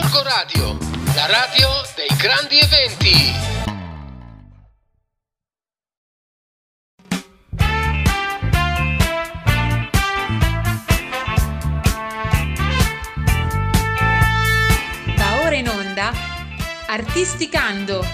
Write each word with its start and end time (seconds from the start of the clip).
Gorgo 0.00 0.22
Radio, 0.22 0.78
la 1.16 1.26
radio 1.26 1.68
dei 1.96 2.16
grandi 2.16 2.56
eventi. 2.60 3.32
Va 15.16 15.40
ora 15.42 15.56
in 15.56 15.68
onda 15.68 16.12
Artisticando, 16.86 18.06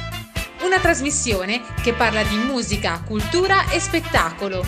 una 0.62 0.79
trasmissione 0.79 1.61
che 1.82 1.93
parla 1.93 2.23
di 2.23 2.37
musica, 2.37 3.03
cultura 3.07 3.69
e 3.69 3.79
spettacolo. 3.79 4.64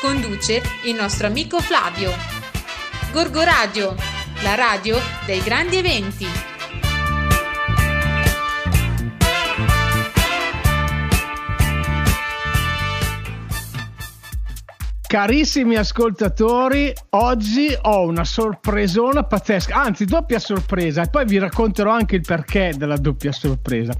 Conduce 0.00 0.60
il 0.86 0.94
nostro 0.96 1.28
amico 1.28 1.60
Flavio. 1.60 2.12
Gorgo 3.12 3.44
Radio, 3.44 3.94
la 4.42 4.54
radio 4.56 4.98
dei 5.24 5.40
grandi 5.40 5.76
eventi. 5.76 6.26
Carissimi 15.06 15.76
ascoltatori, 15.76 16.92
oggi 17.10 17.68
ho 17.82 18.06
una 18.06 18.24
sorpresona 18.24 19.24
pazzesca, 19.24 19.76
anzi 19.76 20.06
doppia 20.06 20.38
sorpresa 20.38 21.02
e 21.02 21.10
poi 21.10 21.26
vi 21.26 21.38
racconterò 21.38 21.92
anche 21.92 22.16
il 22.16 22.22
perché 22.26 22.72
della 22.76 22.96
doppia 22.96 23.30
sorpresa. 23.30 23.94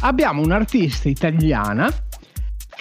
Abbiamo 0.00 0.42
un'artista 0.42 1.08
italiana 1.08 1.90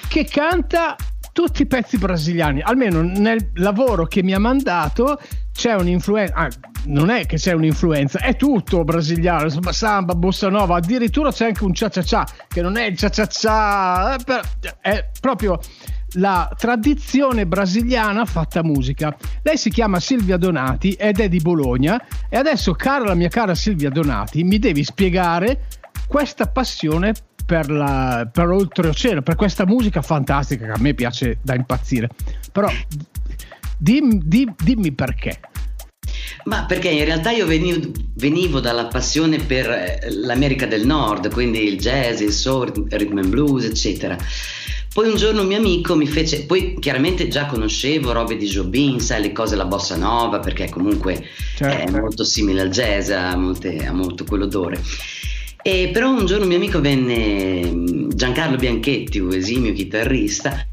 che 0.10 0.26
canta 0.26 0.96
tutti 1.32 1.62
i 1.62 1.66
pezzi 1.66 1.98
brasiliani, 1.98 2.62
almeno 2.62 3.02
nel 3.02 3.52
lavoro 3.54 4.05
che 4.05 4.22
mi 4.22 4.34
ha 4.34 4.40
mandato 4.40 5.20
c'è 5.54 5.74
un'influenza, 5.74 6.36
ah, 6.36 6.49
non 6.88 7.09
è 7.09 7.26
che 7.26 7.38
c'è 7.38 7.54
un'influenza, 7.54 8.20
è 8.20 8.36
tutto 8.36 8.84
brasiliano, 8.84 9.50
samba, 9.72 10.16
bossa 10.16 10.50
nova, 10.50 10.77
addirittura 10.77 11.32
c'è 11.32 11.46
anche 11.46 11.63
un 11.63 11.73
cia 11.73 11.90
cia 11.90 12.02
cia 12.04 12.27
che 12.48 12.62
non 12.62 12.77
è 12.77 12.85
il 12.85 12.98
cia 12.98 13.10
cia 13.10 13.27
cia, 13.27 14.16
è, 14.16 14.24
per- 14.24 14.49
è 14.82 15.10
proprio 15.20 15.60
la 16.13 16.49
tradizione 16.58 17.46
brasiliana 17.46 18.26
fatta 18.26 18.63
musica. 18.63 19.15
Lei 19.41 19.58
si 19.58 19.70
chiama 19.70 19.99
Silvia 19.99 20.38
Donati 20.38 20.93
ed 20.93 21.20
è 21.20 21.27
di 21.27 21.40
Bologna 21.40 22.02
e 22.30 22.38
adesso, 22.38 22.74
cara 22.74 23.04
la 23.05 23.13
mia 23.15 23.30
cara 23.30 23.54
Silvia 23.55 23.90
Donati, 23.90 24.43
mi 24.43 24.58
devi 24.58 24.84
spiegare 24.84 25.68
questa 26.08 26.48
passione 26.48 27.13
per, 27.46 27.70
la, 27.70 28.27
per 28.32 28.49
oltreoceano, 28.49 29.21
per 29.21 29.35
questa 29.35 29.65
musica 29.65 30.02
fantastica 30.02 30.65
che 30.65 30.71
a 30.71 30.80
me 30.80 30.93
piace 30.93 31.40
da 31.41 31.55
impazzire. 31.55 32.10
Però 32.52 32.70
dim- 33.77 34.21
dim- 34.24 34.55
dimmi 34.63 34.91
perché. 34.93 35.40
Ma 36.46 36.66
perché 36.66 36.90
in 36.90 37.06
realtà 37.06 37.32
io 37.32 37.46
venivo, 37.46 37.92
venivo, 38.16 38.60
dalla 38.60 38.86
passione 38.86 39.38
per 39.38 39.70
eh, 39.70 40.08
l'America 40.12 40.66
del 40.66 40.86
Nord, 40.86 41.32
quindi 41.32 41.64
il 41.64 41.78
jazz, 41.78 42.22
il 42.22 42.32
soul, 42.32 42.72
il 42.76 42.98
rhythm 42.98 43.18
and 43.18 43.28
blues, 43.28 43.66
eccetera. 43.66 44.18
Poi 44.94 45.10
un 45.10 45.16
giorno 45.16 45.42
un 45.42 45.48
mio 45.48 45.58
amico 45.58 45.96
mi 45.96 46.08
fece, 46.08 46.46
poi 46.46 46.76
chiaramente 46.80 47.28
già 47.28 47.46
conoscevo 47.46 48.14
robe 48.14 48.36
di 48.36 48.48
Jobin, 48.48 49.00
sai 49.00 49.22
le 49.22 49.32
cose, 49.32 49.55
la 49.55 49.66
bossa 49.66 49.96
nova, 49.96 50.40
perché 50.40 50.70
comunque 50.70 51.24
certo. 51.55 51.88
è 51.88 52.00
molto 52.00 52.24
simile 52.24 52.62
al 52.62 52.70
jazz, 52.70 53.12
ha, 53.12 53.36
molte, 53.36 53.86
ha 53.86 53.94
molto 53.94 54.24
quell'odore. 54.24 54.82
E 55.62 55.90
però 55.92 56.10
un 56.10 56.26
giorno 56.26 56.44
un 56.44 56.48
mio 56.48 56.58
amico 56.58 56.80
venne, 56.80 58.08
Giancarlo 58.16 58.55
Bianchetti, 58.55 59.20
un 59.20 59.34
esimio 59.34 59.74
chitarrista, 59.74 60.66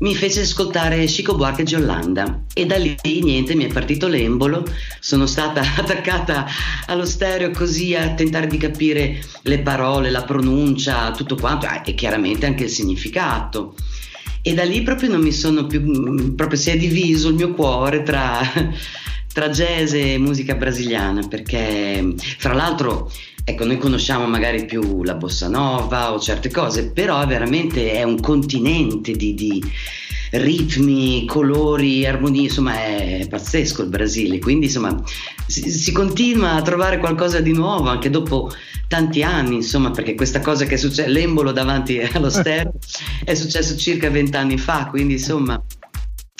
mi 0.00 0.14
fece 0.14 0.42
ascoltare 0.42 1.04
Chico 1.06 1.36
Buarque 1.36 1.64
di 1.64 1.70
Giolanda 1.70 2.42
e 2.52 2.66
da 2.66 2.76
lì 2.76 2.96
niente 3.22 3.54
mi 3.54 3.64
è 3.64 3.72
partito 3.72 4.08
l'embolo, 4.08 4.64
sono 5.00 5.26
stata 5.26 5.60
attaccata 5.76 6.46
allo 6.86 7.06
stereo 7.06 7.50
così 7.50 7.94
a 7.94 8.12
tentare 8.14 8.46
di 8.46 8.58
capire 8.58 9.18
le 9.42 9.60
parole, 9.60 10.10
la 10.10 10.24
pronuncia, 10.24 11.12
tutto 11.12 11.36
quanto 11.36 11.66
e 11.84 11.94
chiaramente 11.94 12.46
anche 12.46 12.64
il 12.64 12.70
significato. 12.70 13.74
E 14.42 14.54
da 14.54 14.64
lì 14.64 14.82
proprio 14.82 15.10
non 15.10 15.22
mi 15.22 15.32
sono 15.32 15.66
più, 15.66 16.34
proprio 16.34 16.58
si 16.58 16.70
è 16.70 16.76
diviso 16.76 17.30
il 17.30 17.34
mio 17.34 17.52
cuore 17.52 18.02
tra, 18.02 18.40
tra 19.32 19.48
jazz 19.48 19.92
e 19.92 20.18
musica 20.18 20.54
brasiliana 20.54 21.26
perché 21.26 22.14
fra 22.16 22.52
l'altro 22.52 23.10
Ecco, 23.48 23.64
noi 23.64 23.78
conosciamo 23.78 24.26
magari 24.26 24.64
più 24.64 25.04
la 25.04 25.14
bossa 25.14 25.46
nova 25.46 26.12
o 26.12 26.18
certe 26.18 26.50
cose, 26.50 26.90
però 26.90 27.24
veramente 27.28 27.92
è 27.92 28.02
un 28.02 28.18
continente 28.18 29.12
di, 29.12 29.34
di 29.34 29.62
ritmi, 30.32 31.24
colori, 31.26 32.04
armonie, 32.04 32.42
insomma 32.42 32.74
è 32.74 33.24
pazzesco 33.30 33.82
il 33.82 33.88
Brasile, 33.88 34.40
quindi 34.40 34.66
insomma 34.66 35.00
si, 35.46 35.70
si, 35.70 35.92
continua 35.92 36.54
a 36.54 36.62
trovare 36.62 36.98
qualcosa 36.98 37.38
di 37.38 37.52
nuovo 37.52 37.88
anche 37.88 38.10
dopo 38.10 38.50
tanti 38.88 39.22
anni, 39.22 39.54
insomma, 39.54 39.92
perché 39.92 40.16
questa 40.16 40.40
cosa 40.40 40.64
che 40.64 40.74
è 40.74 40.78
successa, 40.78 41.08
l'embolo 41.08 41.52
davanti 41.52 42.00
allo 42.14 42.30
stereo 42.30 42.72
è 43.24 43.34
successo 43.34 43.76
circa 43.76 44.10
vent'anni 44.10 44.58
fa, 44.58 44.86
quindi 44.86 45.12
insomma. 45.12 45.62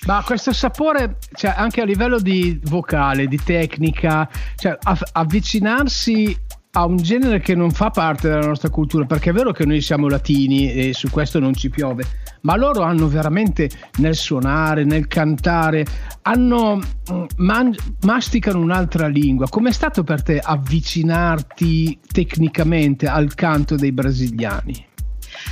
Ma 0.06 0.22
questo 0.24 0.52
sapore, 0.52 1.18
cioè, 1.34 1.54
anche 1.56 1.80
a 1.80 1.84
livello 1.84 2.18
di 2.18 2.60
vocale, 2.64 3.26
di 3.26 3.40
tecnica, 3.42 4.28
cioè, 4.56 4.76
av- 4.82 5.08
avvicinarsi 5.12 6.36
a 6.76 6.84
un 6.84 6.98
genere 6.98 7.40
che 7.40 7.54
non 7.54 7.70
fa 7.70 7.88
parte 7.88 8.28
della 8.28 8.46
nostra 8.46 8.68
cultura, 8.68 9.06
perché 9.06 9.30
è 9.30 9.32
vero 9.32 9.50
che 9.50 9.64
noi 9.64 9.80
siamo 9.80 10.08
latini 10.08 10.70
e 10.72 10.92
su 10.92 11.08
questo 11.08 11.38
non 11.38 11.54
ci 11.54 11.70
piove, 11.70 12.04
ma 12.42 12.54
loro 12.54 12.82
hanno 12.82 13.08
veramente 13.08 13.70
nel 13.96 14.14
suonare, 14.14 14.84
nel 14.84 15.06
cantare, 15.06 15.86
hanno, 16.22 16.76
mm, 16.76 17.24
man, 17.38 17.74
masticano 18.02 18.60
un'altra 18.60 19.06
lingua. 19.06 19.48
Com'è 19.48 19.72
stato 19.72 20.04
per 20.04 20.22
te 20.22 20.38
avvicinarti 20.38 21.98
tecnicamente 22.12 23.06
al 23.06 23.34
canto 23.34 23.74
dei 23.74 23.92
brasiliani? 23.92 24.88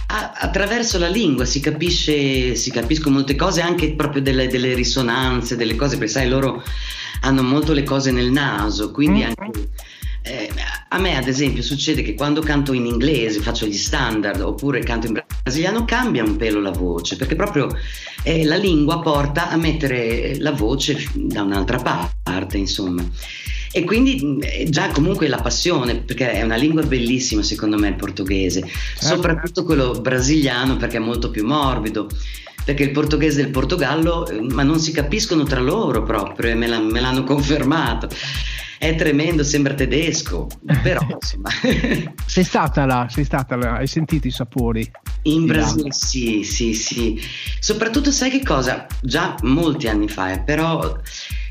attraverso 0.07 0.99
la 0.99 1.09
lingua 1.09 1.45
si 1.45 1.61
capisce, 1.61 2.55
si 2.55 2.71
capiscono 2.71 3.17
molte 3.17 3.37
cose, 3.37 3.61
anche 3.61 3.95
proprio 3.95 4.23
delle, 4.23 4.47
delle, 4.49 4.73
risonanze, 4.75 5.57
delle 5.57 5.77
cose, 5.77 5.99
perché 5.99 6.13
sai, 6.13 6.29
loro 6.29 6.63
hanno 7.21 7.43
molto 7.43 7.73
le 7.73 7.83
cose 7.83 8.11
nel 8.11 8.31
naso, 8.31 8.91
quindi 8.91 9.21
mm-hmm. 9.21 9.33
anche 9.37 9.69
eh, 10.27 10.51
a 10.89 10.99
me 10.99 11.17
ad 11.17 11.29
esempio 11.29 11.63
succede 11.63 12.03
che 12.03 12.15
quando 12.15 12.41
canto 12.41 12.73
in 12.73 12.87
inglese, 12.87 13.41
faccio 13.41 13.67
gli 13.67 13.77
standard 13.77 14.41
oppure 14.41 14.81
canto 14.81 15.07
in 15.07 15.23
brasiliano, 15.43 15.85
cambia 15.85 16.25
un 16.25 16.37
pelo 16.37 16.61
la 16.61 16.71
voce, 16.71 17.17
perché 17.17 17.37
proprio 17.37 17.69
eh, 18.23 18.45
la 18.45 18.57
lingua 18.57 19.01
porta 19.01 19.51
a 19.51 19.57
mettere 19.57 20.39
la 20.39 20.53
voce 20.53 21.11
da 21.13 21.43
un'altra 21.43 21.79
parte, 22.23 22.57
insomma. 22.57 23.05
E 23.71 23.85
quindi 23.85 24.39
eh, 24.41 24.67
già 24.71 24.89
comunque 24.89 25.29
la 25.29 25.43
passione, 25.43 25.97
perché 25.97 26.33
è 26.33 26.43
una 26.43 26.57
lingua 26.57 26.83
bellissima 26.83 27.43
secondo 27.43 27.77
me 27.77 27.89
il 27.89 27.97
portoghese, 27.97 28.61
certo. 28.61 29.05
soprattutto 29.05 29.65
quello 29.65 29.91
brasiliano 30.01 30.79
perché 30.79 30.97
è 30.97 31.01
molto 31.01 31.29
più 31.29 31.45
morbido 31.45 32.09
perché 32.65 32.85
il 32.85 32.91
portoghese 32.91 33.41
e 33.41 33.45
il 33.45 33.51
Portogallo, 33.51 34.27
eh, 34.27 34.41
ma 34.41 34.63
non 34.63 34.79
si 34.79 34.93
capiscono 34.93 35.45
tra 35.45 35.61
loro 35.61 36.03
proprio, 36.03 36.51
e 36.51 36.55
me, 36.55 36.67
la, 36.67 36.81
me 36.81 37.01
l'hanno 37.01 37.25
confermato 37.25 38.09
è 38.85 38.95
tremendo, 38.97 39.43
sembra 39.43 39.73
tedesco, 39.73 40.47
però 40.83 41.01
insomma. 41.09 41.49
sei 42.27 42.45
stata 42.45 42.85
là, 42.85 43.07
sei 43.09 43.25
stata 43.25 43.57
là, 43.57 43.77
hai 43.77 43.87
sentito 43.87 44.27
i 44.27 44.31
sapori? 44.31 44.91
In 45.23 45.47
Brasile 45.47 45.91
sì, 45.91 46.43
sì, 46.45 46.75
sì. 46.75 47.19
Soprattutto 47.59 48.11
sai 48.11 48.31
che 48.31 48.43
cosa? 48.43 48.87
Già 49.01 49.37
molti 49.43 49.89
anni 49.89 50.09
fa, 50.09 50.33
eh, 50.33 50.41
però 50.41 50.99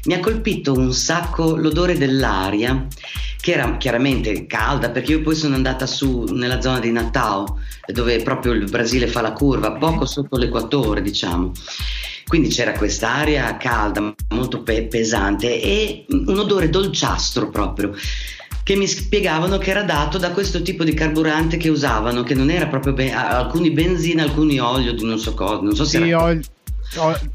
mi 0.05 0.13
ha 0.13 0.19
colpito 0.19 0.73
un 0.73 0.93
sacco 0.93 1.55
l'odore 1.55 1.97
dell'aria, 1.97 2.87
che 3.39 3.53
era 3.53 3.77
chiaramente 3.77 4.45
calda, 4.45 4.89
perché 4.89 5.13
io 5.13 5.21
poi 5.21 5.35
sono 5.35 5.55
andata 5.55 5.85
su 5.85 6.23
nella 6.31 6.61
zona 6.61 6.79
di 6.79 6.91
Natal, 6.91 7.45
dove 7.85 8.21
proprio 8.21 8.53
il 8.53 8.69
Brasile 8.69 9.07
fa 9.07 9.21
la 9.21 9.33
curva, 9.33 9.73
poco 9.73 10.05
sotto 10.05 10.37
l'equatore, 10.37 11.01
diciamo. 11.01 11.51
Quindi 12.27 12.49
c'era 12.49 12.71
quest'aria 12.71 13.57
calda, 13.57 14.13
molto 14.29 14.63
pe- 14.63 14.87
pesante 14.87 15.61
e 15.61 16.05
un 16.09 16.39
odore 16.39 16.69
dolciastro 16.69 17.49
proprio 17.49 17.93
che 18.63 18.75
mi 18.77 18.87
spiegavano 18.87 19.57
che 19.57 19.71
era 19.71 19.83
dato 19.83 20.17
da 20.17 20.31
questo 20.31 20.61
tipo 20.61 20.85
di 20.85 20.93
carburante 20.93 21.57
che 21.57 21.67
usavano, 21.67 22.23
che 22.23 22.33
non 22.33 22.49
era 22.49 22.67
proprio 22.67 22.93
ben- 22.93 23.13
alcuni 23.13 23.71
benzina, 23.71 24.23
alcuni 24.23 24.57
olio 24.57 24.93
di 24.93 25.03
non 25.03 25.19
so 25.19 25.33
cosa, 25.33 25.61
non 25.61 25.75
so 25.75 25.83
se 25.83 25.97
sì, 25.97 26.07
era... 26.07 26.23
Olio, 26.23 26.41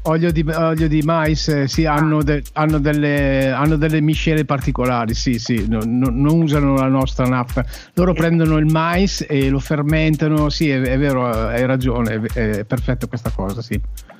olio, 0.03 0.31
di, 0.31 0.45
olio 0.47 0.87
di 0.87 1.01
mais, 1.01 1.47
eh, 1.47 1.67
sì, 1.67 1.85
hanno, 1.85 2.23
de- 2.23 2.43
hanno, 2.53 2.79
delle, 2.79 3.51
hanno, 3.51 3.75
delle, 3.75 4.01
miscele 4.01 4.45
particolari, 4.45 5.13
sì, 5.13 5.39
sì, 5.39 5.65
no, 5.67 5.79
no, 5.85 6.09
non 6.09 6.41
usano 6.41 6.75
la 6.75 6.87
nostra 6.87 7.25
nafta, 7.25 7.65
loro 7.93 8.13
prendono 8.13 8.57
il 8.57 8.65
mais 8.65 9.25
e 9.27 9.49
lo 9.49 9.59
fermentano, 9.59 10.49
sì, 10.49 10.69
è, 10.69 10.79
è 10.79 10.97
vero, 10.97 11.27
hai 11.27 11.65
ragione, 11.65 12.21
è, 12.33 12.41
è 12.57 12.65
perfetta 12.65 13.07
questa 13.07 13.31
cosa, 13.31 13.61
sì. 13.61 13.79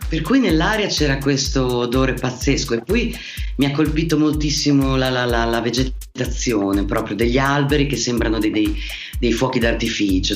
Per 0.10 0.22
cui 0.22 0.40
nell'aria 0.40 0.88
c'era 0.88 1.20
questo 1.20 1.78
odore 1.78 2.16
pazzesco 2.16 2.74
e 2.74 2.82
poi 2.82 3.16
mi 3.58 3.66
ha 3.66 3.72
colpito 3.72 4.18
moltissimo 4.18 4.96
la, 4.96 5.12
la, 5.12 5.26
la, 5.26 5.46
la 5.46 5.62
vegetazione, 5.62 6.84
proprio 6.86 7.16
degli 7.16 7.38
alberi 7.38 7.86
che 7.86 7.96
sembrano 7.96 8.40
dei, 8.40 8.50
dei, 8.50 8.76
dei, 9.20 9.32
fuochi 9.32 9.60
d'artificio. 9.60 10.36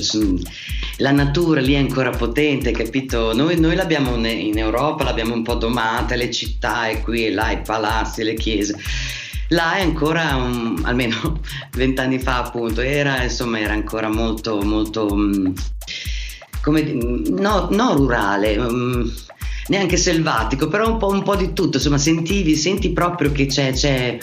La 0.98 1.10
natura 1.10 1.60
lì 1.60 1.74
è 1.74 1.78
ancora 1.78 2.12
potente, 2.12 2.72
capito? 2.72 3.34
Noi, 3.34 3.60
noi 3.60 3.75
l'abbiamo 3.75 4.16
in 4.16 4.60
Europa, 4.60 5.06
l'abbiamo 5.06 5.34
un 5.34 5.42
po' 5.42 5.56
domata, 5.56 6.14
le 6.14 6.30
città 6.30 6.88
e 6.90 7.02
qui 7.02 7.26
e 7.26 7.31
là, 7.31 7.50
i 7.50 7.62
palazzi, 7.62 8.24
le 8.24 8.36
chiese 8.36 8.78
là 9.50 9.76
è 9.76 9.81
ancora, 9.81 10.36
um, 10.36 10.81
almeno 10.84 11.40
vent'anni 11.74 12.19
fa 12.19 12.44
appunto, 12.44 12.81
era, 12.81 13.24
insomma, 13.24 13.60
era 13.60 13.74
ancora 13.74 14.10
molto, 14.10 14.62
molto, 14.62 15.12
um, 15.12 15.54
come, 16.62 16.81
no, 16.81 17.68
no 17.72 17.96
rurale, 17.96 18.58
um, 18.58 19.12
neanche 19.68 19.98
selvatico, 19.98 20.68
però 20.68 20.89
un 20.89 20.98
po', 20.98 21.07
un 21.07 21.24
po', 21.24 21.36
di 21.36 21.54
tutto, 21.54 21.77
insomma, 21.77 21.98
sentivi, 21.98 22.56
senti 22.56 22.92
proprio 22.92 23.31
che 23.31 23.45
c'è, 23.45 23.71
c'è, 23.71 24.18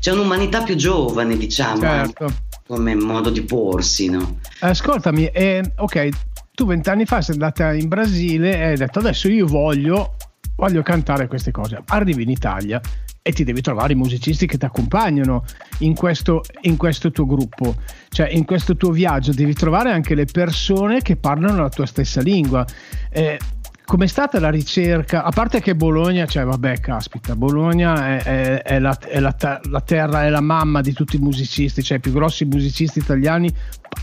c'è 0.00 0.12
un'umanità 0.12 0.62
più 0.62 0.74
giovane, 0.74 1.36
diciamo, 1.36 1.80
certo. 1.80 2.32
come 2.66 2.94
modo 2.94 3.30
di 3.30 3.42
porsi, 3.42 4.08
no? 4.08 4.38
Ascoltami, 4.60 5.26
eh, 5.26 5.62
ok, 5.76 6.08
tu 6.54 6.66
vent'anni 6.66 7.06
fa 7.06 7.20
sei 7.22 7.34
andata 7.34 7.72
in 7.72 7.88
Brasile 7.88 8.56
e 8.56 8.64
hai 8.64 8.76
detto 8.76 8.98
adesso 8.98 9.28
io 9.28 9.46
voglio, 9.46 10.16
voglio 10.56 10.82
cantare 10.82 11.26
queste 11.26 11.50
cose. 11.50 11.80
Arrivi 11.86 12.22
in 12.22 12.30
Italia 12.30 12.80
e 13.22 13.32
ti 13.32 13.44
devi 13.44 13.60
trovare 13.60 13.92
i 13.92 13.96
musicisti 13.96 14.46
che 14.46 14.58
ti 14.58 14.64
accompagnano 14.64 15.44
in 15.78 15.94
questo, 15.94 16.42
in 16.62 16.76
questo 16.76 17.12
tuo 17.12 17.24
gruppo, 17.24 17.76
cioè 18.08 18.28
in 18.28 18.44
questo 18.44 18.76
tuo 18.76 18.90
viaggio 18.90 19.32
devi 19.32 19.54
trovare 19.54 19.92
anche 19.92 20.16
le 20.16 20.24
persone 20.24 21.02
che 21.02 21.16
parlano 21.16 21.62
la 21.62 21.68
tua 21.68 21.86
stessa 21.86 22.20
lingua. 22.20 22.66
Eh, 23.10 23.38
Com'è 23.84 24.06
stata 24.06 24.38
la 24.38 24.48
ricerca? 24.48 25.24
A 25.24 25.30
parte 25.30 25.60
che 25.60 25.74
Bologna, 25.74 26.24
cioè 26.26 26.44
vabbè, 26.44 26.80
caspita, 26.80 27.34
Bologna 27.36 28.16
è, 28.16 28.22
è, 28.22 28.62
è, 28.62 28.78
la, 28.78 28.96
è 28.98 29.20
la, 29.20 29.34
la, 29.68 29.80
terra, 29.80 30.24
è 30.24 30.28
la 30.30 30.40
mamma 30.40 30.80
di 30.80 30.92
tutti 30.92 31.16
i 31.16 31.18
musicisti, 31.18 31.82
cioè 31.82 31.98
i 31.98 32.00
più 32.00 32.12
grossi 32.12 32.44
musicisti 32.44 33.00
italiani 33.00 33.52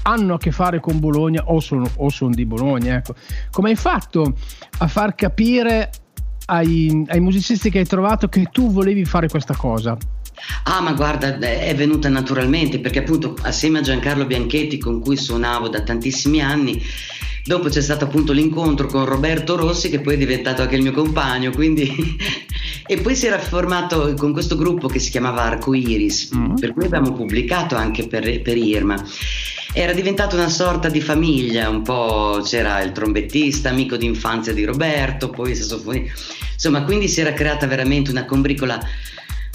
hanno 0.03 0.35
a 0.35 0.37
che 0.37 0.51
fare 0.51 0.79
con 0.79 0.99
Bologna 0.99 1.43
o 1.45 1.59
sono, 1.59 1.89
o 1.95 2.09
sono 2.09 2.31
di 2.31 2.45
Bologna. 2.45 2.97
Ecco. 2.97 3.15
Come 3.51 3.69
hai 3.69 3.75
fatto 3.75 4.35
a 4.79 4.87
far 4.87 5.15
capire 5.15 5.89
ai, 6.45 7.05
ai 7.07 7.19
musicisti 7.19 7.69
che 7.69 7.79
hai 7.79 7.85
trovato 7.85 8.27
che 8.27 8.47
tu 8.51 8.71
volevi 8.71 9.05
fare 9.05 9.27
questa 9.27 9.55
cosa? 9.55 9.97
Ah, 10.63 10.81
ma 10.81 10.93
guarda, 10.93 11.37
è 11.37 11.73
venuta 11.75 12.09
naturalmente 12.09 12.79
perché 12.79 12.99
appunto 12.99 13.35
assieme 13.41 13.79
a 13.79 13.81
Giancarlo 13.81 14.25
Bianchetti 14.25 14.77
con 14.77 14.99
cui 14.99 15.17
suonavo 15.17 15.69
da 15.69 15.81
tantissimi 15.81 16.41
anni, 16.41 16.81
dopo 17.45 17.69
c'è 17.69 17.81
stato 17.81 18.05
appunto 18.05 18.31
l'incontro 18.31 18.87
con 18.87 19.05
Roberto 19.05 19.55
Rossi 19.55 19.89
che 19.89 20.01
poi 20.01 20.13
è 20.15 20.17
diventato 20.17 20.61
anche 20.61 20.75
il 20.75 20.81
mio 20.81 20.91
compagno, 20.91 21.51
quindi 21.51 21.91
e 22.85 22.97
poi 22.97 23.15
si 23.15 23.27
era 23.27 23.39
formato 23.39 24.13
con 24.15 24.33
questo 24.33 24.55
gruppo 24.55 24.87
che 24.87 24.99
si 24.99 25.09
chiamava 25.09 25.43
Arcoiris, 25.43 26.29
mm-hmm. 26.35 26.55
per 26.55 26.73
cui 26.73 26.85
abbiamo 26.85 27.13
pubblicato 27.13 27.75
anche 27.75 28.07
per, 28.07 28.41
per 28.41 28.57
Irma. 28.57 29.03
Era 29.71 29.93
diventata 29.93 30.35
una 30.35 30.49
sorta 30.49 30.89
di 30.89 30.99
famiglia, 30.99 31.69
un 31.69 31.83
po' 31.83 32.41
c'era 32.43 32.81
il 32.81 32.91
trombettista, 32.91 33.69
amico 33.69 33.97
d'infanzia 33.97 34.53
di 34.53 34.63
Roberto, 34.63 35.29
poi 35.29 35.51
il 35.51 35.57
sassofonista, 35.57 36.11
insomma, 36.53 36.83
quindi 36.83 37.07
si 37.07 37.21
era 37.21 37.33
creata 37.33 37.67
veramente 37.67 38.09
una 38.09 38.25
combricola 38.25 38.79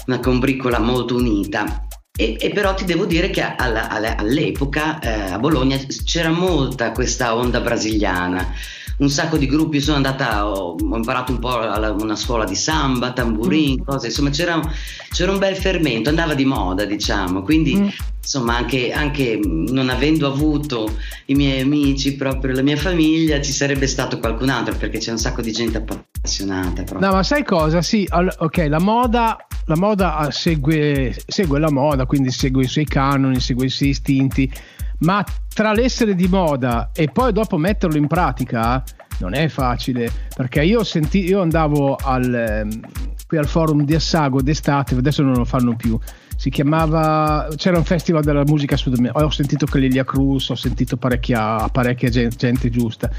una 0.05 0.19
combricola 0.19 0.79
molto 0.79 1.15
unita. 1.15 1.87
E, 2.17 2.37
e, 2.39 2.49
però 2.51 2.73
ti 2.73 2.85
devo 2.85 3.05
dire 3.05 3.29
che 3.29 3.41
alla, 3.41 3.89
alla, 3.89 4.15
all'epoca 4.15 4.99
eh, 4.99 5.31
a 5.31 5.39
Bologna 5.39 5.77
c'era 6.05 6.29
molta 6.29 6.91
questa 6.93 7.35
onda 7.35 7.59
brasiliana, 7.59 8.53
un 8.97 9.09
sacco 9.09 9.37
di 9.37 9.47
gruppi, 9.47 9.81
sono 9.81 9.97
andata, 9.97 10.47
ho, 10.47 10.75
ho 10.75 10.95
imparato 10.95 11.33
un 11.33 11.39
po' 11.39 11.59
a 11.59 11.91
una 11.91 12.15
scuola 12.15 12.45
di 12.45 12.55
samba, 12.55 13.11
tamburin, 13.11 13.81
mm. 13.81 13.83
cose, 13.83 14.07
insomma 14.07 14.29
c'era, 14.29 14.61
c'era, 15.09 15.31
un 15.31 15.39
bel 15.39 15.55
fermento, 15.57 16.07
andava 16.07 16.33
di 16.33 16.45
moda 16.45 16.85
diciamo, 16.85 17.41
quindi 17.41 17.75
mm. 17.75 17.87
insomma 18.21 18.55
anche, 18.55 18.93
anche, 18.93 19.37
non 19.43 19.89
avendo 19.89 20.27
avuto 20.27 20.89
i 21.25 21.35
miei 21.35 21.59
amici, 21.59 22.15
proprio 22.15 22.53
la 22.53 22.61
mia 22.61 22.77
famiglia, 22.77 23.41
ci 23.41 23.51
sarebbe 23.51 23.87
stato 23.87 24.19
qualcun 24.19 24.47
altro 24.47 24.75
perché 24.75 24.99
c'è 24.99 25.11
un 25.11 25.17
sacco 25.17 25.41
di 25.41 25.51
gente 25.51 25.77
appassionata. 25.77 26.83
Proprio. 26.83 27.05
No 27.05 27.13
ma 27.13 27.23
sai 27.23 27.43
cosa? 27.43 27.81
Sì, 27.81 28.07
ok, 28.09 28.65
la 28.69 28.79
moda 28.79 29.44
la 29.65 29.75
moda 29.75 30.17
ah, 30.17 30.31
segue, 30.31 31.15
segue, 31.25 31.59
la 31.59 31.71
moda, 31.71 32.05
quindi 32.05 32.31
segue 32.31 32.63
i 32.63 32.67
suoi 32.67 32.85
canoni, 32.85 33.39
segue 33.39 33.65
i 33.65 33.69
suoi 33.69 33.89
istinti, 33.89 34.51
ma 34.99 35.23
tra 35.53 35.73
l'essere 35.73 36.15
di 36.15 36.27
moda 36.27 36.91
e 36.93 37.09
poi 37.11 37.31
dopo 37.31 37.57
metterlo 37.57 37.97
in 37.97 38.07
pratica 38.07 38.83
non 39.19 39.33
è 39.33 39.47
facile, 39.47 40.11
perché 40.35 40.63
io, 40.63 40.83
senti, 40.83 41.23
io 41.23 41.41
andavo 41.41 41.95
al, 41.95 42.33
ehm, 42.33 42.79
qui 43.27 43.37
al 43.37 43.47
forum 43.47 43.83
di 43.83 43.95
Assago 43.95 44.41
d'estate, 44.41 44.95
adesso 44.95 45.23
non 45.23 45.33
lo 45.33 45.45
fanno 45.45 45.75
più, 45.75 45.97
si 46.45 46.51
chiamava 46.51 47.47
c'era 47.55 47.79
un 47.79 47.83
festival 47.83 48.21
della 48.21 48.43
musica 48.45 48.77
sudamericana 48.77 49.25
ho 49.25 49.31
sentito 49.31 49.65
Clelia 49.65 50.03
Cruz 50.03 50.49
ho 50.49 50.55
sentito 50.55 50.95
parecchia, 50.95 51.67
parecchia 51.69 52.09
gente, 52.09 52.35
gente 52.35 52.69
giusta 52.69 53.09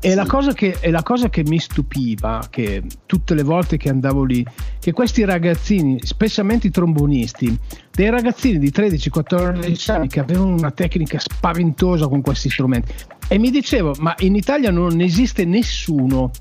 e, 0.00 0.08
sì. 0.08 0.14
la 0.14 0.24
che, 0.54 0.78
e, 0.80 0.90
la 0.90 1.02
cosa 1.02 1.28
che, 1.28 1.44
mi 1.44 1.60
stupiva, 1.60 2.48
che 2.50 2.82
tutte 3.06 3.34
le 3.34 3.44
volte 3.44 3.76
che 3.76 3.88
andavo 3.88 4.24
lì, 4.24 4.44
che 4.80 4.90
questi 4.90 5.24
ragazzini, 5.24 6.00
specialmente 6.02 6.66
i 6.66 6.70
trombonisti, 6.70 7.56
dei 7.92 8.10
ragazzini 8.10 8.58
di 8.58 8.72
13-14 8.74 9.92
anni 9.92 10.08
che 10.08 10.18
avevano 10.18 10.54
una 10.54 10.72
tecnica 10.72 11.20
spaventosa 11.20 12.08
con 12.08 12.20
questi 12.20 12.50
strumenti, 12.50 12.92
e 13.28 13.38
mi 13.38 13.50
dicevo, 13.50 13.94
ma 14.00 14.12
in 14.18 14.34
Italia 14.34 14.72
non 14.72 15.00
esiste 15.00 15.44
nessuno 15.44 16.32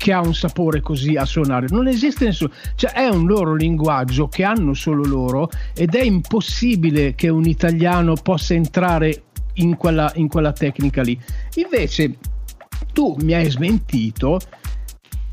che 0.00 0.14
ha 0.14 0.20
un 0.20 0.34
sapore 0.34 0.80
così 0.80 1.16
a 1.16 1.26
suonare, 1.26 1.66
non 1.68 1.86
esiste 1.86 2.24
nessuno, 2.24 2.52
cioè 2.74 2.92
è 2.92 3.08
un 3.08 3.26
loro 3.26 3.54
linguaggio 3.54 4.28
che 4.28 4.44
hanno 4.44 4.72
solo 4.72 5.04
loro 5.04 5.50
ed 5.74 5.94
è 5.94 6.02
impossibile 6.02 7.14
che 7.14 7.28
un 7.28 7.44
italiano 7.44 8.14
possa 8.14 8.54
entrare 8.54 9.24
in 9.54 9.76
quella, 9.76 10.10
in 10.14 10.28
quella 10.28 10.52
tecnica 10.52 11.02
lì. 11.02 11.20
Invece 11.56 12.16
tu 12.94 13.14
mi 13.20 13.34
hai 13.34 13.50
smentito 13.50 14.40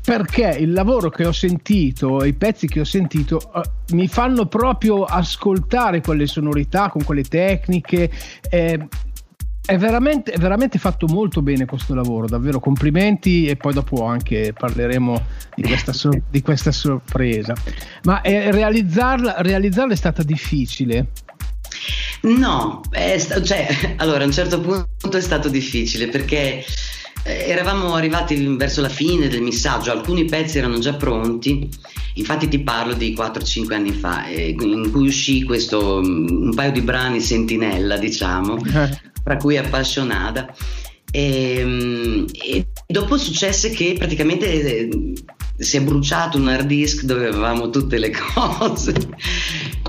perché 0.04 0.56
il 0.58 0.72
lavoro 0.72 1.08
che 1.08 1.24
ho 1.24 1.32
sentito, 1.32 2.22
i 2.22 2.34
pezzi 2.34 2.66
che 2.66 2.80
ho 2.80 2.84
sentito, 2.84 3.40
uh, 3.54 3.94
mi 3.94 4.06
fanno 4.06 4.44
proprio 4.44 5.04
ascoltare 5.04 6.02
quelle 6.02 6.26
sonorità 6.26 6.90
con 6.90 7.04
quelle 7.04 7.24
tecniche. 7.24 8.10
Eh, 8.50 8.86
è 9.68 9.76
veramente, 9.76 10.32
è 10.32 10.38
veramente, 10.38 10.78
fatto 10.78 11.06
molto 11.08 11.42
bene 11.42 11.66
questo 11.66 11.94
lavoro, 11.94 12.26
davvero 12.26 12.58
complimenti 12.58 13.44
e 13.44 13.56
poi 13.56 13.74
dopo 13.74 14.06
anche 14.06 14.54
parleremo 14.58 15.22
di 15.54 15.62
questa, 15.62 15.92
sor- 15.92 16.22
di 16.30 16.40
questa 16.40 16.72
sorpresa. 16.72 17.52
Ma 18.04 18.22
eh, 18.22 18.50
realizzarla, 18.50 19.42
realizzarla, 19.42 19.92
è 19.92 19.96
stata 19.96 20.22
difficile? 20.22 21.08
No, 22.22 22.80
sta- 23.18 23.42
cioè, 23.42 23.68
allora 23.96 24.22
a 24.22 24.26
un 24.26 24.32
certo 24.32 24.58
punto 24.58 25.18
è 25.18 25.20
stato 25.20 25.50
difficile 25.50 26.08
perché 26.08 26.64
eh, 27.24 27.44
eravamo 27.50 27.94
arrivati 27.94 28.42
verso 28.56 28.80
la 28.80 28.88
fine 28.88 29.28
del 29.28 29.42
missaggio, 29.42 29.92
alcuni 29.92 30.24
pezzi 30.24 30.56
erano 30.56 30.78
già 30.78 30.94
pronti, 30.94 31.68
infatti 32.14 32.48
ti 32.48 32.60
parlo 32.60 32.94
di 32.94 33.14
4-5 33.14 33.74
anni 33.74 33.92
fa, 33.92 34.26
eh, 34.28 34.56
in 34.58 34.90
cui 34.90 35.08
uscì 35.08 35.44
questo, 35.44 36.00
mm, 36.02 36.46
un 36.46 36.54
paio 36.54 36.72
di 36.72 36.80
brani 36.80 37.20
sentinella, 37.20 37.98
diciamo, 37.98 38.56
eh. 38.64 39.08
Fra 39.28 39.36
cui 39.36 39.58
appassionata. 39.58 40.46
E, 41.10 41.62
mm, 41.62 42.24
e, 42.32 42.66
dopo 42.86 43.18
successe 43.18 43.70
che 43.70 43.94
praticamente 43.98 44.88
si 45.58 45.76
è 45.76 45.82
bruciato 45.82 46.38
un 46.38 46.48
hard 46.48 46.66
disk 46.66 47.02
dove 47.02 47.28
avevamo 47.28 47.68
tutte 47.68 47.98
le 47.98 48.10
cose. 48.34 48.94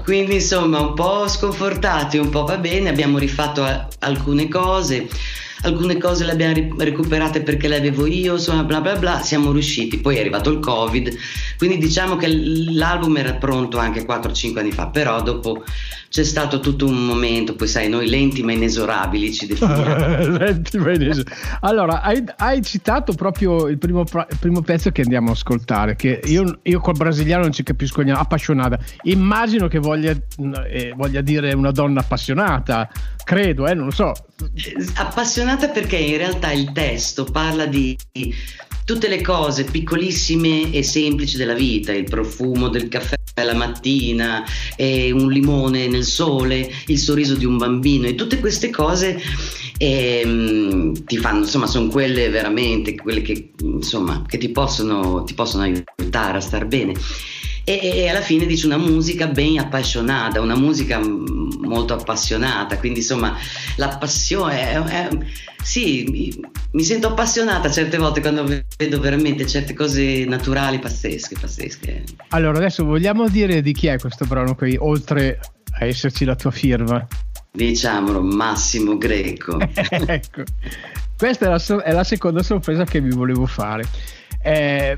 Quindi 0.04 0.36
insomma 0.36 0.82
un 0.82 0.94
po' 0.94 1.28
sconfortati, 1.28 2.18
un 2.18 2.30
po' 2.30 2.44
va 2.44 2.58
bene, 2.58 2.90
abbiamo 2.90 3.18
rifatto 3.18 3.66
alcune 4.00 4.50
cose 4.50 5.08
alcune 5.62 5.98
cose 5.98 6.24
le 6.24 6.32
abbiamo 6.32 6.76
recuperate 6.78 7.42
perché 7.42 7.68
le 7.68 7.76
avevo 7.76 8.06
io, 8.06 8.36
insomma 8.36 8.64
bla 8.64 8.80
bla 8.80 8.96
bla, 8.96 9.22
siamo 9.22 9.52
riusciti. 9.52 10.00
Poi 10.00 10.16
è 10.16 10.20
arrivato 10.20 10.50
il 10.50 10.60
Covid, 10.60 11.14
quindi 11.58 11.78
diciamo 11.78 12.16
che 12.16 12.28
l'album 12.28 13.18
era 13.18 13.34
pronto 13.34 13.78
anche 13.78 14.06
4-5 14.06 14.58
anni 14.58 14.72
fa, 14.72 14.88
però 14.88 15.22
dopo 15.22 15.64
c'è 16.10 16.24
stato 16.24 16.60
tutto 16.60 16.88
un 16.88 17.06
momento, 17.06 17.56
poi 17.56 17.68
sai, 17.68 17.88
noi 17.88 18.10
lenti 18.10 18.42
ma 18.42 18.52
inesorabili 18.52 19.32
ci 19.32 19.46
definiamo. 19.48 20.38
lenti 20.38 20.78
ma 20.78 20.92
inesorabili. 20.92 21.36
Allora, 21.62 22.02
hai, 22.02 22.24
hai, 22.38 22.64
citato 22.64 23.14
proprio 23.14 23.68
il 23.68 23.78
primo, 23.78 24.02
il 24.02 24.38
primo, 24.40 24.62
pezzo 24.62 24.92
che 24.92 25.04
andiamo 25.04 25.30
a 25.30 25.34
ascoltare, 25.34 25.96
che 25.96 26.20
io, 26.26 26.60
io 26.64 26.80
col 26.80 26.98
brasiliano 26.98 27.44
non 27.44 27.52
ci 27.52 27.64
capisco 27.64 28.02
niente, 28.02 28.20
appassionata. 28.20 28.80
Immagino 29.04 29.68
che 29.68 29.78
voglia, 29.78 30.12
eh, 30.68 30.94
voglia 30.96 31.22
dire 31.22 31.54
una 31.54 31.72
donna 31.72 32.00
appassionata, 32.00 32.90
credo, 33.24 33.68
eh, 33.68 33.76
non 33.76 33.86
lo 33.86 33.92
so. 33.92 34.12
Appassionata 34.96 35.68
perché 35.70 35.98
in 35.98 36.18
realtà 36.18 36.52
il 36.52 36.72
testo 36.72 37.26
parla 37.26 37.68
di 37.68 37.96
tutte 38.94 39.08
le 39.08 39.22
cose 39.22 39.66
piccolissime 39.66 40.72
e 40.72 40.82
semplici 40.82 41.38
della 41.38 41.54
vita, 41.54 41.94
il 41.94 42.06
profumo 42.06 42.70
del 42.70 42.88
caffè 42.88 43.18
la 43.36 43.54
mattina, 43.54 44.44
un 44.80 45.30
limone 45.32 45.88
nel 45.88 46.04
sole, 46.04 46.68
il 46.88 46.98
sorriso 46.98 47.36
di 47.36 47.46
un 47.46 47.58
bambino 47.58 48.08
e 48.08 48.16
tutte 48.16 48.40
queste 48.40 48.72
cose 48.72 49.22
ehm, 49.78 51.06
ti 51.06 51.18
fanno, 51.18 51.42
insomma, 51.42 51.68
sono 51.68 51.88
quelle 51.88 52.30
veramente, 52.30 52.96
quelle 52.96 53.22
che, 53.22 53.52
insomma, 53.62 54.24
che 54.28 54.40
ti, 54.40 54.50
possono, 54.50 55.24
ti 55.24 55.36
possono 55.36 55.64
aiutare 55.64 56.40
a 56.40 56.42
star 56.42 56.66
bene. 56.66 56.94
E, 57.78 58.10
alla 58.10 58.22
fine 58.22 58.46
dice 58.46 58.66
una 58.66 58.78
musica 58.78 59.28
ben 59.28 59.60
appassionata, 59.60 60.42
una 60.42 60.56
musica 60.56 61.00
molto 61.00 61.94
appassionata, 61.94 62.78
quindi 62.80 63.00
insomma 63.00 63.38
la 63.76 63.90
passione 63.90 64.72
è, 64.72 64.80
è, 64.80 65.10
sì, 65.62 66.42
mi 66.72 66.84
sento 66.84 67.10
appassionata 67.10 67.70
certe 67.70 67.98
volte 67.98 68.22
quando 68.22 68.44
vedo 68.78 69.00
veramente 69.00 69.46
certe 69.46 69.74
cose 69.74 70.26
naturali 70.26 70.80
pazzesche, 70.80 71.36
pazzesche. 71.40 72.04
Allora 72.30 72.58
adesso 72.58 72.84
vogliamo 72.84 73.30
dire 73.30 73.62
di 73.62 73.74
chi 73.74 73.88
è 73.88 74.00
questo 74.00 74.26
brano 74.26 74.56
qui, 74.56 74.76
oltre 74.80 75.40
a 75.80 75.86
esserci 75.86 76.26
la 76.26 76.36
tua 76.36 76.52
firma? 76.52 77.06
Diciamolo, 77.52 78.22
Massimo 78.22 78.98
Greco. 78.98 79.60
ecco, 79.62 80.44
questa 81.18 81.46
è 81.46 81.50
la, 81.50 81.84
è 81.84 81.92
la, 81.92 82.04
seconda 82.04 82.42
sorpresa 82.42 82.84
che 82.84 83.02
vi 83.02 83.10
volevo 83.10 83.46
fare. 83.46 83.84
Eh, 84.42 84.98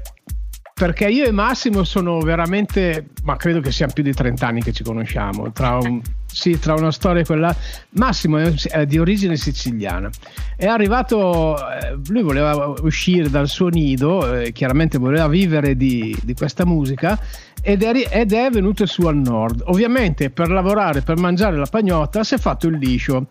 perché 0.81 1.05
io 1.09 1.25
e 1.25 1.31
Massimo 1.31 1.83
sono 1.83 2.17
veramente, 2.21 3.09
ma 3.21 3.35
credo 3.35 3.59
che 3.59 3.71
siano 3.71 3.93
più 3.93 4.01
di 4.01 4.13
30 4.13 4.47
anni 4.47 4.63
che 4.63 4.71
ci 4.71 4.83
conosciamo, 4.83 5.51
tra, 5.51 5.75
un, 5.75 6.01
sì, 6.25 6.57
tra 6.57 6.73
una 6.73 6.91
storia 6.91 7.21
e 7.21 7.23
quella. 7.23 7.55
Massimo 7.91 8.39
è, 8.39 8.88
di 8.88 8.97
origine 8.97 9.35
siciliana, 9.35 10.09
è 10.55 10.65
arrivato, 10.65 11.55
eh, 11.55 12.00
lui 12.07 12.23
voleva 12.23 12.73
uscire 12.81 13.29
dal 13.29 13.47
suo 13.47 13.67
nido, 13.67 14.39
eh, 14.39 14.51
chiaramente 14.53 14.97
voleva 14.97 15.27
vivere 15.27 15.77
di, 15.77 16.17
di 16.23 16.33
questa 16.33 16.65
musica 16.65 17.15
ed 17.61 17.83
è, 17.83 18.07
ed 18.09 18.33
è, 18.33 18.50
venuto 18.50 18.88
su 18.88 19.03
al 19.03 19.17
nord. 19.17 19.61
Ovviamente 19.67 20.31
per 20.31 20.50
lavorare, 20.50 21.01
per 21.01 21.17
mangiare 21.17 21.57
la 21.57 21.67
pagnotta 21.67 22.23
si 22.23 22.33
è 22.33 22.38
fatto 22.39 22.65
il 22.65 22.79
liscio 22.79 23.27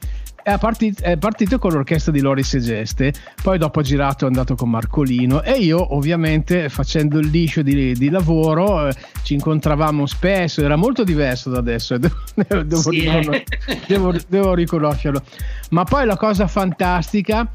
è 0.55 0.59
partito, 0.59 1.03
è 1.03 1.17
partito 1.17 1.59
con 1.59 1.73
l'orchestra 1.73 2.13
di 2.13 2.21
Loris 2.21 2.55
e 2.55 2.61
Geste, 2.61 3.13
poi 3.43 3.59
dopo 3.59 3.81
ha 3.81 3.83
girato 3.83 4.25
è 4.25 4.29
andato 4.29 4.55
con 4.55 4.71
Marcolino 4.71 5.43
e 5.43 5.59
io 5.59 5.95
ovviamente 5.95 6.69
facendo 6.69 7.19
il 7.19 7.29
liscio 7.29 7.63
di, 7.63 7.95
di 7.95 8.09
lavoro 8.09 8.89
eh, 8.89 8.95
ci 9.23 9.35
incontravamo 9.35 10.07
spesso, 10.07 10.63
era 10.63 10.77
molto 10.77 11.05
diverso 11.05 11.51
da 11.51 11.59
adesso, 11.59 11.97
devo, 11.99 12.15
devo, 12.35 12.77
sì, 12.77 13.01
riconos- 13.01 13.43
eh. 13.67 13.81
devo, 13.87 14.15
devo 14.29 14.55
riconoscerlo. 14.55 15.23
Ma 15.71 15.85
poi 15.85 16.07
la 16.07 16.17
cosa 16.17 16.47
fantastica 16.47 17.49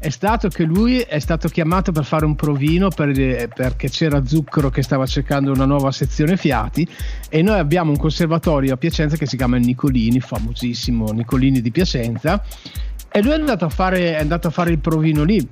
è 0.00 0.08
stato 0.08 0.48
che 0.48 0.64
lui 0.64 1.00
è 1.00 1.18
stato 1.18 1.48
chiamato 1.48 1.92
per 1.92 2.06
fare 2.06 2.24
un 2.24 2.34
provino 2.34 2.88
per, 2.88 3.12
perché 3.54 3.90
c'era 3.90 4.24
Zucchero 4.24 4.70
che 4.70 4.82
stava 4.82 5.04
cercando 5.04 5.52
una 5.52 5.66
nuova 5.66 5.92
sezione 5.92 6.38
fiati 6.38 6.88
e 7.28 7.42
noi 7.42 7.58
abbiamo 7.58 7.90
un 7.90 7.98
conservatorio 7.98 8.72
a 8.72 8.76
Piacenza 8.78 9.18
che 9.18 9.26
si 9.26 9.36
chiama 9.36 9.58
Nicolini, 9.58 10.18
famosissimo 10.20 11.12
Nicolini 11.12 11.60
di 11.60 11.70
Piacenza 11.70 12.42
e 13.12 13.20
lui 13.20 13.32
è 13.32 13.34
andato 13.34 13.66
a 13.66 13.68
fare, 13.68 14.16
andato 14.16 14.48
a 14.48 14.50
fare 14.50 14.70
il 14.70 14.78
provino 14.78 15.22
lì. 15.22 15.46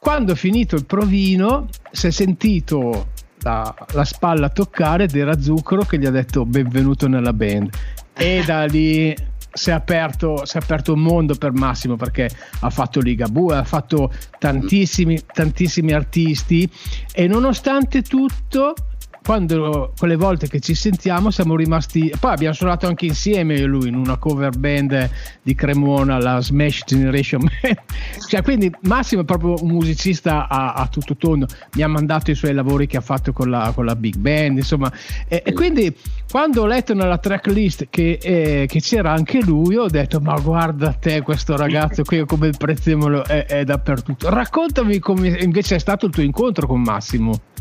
Quando 0.00 0.32
è 0.32 0.34
finito 0.34 0.74
il 0.74 0.86
provino 0.86 1.68
si 1.92 2.08
è 2.08 2.10
sentito 2.10 3.10
la, 3.42 3.72
la 3.92 4.04
spalla 4.04 4.48
toccare 4.48 5.04
ed 5.04 5.14
era 5.14 5.40
Zucchero 5.40 5.84
che 5.84 6.00
gli 6.00 6.06
ha 6.06 6.10
detto 6.10 6.44
benvenuto 6.44 7.06
nella 7.06 7.32
band 7.32 7.70
e 8.12 8.42
da 8.44 8.64
lì 8.64 9.14
si 9.54 9.70
è, 9.70 9.72
aperto, 9.72 10.44
si 10.44 10.56
è 10.56 10.60
aperto 10.60 10.92
un 10.92 11.00
mondo 11.00 11.34
per 11.36 11.52
Massimo 11.52 11.96
perché 11.96 12.28
ha 12.60 12.70
fatto 12.70 13.00
Ligabue, 13.00 13.56
ha 13.56 13.64
fatto 13.64 14.12
tantissimi, 14.38 15.20
tantissimi 15.32 15.92
artisti 15.92 16.68
e 17.12 17.26
nonostante 17.28 18.02
tutto 18.02 18.74
quando 19.24 19.92
quelle 19.98 20.16
volte 20.16 20.48
che 20.48 20.60
ci 20.60 20.74
sentiamo 20.74 21.30
siamo 21.30 21.56
rimasti 21.56 22.12
poi 22.18 22.32
abbiamo 22.32 22.54
suonato 22.54 22.86
anche 22.86 23.06
insieme 23.06 23.54
io 23.54 23.64
e 23.64 23.66
lui 23.66 23.88
in 23.88 23.94
una 23.94 24.16
cover 24.16 24.56
band 24.56 25.10
di 25.42 25.54
Cremona 25.54 26.18
la 26.18 26.40
Smash 26.40 26.82
Generation 26.84 27.48
cioè 28.28 28.42
quindi 28.42 28.72
Massimo 28.82 29.22
è 29.22 29.24
proprio 29.24 29.54
un 29.62 29.70
musicista 29.70 30.48
a, 30.48 30.74
a, 30.74 30.86
tutto 30.86 31.16
tondo. 31.16 31.46
Mi 31.74 31.82
ha 31.82 31.88
mandato 31.88 32.30
i 32.30 32.34
suoi 32.34 32.52
lavori 32.52 32.86
che 32.86 32.96
ha 32.96 33.00
fatto 33.00 33.32
con 33.32 33.50
la, 33.50 33.72
con 33.74 33.84
la 33.84 33.96
big 33.96 34.16
band 34.16 34.58
insomma. 34.58 34.92
E, 35.28 35.42
e, 35.44 35.52
quindi 35.52 35.94
quando 36.30 36.62
ho 36.62 36.66
letto 36.66 36.94
nella 36.94 37.18
tracklist 37.18 37.86
che, 37.90 38.18
eh, 38.20 38.66
che, 38.68 38.80
c'era 38.80 39.12
anche 39.12 39.40
lui 39.40 39.76
ho 39.76 39.88
detto 39.88 40.20
ma 40.20 40.38
guarda 40.38 40.92
te 40.92 41.22
questo 41.22 41.56
ragazzo 41.56 42.02
qui 42.02 42.24
come 42.26 42.48
il 42.48 42.56
prezzemolo 42.56 43.24
è, 43.24 43.46
è 43.46 43.64
dappertutto. 43.64 44.28
Raccontami 44.28 44.98
come 44.98 45.28
invece 45.40 45.76
è 45.76 45.78
stato 45.78 46.06
il 46.06 46.12
tuo 46.12 46.22
incontro 46.22 46.66
con 46.66 46.80
Massimo 46.80 47.52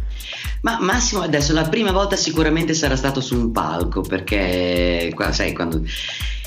ma 0.61 0.79
Massimo 0.79 1.21
adesso 1.21 1.53
la 1.53 1.67
prima 1.67 1.91
volta 1.91 2.15
sicuramente 2.15 2.73
sarà 2.73 2.95
stato 2.95 3.21
su 3.21 3.35
un 3.35 3.51
palco 3.51 4.01
perché 4.01 5.13
sai 5.31 5.53
quando 5.53 5.83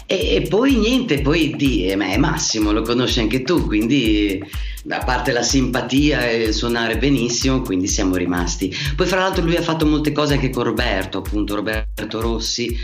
e, 0.08 0.36
e, 0.36 0.42
poi 0.42 0.76
niente, 0.76 1.20
poi 1.20 1.56
di, 1.56 1.86
è 1.88 2.16
Massimo, 2.16 2.70
lo 2.70 2.82
conosci 2.82 3.18
anche 3.18 3.42
tu, 3.42 3.66
quindi 3.66 4.40
a 4.88 4.98
parte 4.98 5.32
la 5.32 5.42
simpatia 5.42 6.30
e 6.30 6.52
suonare 6.52 6.96
benissimo, 6.96 7.60
quindi 7.60 7.88
siamo 7.88 8.14
rimasti. 8.14 8.72
Poi 8.94 9.04
fra 9.04 9.18
l'altro 9.18 9.42
lui 9.42 9.56
ha 9.56 9.62
fatto 9.62 9.84
molte 9.84 10.12
cose 10.12 10.34
anche 10.34 10.50
con 10.50 10.62
Roberto, 10.62 11.18
appunto 11.18 11.56
Roberto 11.56 12.20
Rossi, 12.20 12.76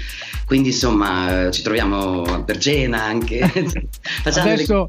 quindi 0.46 0.70
insomma 0.70 1.48
ci 1.52 1.62
troviamo 1.62 2.42
per 2.44 2.58
cena 2.58 3.02
anche. 3.02 3.38
Adesso 4.24 4.86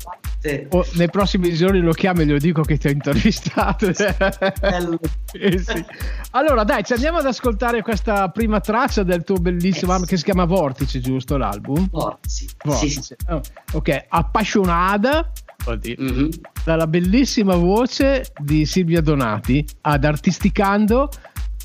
oh, 0.70 0.86
nei 0.94 1.10
prossimi 1.10 1.54
giorni 1.54 1.80
lo 1.80 1.94
chiamo 1.94 2.22
e 2.22 2.26
glielo 2.26 2.38
dico 2.38 2.62
che 2.64 2.78
ti 2.78 2.88
ho 2.88 2.92
intervistato. 2.92 3.88
eh 3.88 3.94
sì. 5.60 5.86
Allora 6.32 6.64
dai, 6.64 6.84
ci 6.84 6.94
andiamo 6.94 7.20
ad 7.20 7.26
ascoltare 7.26 7.82
questa 7.82 8.28
prima 8.30 8.60
traccia 8.60 9.04
del 9.04 9.24
tuo 9.24 9.38
bellissimo 9.38 9.94
album 9.94 10.08
che 10.08 10.18
si 10.18 10.24
chiama 10.24 10.46
Vortice, 10.46 11.00
giusto 11.00 11.38
l'album? 11.38 11.88
Vortice 11.90 12.36
sì. 12.36 12.50
Vortice. 12.64 13.02
Sì. 13.02 13.16
Oh, 13.30 13.42
ok, 13.74 14.06
appassionata 14.10 15.32
mm-hmm. 15.72 16.30
dalla 16.64 16.88
bellissima 16.88 17.56
voce 17.56 18.32
di 18.42 18.66
Silvia 18.66 19.02
Donati 19.02 19.66
ad 19.82 20.04
Artisticando 20.04 21.10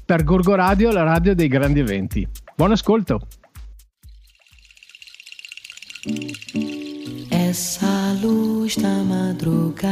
per 0.05 0.25
Gorgo 0.25 0.55
Radio, 0.55 0.91
la 0.91 1.03
radio 1.03 1.35
dei 1.35 1.49
grandi 1.49 1.81
eventi. 1.81 2.27
Buon 2.55 2.73
ascolto. 2.73 3.21
Essa 7.29 7.98
luz 8.13 8.77
da 8.77 9.03
madrugada. 9.05 9.89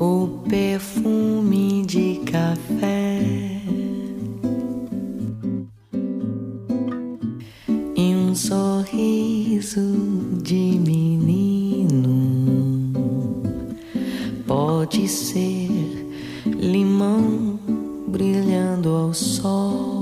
O 0.00 0.42
perfume 0.48 1.84
de 1.86 2.20
café. 2.24 3.20
Um 7.96 8.34
sorriso 8.34 9.80
de 10.42 10.78
menino. 10.78 12.14
Pode 14.46 15.08
ser 15.08 15.70
limão 16.46 17.58
brilhando 18.08 18.90
ao 18.90 19.14
sol, 19.14 19.93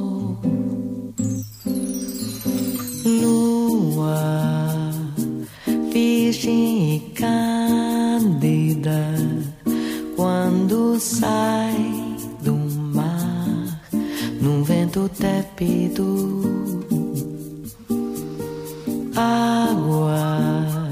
tépido 15.62 16.42
água, 19.14 20.88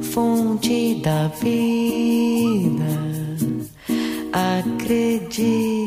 fonte 0.00 0.94
da 1.02 1.28
vida. 1.40 2.92
Acredita 4.32 5.81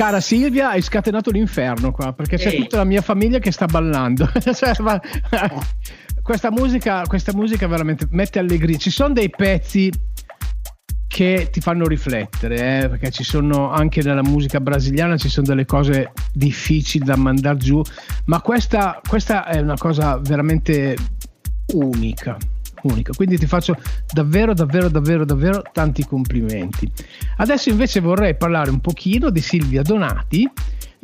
Cara 0.00 0.20
Silvia, 0.20 0.70
hai 0.70 0.80
scatenato 0.80 1.30
l'inferno 1.30 1.92
qua 1.92 2.14
perché 2.14 2.38
c'è 2.38 2.48
Ehi. 2.48 2.62
tutta 2.62 2.78
la 2.78 2.84
mia 2.84 3.02
famiglia 3.02 3.38
che 3.38 3.52
sta 3.52 3.66
ballando. 3.66 4.26
Cioè, 4.32 4.72
questa, 6.22 6.50
musica, 6.50 7.02
questa 7.02 7.34
musica 7.34 7.66
veramente 7.66 8.06
mette 8.08 8.38
allegria. 8.38 8.78
Ci 8.78 8.88
sono 8.88 9.12
dei 9.12 9.28
pezzi 9.28 9.92
che 11.06 11.50
ti 11.52 11.60
fanno 11.60 11.86
riflettere, 11.86 12.84
eh, 12.84 12.88
perché 12.88 13.10
ci 13.10 13.24
sono 13.24 13.70
anche 13.72 14.02
nella 14.02 14.22
musica 14.22 14.58
brasiliana 14.58 15.18
ci 15.18 15.28
sono 15.28 15.46
delle 15.46 15.66
cose 15.66 16.12
difficili 16.32 17.04
da 17.04 17.16
mandare 17.16 17.58
giù, 17.58 17.82
ma 18.24 18.40
questa, 18.40 19.02
questa 19.06 19.44
è 19.44 19.60
una 19.60 19.76
cosa 19.76 20.16
veramente 20.16 20.96
unica. 21.74 22.38
Unica. 22.82 23.12
Quindi 23.14 23.38
ti 23.38 23.46
faccio 23.46 23.76
davvero, 24.12 24.54
davvero, 24.54 24.88
davvero, 24.88 25.24
davvero 25.24 25.62
tanti 25.72 26.04
complimenti. 26.04 26.90
Adesso 27.36 27.70
invece 27.70 28.00
vorrei 28.00 28.36
parlare 28.36 28.70
un 28.70 28.80
pochino 28.80 29.30
di 29.30 29.40
Silvia 29.40 29.82
Donati 29.82 30.48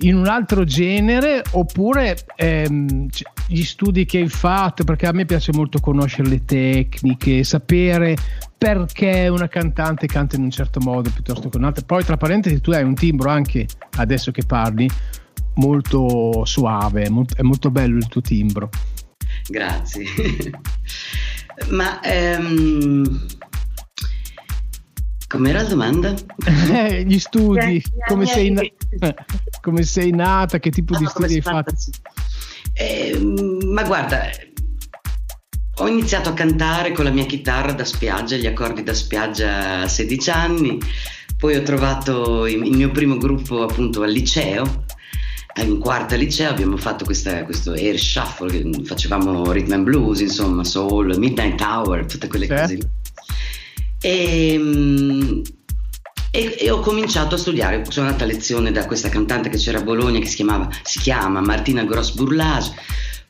in 0.00 0.14
un 0.14 0.26
altro 0.26 0.64
genere 0.64 1.42
oppure 1.52 2.18
ehm, 2.36 3.08
gli 3.46 3.62
studi 3.62 4.04
che 4.04 4.18
hai 4.18 4.28
fatto 4.28 4.84
perché 4.84 5.06
a 5.06 5.12
me 5.12 5.24
piace 5.24 5.52
molto 5.54 5.80
conoscere 5.80 6.28
le 6.28 6.44
tecniche 6.44 7.44
sapere 7.44 8.14
perché 8.58 9.28
una 9.28 9.48
cantante 9.48 10.06
canta 10.06 10.36
in 10.36 10.42
un 10.42 10.50
certo 10.50 10.80
modo 10.80 11.08
piuttosto 11.08 11.48
che 11.48 11.56
un 11.56 11.64
altro 11.64 11.84
poi 11.86 12.04
tra 12.04 12.18
parentesi 12.18 12.60
tu 12.60 12.72
hai 12.72 12.82
un 12.82 12.94
timbro 12.94 13.30
anche 13.30 13.66
adesso 13.96 14.32
che 14.32 14.42
parli 14.46 14.86
molto 15.54 16.44
suave 16.44 17.08
molto- 17.08 17.34
è 17.36 17.42
molto 17.42 17.70
bello 17.70 17.96
il 17.96 18.08
tuo 18.08 18.20
timbro 18.20 18.68
Grazie. 19.48 20.04
Ma 21.68 22.00
ehm, 22.02 23.26
com'era 25.26 25.62
la 25.62 25.68
domanda? 25.68 26.14
Eh, 26.72 27.04
gli 27.04 27.18
studi 27.18 27.76
Eh, 27.76 27.82
come 28.06 28.24
eh, 28.24 28.26
sei, 28.26 28.50
na- 28.50 28.60
eh, 28.60 28.74
eh, 29.00 29.14
come 29.60 29.82
sei 29.82 30.10
nata 30.10 30.58
che 30.58 30.70
tipo 30.70 30.96
di 30.96 31.04
Ah, 31.04 31.10
come 31.10 31.28
studi 31.28 31.46
hai 31.46 31.54
fatto? 31.54 31.74
Ehm, 32.74 33.58
ma 33.72 33.82
guarda, 33.84 34.30
ho 35.78 35.88
iniziato 35.88 36.30
a 36.30 36.34
cantare 36.34 36.92
con 36.92 37.04
la 37.04 37.10
mia 37.10 37.26
chitarra 37.26 37.72
da 37.72 37.84
spiaggia, 37.84 38.36
gli 38.36 38.46
accordi 38.46 38.82
da 38.82 38.94
spiaggia 38.94 39.80
a 39.80 39.88
16 39.88 40.30
anni, 40.30 40.78
poi 41.36 41.56
ho 41.56 41.62
trovato 41.62 42.46
il 42.46 42.58
mio 42.58 42.90
primo 42.90 43.16
gruppo 43.18 43.62
appunto 43.62 44.02
al 44.02 44.10
liceo, 44.10 44.84
in 45.62 45.78
quarta 45.78 46.16
liceo 46.16 46.50
abbiamo 46.50 46.76
fatto 46.76 47.04
questa- 47.04 47.44
questo 47.44 47.72
air 47.72 47.98
shuffle, 47.98 48.50
che 48.50 48.84
facevamo 48.84 49.50
rhythm 49.52 49.72
and 49.72 49.84
blues, 49.84 50.20
insomma, 50.20 50.64
soul, 50.64 51.16
midnight 51.18 51.60
hour, 51.60 52.04
tutte 52.06 52.28
quelle 52.28 52.46
Certo. 52.46 52.74
cose. 52.74 52.90
E, 54.00 54.56
mm, 54.58 55.40
e- 56.30 56.56
e 56.60 56.70
ho 56.70 56.80
cominciato 56.80 57.34
a 57.34 57.38
studiare, 57.38 57.84
sono 57.88 58.06
andata 58.06 58.24
a 58.24 58.26
lezione 58.26 58.70
da 58.70 58.84
questa 58.86 59.08
cantante 59.08 59.48
che 59.48 59.56
c'era 59.56 59.78
a 59.78 59.82
Bologna 59.82 60.18
che 60.18 60.26
si, 60.26 60.36
chiamava, 60.36 60.68
si 60.82 60.98
chiama 61.00 61.40
Martina 61.40 61.84
Gross 61.84 62.12
Bourlage, 62.12 62.72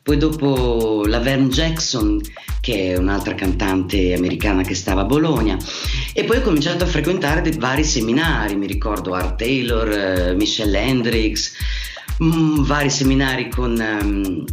poi 0.03 0.17
dopo 0.17 1.03
la 1.05 1.19
Vern 1.19 1.49
Jackson 1.49 2.19
che 2.61 2.93
è 2.93 2.97
un'altra 2.97 3.33
cantante 3.35 4.13
americana 4.13 4.61
che 4.63 4.73
stava 4.75 5.01
a 5.01 5.05
Bologna 5.05 5.57
e 6.13 6.23
poi 6.25 6.37
ho 6.37 6.41
cominciato 6.41 6.83
a 6.83 6.87
frequentare 6.87 7.41
dei 7.41 7.57
vari 7.57 7.83
seminari, 7.85 8.55
mi 8.55 8.67
ricordo 8.67 9.13
Art 9.13 9.37
Taylor, 9.37 9.89
eh, 9.89 10.33
Michelle 10.35 10.77
Hendricks, 10.79 11.53
mm, 12.23 12.63
vari 12.63 12.89
seminari 12.89 13.49
con 13.49 13.79
ehm, 13.79 14.45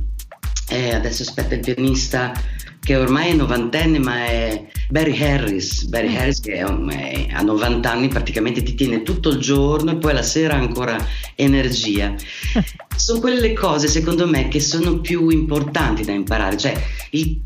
eh, 0.68 0.94
adesso 0.94 1.22
aspetta 1.22 1.54
il 1.54 1.60
pianista 1.60 2.32
che 2.80 2.96
ormai 2.96 3.30
è 3.30 3.34
novantenne 3.34 3.98
ma 3.98 4.26
è 4.26 4.66
Barry 4.90 5.18
Harris. 5.22 5.84
Barry 5.86 6.14
Harris 6.16 6.40
che 6.40 6.54
è 6.54 6.62
un- 6.64 6.90
è- 6.90 7.28
ha 7.32 7.40
90 7.40 7.90
anni 7.90 8.08
praticamente 8.08 8.62
ti 8.62 8.74
tiene 8.74 9.02
tutto 9.02 9.30
il 9.30 9.38
giorno 9.38 9.92
e 9.92 9.96
poi 9.96 10.12
la 10.12 10.22
sera 10.22 10.54
ancora 10.54 10.96
energia. 11.34 12.14
Sono 12.94 13.20
quelle 13.20 13.52
cose 13.54 13.88
secondo 13.88 14.26
me 14.28 14.48
che 14.48 14.60
sono 14.60 15.00
più 15.00 15.28
importanti 15.30 16.04
da 16.04 16.12
imparare. 16.12 16.56
Cioè 16.56 16.80
il- 17.10 17.42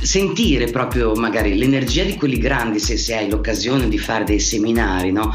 sentire 0.00 0.70
proprio 0.70 1.12
magari 1.14 1.56
l'energia 1.56 2.04
di 2.04 2.14
quelli 2.16 2.38
grandi 2.38 2.78
se, 2.78 2.96
se 2.96 3.16
hai 3.16 3.28
l'occasione 3.28 3.88
di 3.88 3.98
fare 3.98 4.24
dei 4.24 4.40
seminari 4.40 5.12
no? 5.12 5.34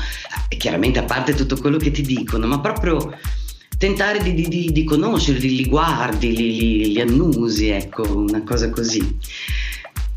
Chiaramente 0.58 1.00
a 1.00 1.04
parte 1.04 1.36
tutto 1.36 1.58
quello 1.58 1.78
che 1.78 1.91
ti 1.91 2.02
dicono 2.02 2.48
ma 2.48 2.60
proprio 2.60 3.15
tentare 3.78 4.22
di, 4.22 4.34
di, 4.34 4.72
di, 4.72 4.84
conoscerli, 4.84 5.56
li 5.56 5.66
guardi, 5.66 6.36
li, 6.36 6.58
li, 6.58 6.92
li 6.94 7.02
annusi, 7.02 7.70
ecco, 7.70 8.04
una 8.18 8.44
cosa 8.44 8.70
così. 8.70 9.18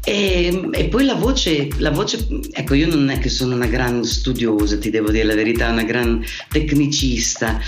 E, 0.02 0.68
e 0.72 0.84
poi 0.88 1.04
la 1.04 1.14
voce, 1.14 1.68
la 1.76 1.90
voce, 1.90 2.26
ecco, 2.52 2.74
io 2.74 2.86
non 2.86 3.10
è 3.10 3.18
che 3.18 3.28
sono 3.28 3.54
una 3.54 3.66
gran 3.66 4.02
studiosa, 4.02 4.78
ti 4.78 4.88
devo 4.88 5.10
dire 5.10 5.24
la 5.24 5.34
verità, 5.34 5.68
una 5.68 5.84
gran 5.84 6.24
tecnicista. 6.48 7.60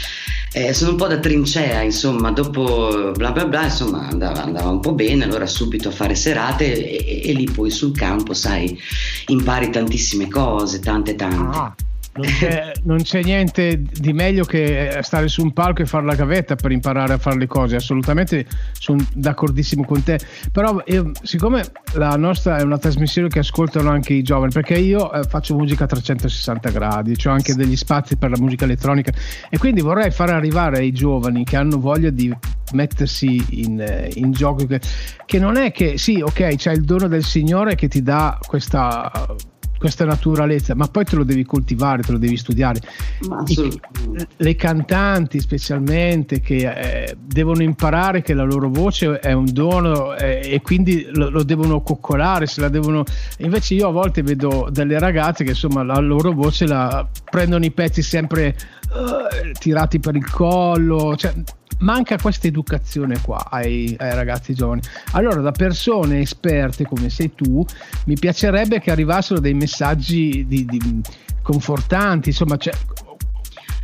Eh, 0.54 0.72
sono 0.72 0.92
un 0.92 0.96
po' 0.96 1.06
da 1.06 1.18
trincea, 1.18 1.82
insomma, 1.82 2.30
dopo 2.30 3.12
bla 3.14 3.32
bla 3.32 3.46
bla, 3.46 3.64
insomma, 3.64 4.08
andava, 4.08 4.44
andava 4.44 4.70
un 4.70 4.80
po' 4.80 4.92
bene, 4.92 5.24
allora 5.24 5.46
subito 5.46 5.88
a 5.88 5.92
fare 5.92 6.14
serate 6.14 7.04
e, 7.04 7.30
e 7.30 7.32
lì 7.32 7.44
poi 7.44 7.70
sul 7.70 7.94
campo, 7.94 8.32
sai, 8.32 8.78
impari 9.26 9.70
tantissime 9.70 10.28
cose, 10.28 10.80
tante 10.80 11.14
tante. 11.14 11.56
Ah, 11.56 11.74
non, 12.14 12.26
c'è, 12.26 12.72
non 12.84 12.98
c'è 12.98 13.22
niente 13.22 13.80
di 13.80 14.12
meglio 14.12 14.44
che 14.44 14.98
stare 15.02 15.28
su 15.28 15.42
un 15.42 15.52
palco 15.52 15.82
e 15.82 15.86
fare 15.86 16.04
la 16.04 16.14
gavetta 16.14 16.56
per 16.56 16.70
imparare 16.70 17.14
a 17.14 17.18
fare 17.18 17.38
le 17.38 17.46
cose. 17.46 17.76
Assolutamente 17.76 18.46
sono 18.72 19.04
d'accordissimo 19.14 19.84
con 19.84 20.02
te. 20.02 20.18
Però 20.50 20.82
io, 20.86 21.10
siccome 21.22 21.64
la 21.94 22.16
nostra 22.16 22.58
è 22.58 22.62
una 22.62 22.78
trasmissione 22.78 23.28
che 23.28 23.38
ascoltano 23.38 23.90
anche 23.90 24.12
i 24.12 24.22
giovani, 24.22 24.52
perché 24.52 24.74
io 24.74 25.10
eh, 25.12 25.22
faccio 25.22 25.56
musica 25.56 25.84
a 25.84 25.86
360 25.86 26.70
gradi, 26.70 27.16
ho 27.24 27.30
anche 27.30 27.54
degli 27.54 27.76
spazi 27.76 28.16
per 28.16 28.30
la 28.30 28.38
musica 28.38 28.64
elettronica 28.64 29.12
e 29.48 29.56
quindi 29.58 29.80
vorrei 29.80 30.10
far 30.10 30.30
arrivare 30.30 30.78
ai 30.78 30.92
giovani 30.92 31.44
che 31.44 31.56
hanno 31.56 31.78
voglia 31.78 32.10
di 32.10 32.34
mettersi 32.72 33.62
in, 33.62 33.80
eh, 33.80 34.10
in 34.14 34.32
gioco 34.32 34.66
che, 34.66 34.80
che 35.24 35.38
non 35.38 35.56
è 35.56 35.72
che 35.72 35.98
sì, 35.98 36.20
ok, 36.20 36.56
c'è 36.56 36.72
il 36.72 36.82
dono 36.82 37.08
del 37.08 37.24
Signore 37.24 37.74
che 37.74 37.88
ti 37.88 38.02
dà 38.02 38.38
questa 38.46 39.10
questa 39.82 40.04
naturalezza, 40.04 40.76
ma 40.76 40.86
poi 40.86 41.04
te 41.04 41.16
lo 41.16 41.24
devi 41.24 41.44
coltivare, 41.44 42.02
te 42.02 42.12
lo 42.12 42.18
devi 42.18 42.36
studiare. 42.36 42.80
I- 43.48 43.80
le 44.36 44.54
cantanti 44.54 45.40
specialmente 45.40 46.40
che 46.40 46.70
eh, 46.70 47.16
devono 47.20 47.64
imparare 47.64 48.22
che 48.22 48.32
la 48.32 48.44
loro 48.44 48.68
voce 48.68 49.18
è 49.18 49.32
un 49.32 49.52
dono 49.52 50.14
eh, 50.14 50.40
e 50.44 50.60
quindi 50.62 51.08
lo, 51.12 51.30
lo 51.30 51.42
devono 51.42 51.82
coccolare, 51.82 52.46
se 52.46 52.60
la 52.60 52.68
devono... 52.68 53.02
Invece 53.38 53.74
io 53.74 53.88
a 53.88 53.90
volte 53.90 54.22
vedo 54.22 54.68
delle 54.70 55.00
ragazze 55.00 55.42
che 55.42 55.50
insomma 55.50 55.82
la 55.82 55.98
loro 55.98 56.30
voce 56.30 56.64
la 56.68 57.04
prendono 57.28 57.64
i 57.64 57.72
pezzi 57.72 58.02
sempre 58.02 58.46
eh, 58.46 59.52
tirati 59.58 59.98
per 59.98 60.14
il 60.14 60.30
collo, 60.30 61.16
cioè 61.16 61.34
manca 61.82 62.16
questa 62.16 62.46
educazione 62.46 63.20
qua 63.20 63.46
ai, 63.50 63.94
ai 63.98 64.14
ragazzi 64.14 64.54
giovani. 64.54 64.80
Allora 65.12 65.40
da 65.40 65.52
persone 65.52 66.20
esperte 66.20 66.84
come 66.84 67.10
sei 67.10 67.34
tu 67.34 67.64
mi 68.06 68.14
piacerebbe 68.14 68.80
che 68.80 68.90
arrivassero 68.90 69.38
dei 69.40 69.54
messaggi 69.54 70.46
di- 70.46 70.64
di- 70.64 71.00
confortanti, 71.42 72.28
insomma, 72.30 72.56
cioè, 72.56 72.72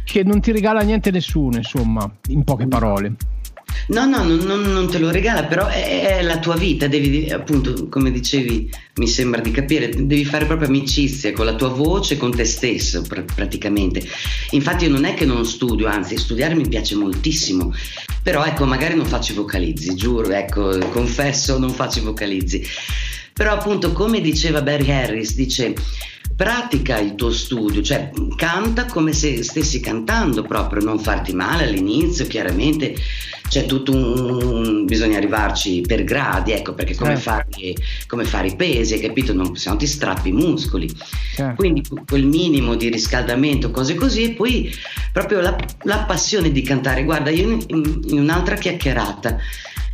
che 0.04 0.22
non 0.22 0.40
ti 0.40 0.52
regala 0.52 0.80
niente 0.80 1.10
nessuno, 1.10 1.56
insomma, 1.56 2.08
in 2.28 2.44
poche 2.44 2.66
parole. 2.66 3.14
No, 3.88 4.04
no, 4.04 4.22
non, 4.22 4.38
non- 4.40 4.70
non 4.70 4.90
te 4.90 4.98
lo 4.98 5.10
regala, 5.10 5.44
però 5.44 5.66
è, 5.66 6.18
è 6.18 6.22
la 6.22 6.38
tua 6.38 6.56
vita, 6.56 6.86
devi 6.88 7.30
appunto, 7.30 7.88
come 7.88 8.10
dicevi, 8.10 8.70
mi 8.96 9.06
sembra 9.08 9.40
di 9.40 9.50
capire, 9.50 9.88
devi 9.88 10.24
fare 10.26 10.44
proprio 10.44 10.68
amicizia 10.68 11.32
con 11.32 11.46
la 11.46 11.54
tua 11.54 11.68
voce, 11.68 12.18
con 12.18 12.34
te 12.34 12.44
stesso 12.44 13.00
pr- 13.02 13.24
praticamente. 13.34 14.02
Infatti 14.50 14.84
io 14.84 14.90
non 14.90 15.04
è 15.04 15.14
che 15.14 15.24
non 15.24 15.44
studio, 15.46 15.86
anzi 15.86 16.18
studiare 16.18 16.54
mi 16.54 16.68
piace 16.68 16.96
moltissimo, 16.96 17.72
però 18.22 18.44
ecco, 18.44 18.66
magari 18.66 18.94
non 18.94 19.06
faccio 19.06 19.32
i 19.32 19.36
vocalizzi, 19.36 19.94
giuro, 19.94 20.30
ecco, 20.32 20.76
confesso, 20.90 21.58
non 21.58 21.70
faccio 21.70 22.00
i 22.00 22.02
vocalizzi. 22.02 22.62
Però 23.32 23.52
appunto, 23.52 23.92
come 23.92 24.20
diceva 24.20 24.60
Barry 24.60 24.90
Harris, 24.90 25.34
dice 25.34 25.72
pratica 26.38 26.98
il 27.00 27.16
tuo 27.16 27.32
studio, 27.32 27.82
cioè 27.82 28.12
canta 28.36 28.86
come 28.86 29.12
se 29.12 29.42
stessi 29.42 29.80
cantando 29.80 30.42
proprio, 30.42 30.84
non 30.84 31.00
farti 31.00 31.32
male 31.32 31.64
all'inizio, 31.64 32.28
chiaramente 32.28 32.94
c'è 33.48 33.66
tutto 33.66 33.90
un, 33.90 34.30
un- 34.30 34.84
bisogna 34.84 35.16
arrivarci 35.16 35.80
per 35.80 36.04
gradi, 36.04 36.52
ecco, 36.52 36.74
perché 36.74 36.94
come, 36.94 37.16
Certo. 37.16 37.22
fare, 37.58 37.74
come 38.06 38.24
fare 38.24 38.46
i 38.46 38.54
pesi, 38.54 38.94
hai 38.94 39.00
capito? 39.00 39.32
Non, 39.34 39.50
no 39.64 39.76
ti 39.76 39.86
strappi 39.88 40.28
i 40.28 40.32
muscoli. 40.32 40.88
Certo. 41.34 41.54
Quindi 41.56 41.82
quel 42.06 42.24
minimo 42.24 42.76
di 42.76 42.88
riscaldamento, 42.88 43.72
cose 43.72 43.96
così, 43.96 44.22
e 44.22 44.30
poi 44.34 44.72
proprio 45.12 45.40
la, 45.40 45.56
la 45.82 46.04
passione 46.04 46.52
di 46.52 46.62
cantare. 46.62 47.02
Guarda, 47.02 47.30
io 47.30 47.50
in, 47.50 47.64
in- 47.66 48.00
in 48.10 48.18
un'altra 48.20 48.54
chiacchierata 48.54 49.38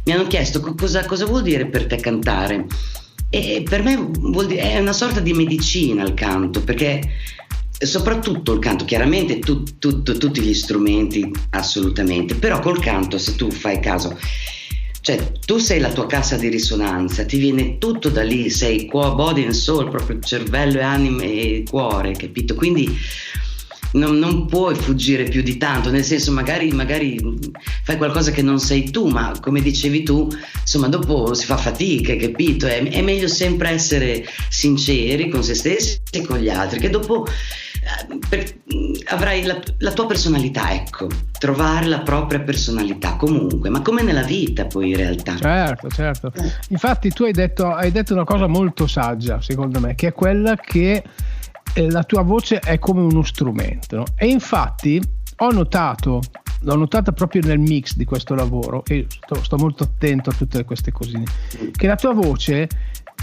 mi 0.05 0.13
hanno 0.13 0.27
chiesto 0.27 0.61
co- 0.61 0.75
cosa, 0.75 1.07
cosa 1.07 1.25
vuol 1.25 1.41
dire 1.43 1.65
per 1.69 1.87
te 1.87 1.97
cantare. 1.97 2.67
E 3.35 3.65
per 3.69 3.83
me 3.83 4.11
dire, 4.47 4.61
è 4.61 4.79
una 4.79 4.93
sorta 4.93 5.19
di 5.19 5.33
medicina 5.33 6.05
il 6.05 6.15
canto, 6.15 6.63
perché 6.63 7.01
soprattutto 7.77 8.53
il 8.53 8.61
canto, 8.61 8.85
chiaramente 8.85 9.41
tu- 9.41 9.65
tu- 9.81 10.05
tu- 10.05 10.17
tutti 10.17 10.41
gli 10.41 10.55
strumenti 10.55 11.29
assolutamente, 11.51 12.37
però 12.37 12.61
col 12.61 12.79
canto 12.79 13.19
se 13.19 13.35
tu 13.35 13.51
fai 13.51 13.81
caso, 13.81 14.17
cioè 15.01 15.33
tu 15.45 15.59
sei 15.59 15.81
la 15.81 15.91
tua 15.91 16.07
cassa 16.07 16.37
di 16.37 16.49
risonanza, 16.49 17.25
ti 17.25 17.39
viene 17.39 17.79
tutto 17.79 18.09
da 18.09 18.23
lì, 18.23 18.49
sei 18.51 18.87
cuore, 18.87 19.17
body 19.17 19.45
and 19.47 19.53
soul, 19.53 19.91
proprio 19.91 20.21
cervello 20.21 20.79
e 20.79 20.83
anima 20.83 21.23
e 21.25 21.65
cuore, 21.69 22.13
capito? 22.13 22.55
Quindi 22.55 22.97
non, 23.95 24.19
non 24.19 24.47
puoi 24.47 24.75
fuggire 24.75 25.25
più 25.25 25.43
di 25.43 25.57
tanto, 25.57 25.91
nel 25.91 26.05
senso 26.05 26.33
magari, 26.33 26.71
magari 26.71 27.19
fai 27.83 27.97
qualcosa 27.97 28.31
che 28.31 28.43
non 28.43 28.59
sei 28.59 28.91
tu, 28.91 29.09
ma 29.09 29.33
come 29.41 29.61
dicevi 29.61 30.03
tu, 30.03 30.29
insomma 30.61 30.89
dopo 30.89 31.35
si 31.35 31.47
fa 31.47 31.57
fatica, 31.57 32.17
capito? 32.17 32.67
È, 32.67 32.83
è 32.83 33.03
meglio 33.03 33.29
sempre 33.29 33.71
essere 33.71 34.25
sinceri 34.49 35.29
con 35.29 35.43
se 35.43 35.55
stessi 35.55 36.01
e 36.11 36.23
con 36.23 36.39
gli 36.39 36.49
altri, 36.49 36.81
che 36.81 36.91
dopo 36.91 37.27
eh, 37.27 38.19
per- 38.29 38.55
avrai 39.07 39.45
la, 39.45 39.61
la 39.79 39.93
tua 39.93 40.07
personalità, 40.07 40.73
ecco, 40.73 41.09
trovare 41.39 41.87
la 41.87 42.01
propria 42.01 42.41
personalità 42.41 43.15
comunque, 43.17 43.69
ma 43.69 43.81
come 43.81 44.03
nella 44.03 44.23
vita 44.23 44.67
poi 44.67 44.91
in 44.91 44.97
realtà. 44.97 45.37
Certo, 45.37 45.89
certo. 45.89 46.33
Infatti 46.69 47.11
tu 47.11 47.25
hai 47.25 47.33
detto, 47.33 47.71
hai 47.71 47.93
detto 47.93 48.13
una 48.13 48.25
cosa 48.25 48.47
molto 48.47 48.87
saggia, 48.87 49.41
secondo 49.41 49.79
me, 49.79 49.95
che 49.95 50.09
è 50.09 50.13
quella 50.13 50.57
che 50.57 51.03
eh, 51.75 51.91
la 51.91 52.05
tua 52.05 52.23
voce 52.23 52.59
è 52.59 52.79
come 52.79 53.01
uno 53.01 53.23
strumento. 53.23 53.97
no? 53.97 54.05
E 54.17 54.27
infatti 54.27 55.01
ho 55.39 55.51
notato, 55.51 56.21
l'ho 56.61 56.77
notata 56.77 57.13
proprio 57.13 57.43
nel 57.45 57.59
mix 57.59 57.97
di 57.97 58.05
questo 58.05 58.35
lavoro, 58.35 58.85
e 58.87 59.07
sto, 59.09 59.43
sto 59.43 59.57
molto 59.57 59.85
attento 59.85 60.31
a 60.31 60.33
tutte 60.33 60.65
queste 60.65 60.93
cosine, 60.93 61.25
che 61.73 61.87
la 61.87 61.97
tua 61.97 62.13
voce 62.15 62.69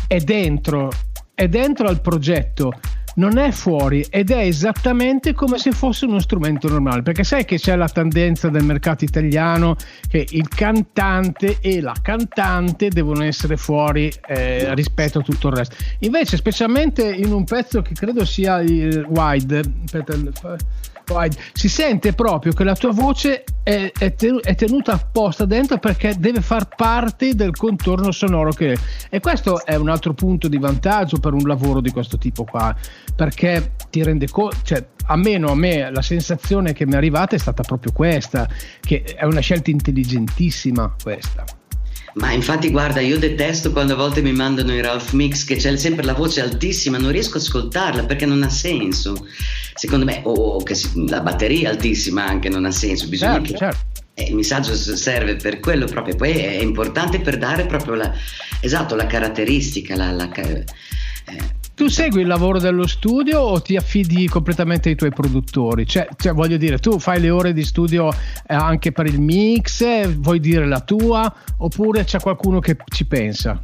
è 0.08 0.20
dentro, 0.20 0.90
è 1.34 1.48
dentro 1.48 1.88
al 1.88 2.02
progetto, 2.02 2.74
non 3.22 3.38
è 3.38 3.52
fuori 3.52 4.04
ed 4.10 4.32
è 4.32 4.40
esattamente 4.40 5.34
come 5.34 5.60
se 5.60 5.72
fosse 5.72 6.06
uno 6.06 6.20
strumento 6.20 6.68
normale, 6.68 7.04
perché 7.04 7.24
sai 7.24 7.46
che 7.46 7.58
c'è 7.58 7.76
la 7.76 7.88
tendenza 7.88 8.50
del 8.50 8.64
mercato 8.64 9.04
italiano 9.04 9.76
che 10.08 10.26
il 10.32 10.48
cantante 10.48 11.60
e 11.62 11.82
la 11.82 11.94
cantante 12.02 12.90
devono 12.90 13.24
essere 13.24 13.58
fuori 13.58 14.12
eh, 14.26 14.74
rispetto 14.74 15.20
a 15.20 15.22
tutto 15.22 15.50
il 15.50 15.54
resto. 15.54 15.76
Invece, 16.00 16.36
specialmente 16.36 17.14
in 17.14 17.32
un 17.32 17.44
pezzo 17.44 17.84
che 17.84 17.94
credo 17.94 18.26
sia 18.26 18.60
il 18.62 19.06
wide, 19.08 19.62
aspetta, 19.84 20.16
wide, 21.12 21.36
si 21.54 21.70
sente 21.70 22.14
proprio 22.14 22.54
che 22.54 22.64
la 22.64 22.76
tua 22.76 22.92
voce 22.92 23.44
è, 23.64 23.92
è 23.98 24.14
è 24.42 24.56
tenuta 24.56 24.94
apposta 24.94 25.46
dentro 25.46 25.78
perché 25.78 26.16
deve 26.18 26.42
far 26.42 26.68
parte 26.76 27.34
del 27.34 27.56
contorno 27.56 28.12
sonoro 28.12 28.52
che 28.52 28.78
e 29.10 29.20
questo 29.20 29.66
è 29.66 29.76
un 29.76 29.90
altro 29.90 30.14
punto 30.14 30.48
di 30.48 30.58
vantaggio 30.58 31.18
per 31.18 31.34
un 31.34 31.48
lavoro 31.48 31.82
di 31.82 31.92
questo 31.92 32.18
tipo 32.18 32.44
qua 32.44 32.76
perché 33.16 33.74
ti 33.90 34.04
rende 34.04 34.30
conto 34.30 34.58
cioè 34.64 34.86
almeno 35.06 35.50
a 35.50 35.56
me 35.56 35.90
la 35.92 36.02
sensazione 36.02 36.74
che 36.74 36.86
mi 36.86 36.94
è 36.94 36.98
arrivata 36.98 37.36
è 37.36 37.40
stata 37.40 37.64
proprio 37.64 37.92
questa 37.92 38.48
che 38.80 39.04
è 39.04 39.26
una 39.26 39.42
scelta 39.42 39.70
intelligentissima 39.70 40.96
questa 41.02 41.46
Ma 42.16 42.32
infatti 42.32 42.70
guarda, 42.70 43.00
io 43.00 43.18
detesto 43.18 43.72
quando 43.72 43.94
a 43.94 43.96
volte 43.96 44.22
mi 44.22 44.34
mandano 44.34 44.74
i 44.74 44.82
Ralph 44.82 45.12
Mix 45.12 45.46
che 45.46 45.56
c'è 45.56 45.76
sempre 45.78 46.04
la 46.04 46.14
voce 46.14 46.42
altissima, 46.42 46.98
non 46.98 47.12
riesco 47.12 47.38
a 47.38 47.40
ascoltarla 47.40 48.06
perché 48.06 48.26
non 48.26 48.44
ha 48.44 48.50
senso. 48.50 49.28
Secondo 49.74 50.06
me, 50.06 50.22
o 50.24 50.32
o 50.34 50.64
che 50.64 50.76
la 51.08 51.22
batteria 51.22 51.70
altissima 51.70 52.26
anche 52.26 52.50
non 52.50 52.66
ha 52.66 52.72
senso, 52.72 53.08
bisogna 53.08 53.34
certo, 53.34 53.52
che 53.52 53.58
certo. 53.58 53.86
eh, 54.16 54.24
il 54.24 54.36
messaggio 54.36 54.76
serve 54.76 55.36
per 55.38 55.60
quello 55.60 55.86
proprio, 55.86 56.16
poi 56.16 56.32
è 56.32 56.62
importante 56.62 57.22
per 57.22 57.38
dare 57.38 57.66
proprio 57.66 57.96
la, 57.96 58.14
esatto, 58.60 58.96
la 58.96 59.08
caratteristica, 59.08 59.96
la, 59.96 60.12
la 60.12 60.30
eh, 60.34 61.60
Tu 61.74 61.88
segui 61.88 62.22
il 62.22 62.28
lavoro 62.28 62.60
dello 62.60 62.86
studio 62.86 63.40
o 63.40 63.62
ti 63.62 63.76
affidi 63.76 64.28
completamente 64.28 64.90
ai 64.90 64.96
tuoi 64.96 65.12
produttori? 65.12 65.88
Cioè, 65.88 66.08
cioè, 66.18 66.34
voglio 66.34 66.58
dire, 66.58 66.78
tu 66.80 67.00
fai 67.00 67.20
le 67.20 67.30
ore 67.30 67.54
di 67.54 67.64
studio 67.64 68.12
eh, 68.12 68.54
anche 68.54 68.92
per 68.92 69.08
il 69.08 69.20
mix, 69.20 70.08
vuoi 70.18 70.40
dire 70.40 70.68
la 70.68 70.82
tua, 70.82 71.34
oppure 71.58 72.04
c'è 72.04 72.20
qualcuno 72.20 72.60
che 72.60 72.78
ci 72.94 73.06
pensa? 73.06 73.60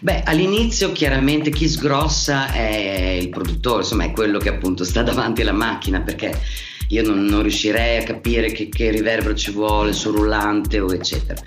Beh, 0.00 0.22
all'inizio 0.24 0.92
chiaramente 0.92 1.50
chi 1.50 1.68
sgrossa 1.68 2.52
è 2.52 3.18
il 3.20 3.28
produttore, 3.28 3.82
insomma 3.82 4.04
è 4.04 4.12
quello 4.12 4.38
che 4.38 4.48
appunto 4.48 4.84
sta 4.84 5.02
davanti 5.04 5.42
alla 5.42 5.52
macchina 5.52 6.00
perché 6.00 6.40
io 6.88 7.02
non, 7.02 7.24
non 7.24 7.42
riuscirei 7.42 7.98
a 7.98 8.02
capire 8.02 8.52
che, 8.52 8.68
che 8.68 8.90
riverbero 8.90 9.34
ci 9.34 9.50
vuole 9.50 9.92
sul 9.92 10.16
rullante 10.16 10.80
o 10.80 10.92
eccetera. 10.92 11.40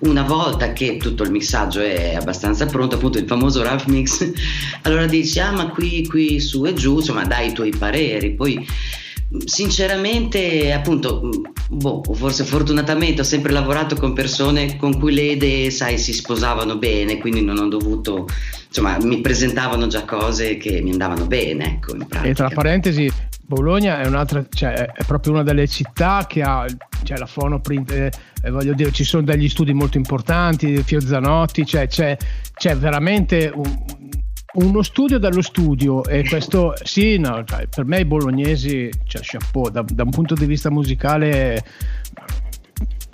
Una 0.00 0.22
volta 0.22 0.72
che 0.72 0.96
tutto 0.96 1.22
il 1.22 1.30
mixaggio 1.30 1.80
è 1.80 2.14
abbastanza 2.14 2.66
pronto, 2.66 2.96
appunto 2.96 3.18
il 3.18 3.26
famoso 3.26 3.62
rough 3.62 3.84
mix, 3.86 4.30
allora 4.82 5.06
dici 5.06 5.38
ah 5.40 5.52
ma 5.52 5.68
qui, 5.68 6.06
qui 6.06 6.40
su 6.40 6.64
e 6.64 6.74
giù, 6.74 6.96
insomma 6.96 7.24
dai 7.24 7.48
i 7.48 7.52
tuoi 7.52 7.70
pareri, 7.70 8.34
poi 8.34 8.66
sinceramente 9.44 10.72
appunto 10.72 11.28
boh, 11.68 12.02
forse 12.12 12.44
fortunatamente 12.44 13.20
ho 13.20 13.24
sempre 13.24 13.52
lavorato 13.52 13.94
con 13.94 14.12
persone 14.12 14.76
con 14.76 14.98
cui 14.98 15.12
le 15.12 15.22
idee 15.22 15.70
sai 15.70 15.98
si 15.98 16.12
sposavano 16.12 16.78
bene 16.78 17.18
quindi 17.18 17.42
non 17.44 17.58
ho 17.58 17.68
dovuto 17.68 18.26
insomma 18.66 18.98
mi 19.02 19.20
presentavano 19.20 19.86
già 19.86 20.04
cose 20.04 20.56
che 20.56 20.80
mi 20.82 20.90
andavano 20.90 21.26
bene 21.26 21.74
ecco 21.74 21.96
E 22.22 22.34
tra 22.34 22.48
parentesi, 22.48 23.10
Bologna 23.50 24.00
è 24.00 24.06
un'altra, 24.06 24.44
cioè, 24.48 24.72
è 24.72 25.04
proprio 25.04 25.32
una 25.32 25.42
delle 25.42 25.66
città 25.66 26.24
che 26.28 26.40
ha 26.42 26.64
cioè, 27.02 27.18
la 27.18 27.26
fonoprint, 27.26 27.90
eh, 27.90 28.10
eh, 28.42 28.50
voglio 28.50 28.74
dire, 28.74 28.92
ci 28.92 29.04
sono 29.04 29.22
degli 29.24 29.48
studi 29.48 29.72
molto 29.72 29.96
importanti, 29.96 30.82
Fio 30.84 31.00
Zanotti, 31.00 31.66
cioè, 31.66 31.88
c'è, 31.88 32.16
c'è 32.54 32.76
veramente 32.76 33.50
un- 33.52 33.84
uno 34.52 34.82
studio 34.82 35.18
dallo 35.18 35.42
studio 35.42 36.04
e 36.04 36.26
questo 36.26 36.74
sì, 36.82 37.18
no, 37.18 37.44
cioè, 37.44 37.68
per 37.68 37.84
me 37.84 38.00
i 38.00 38.04
bolognesi, 38.04 38.90
cioè, 39.04 39.22
chapeau, 39.22 39.70
da, 39.70 39.84
da 39.86 40.02
un 40.02 40.10
punto 40.10 40.34
di 40.34 40.46
vista 40.46 40.70
musicale 40.70 41.64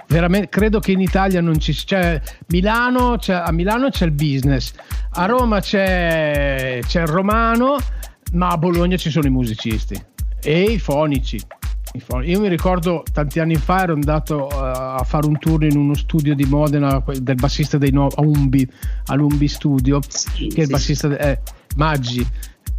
veramente 0.08 0.48
credo 0.48 0.78
che 0.78 0.92
in 0.92 1.00
Italia 1.00 1.40
non 1.40 1.58
ci 1.58 1.72
c'è 1.72 2.20
Milano 2.48 3.16
c'è, 3.18 3.34
a 3.34 3.50
Milano 3.50 3.88
c'è 3.90 4.04
il 4.04 4.12
business 4.12 4.72
a 5.10 5.26
Roma 5.26 5.60
c'è, 5.60 6.78
c'è 6.86 7.00
il 7.00 7.08
romano 7.08 7.76
ma 8.34 8.48
a 8.48 8.56
Bologna 8.56 8.96
ci 8.96 9.10
sono 9.10 9.26
i 9.26 9.30
musicisti 9.30 10.00
e 10.40 10.62
i 10.62 10.78
fonici 10.78 11.40
io 12.22 12.40
mi 12.40 12.48
ricordo 12.48 13.02
tanti 13.12 13.40
anni 13.40 13.56
fa 13.56 13.82
ero 13.82 13.94
andato 13.94 14.48
eh, 14.50 14.54
a 14.54 15.02
fare 15.04 15.26
un 15.26 15.38
tour 15.38 15.64
in 15.64 15.76
uno 15.76 15.94
studio 15.94 16.34
di 16.34 16.44
Modena 16.44 17.02
del 17.20 17.34
bassista 17.36 17.78
dei 17.78 17.90
no- 17.92 18.08
Umbi 18.16 18.68
all'Umbi 19.06 19.48
Studio 19.48 20.00
Sì, 20.06 20.48
che 20.48 20.56
è 20.56 20.60
il 20.60 20.66
sì, 20.66 20.72
bassista 20.72 21.08
de- 21.08 21.16
eh, 21.18 21.40
Maggi 21.76 22.26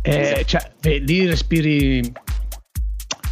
Eh, 0.02 0.20
Esatto. 0.20 0.44
cioè, 0.46 0.72
beh, 0.80 0.98
lì 1.00 1.26
respiri 1.26 2.12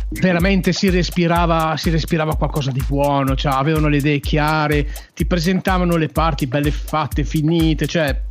veramente 0.10 0.71
si 0.74 0.89
respirava, 0.89 1.76
si 1.78 1.89
respirava 1.89 2.36
qualcosa 2.36 2.71
di 2.71 2.84
buono, 2.88 3.36
cioè 3.36 3.54
avevano 3.54 3.88
le 3.88 3.98
idee 3.98 4.19
chiare, 4.19 4.88
ti 5.13 5.26
presentavano 5.26 5.95
le 5.95 6.08
parti 6.10 6.48
belle 6.48 6.71
fatte, 6.71 7.24
finite, 7.24 7.86
cioè 7.88 8.21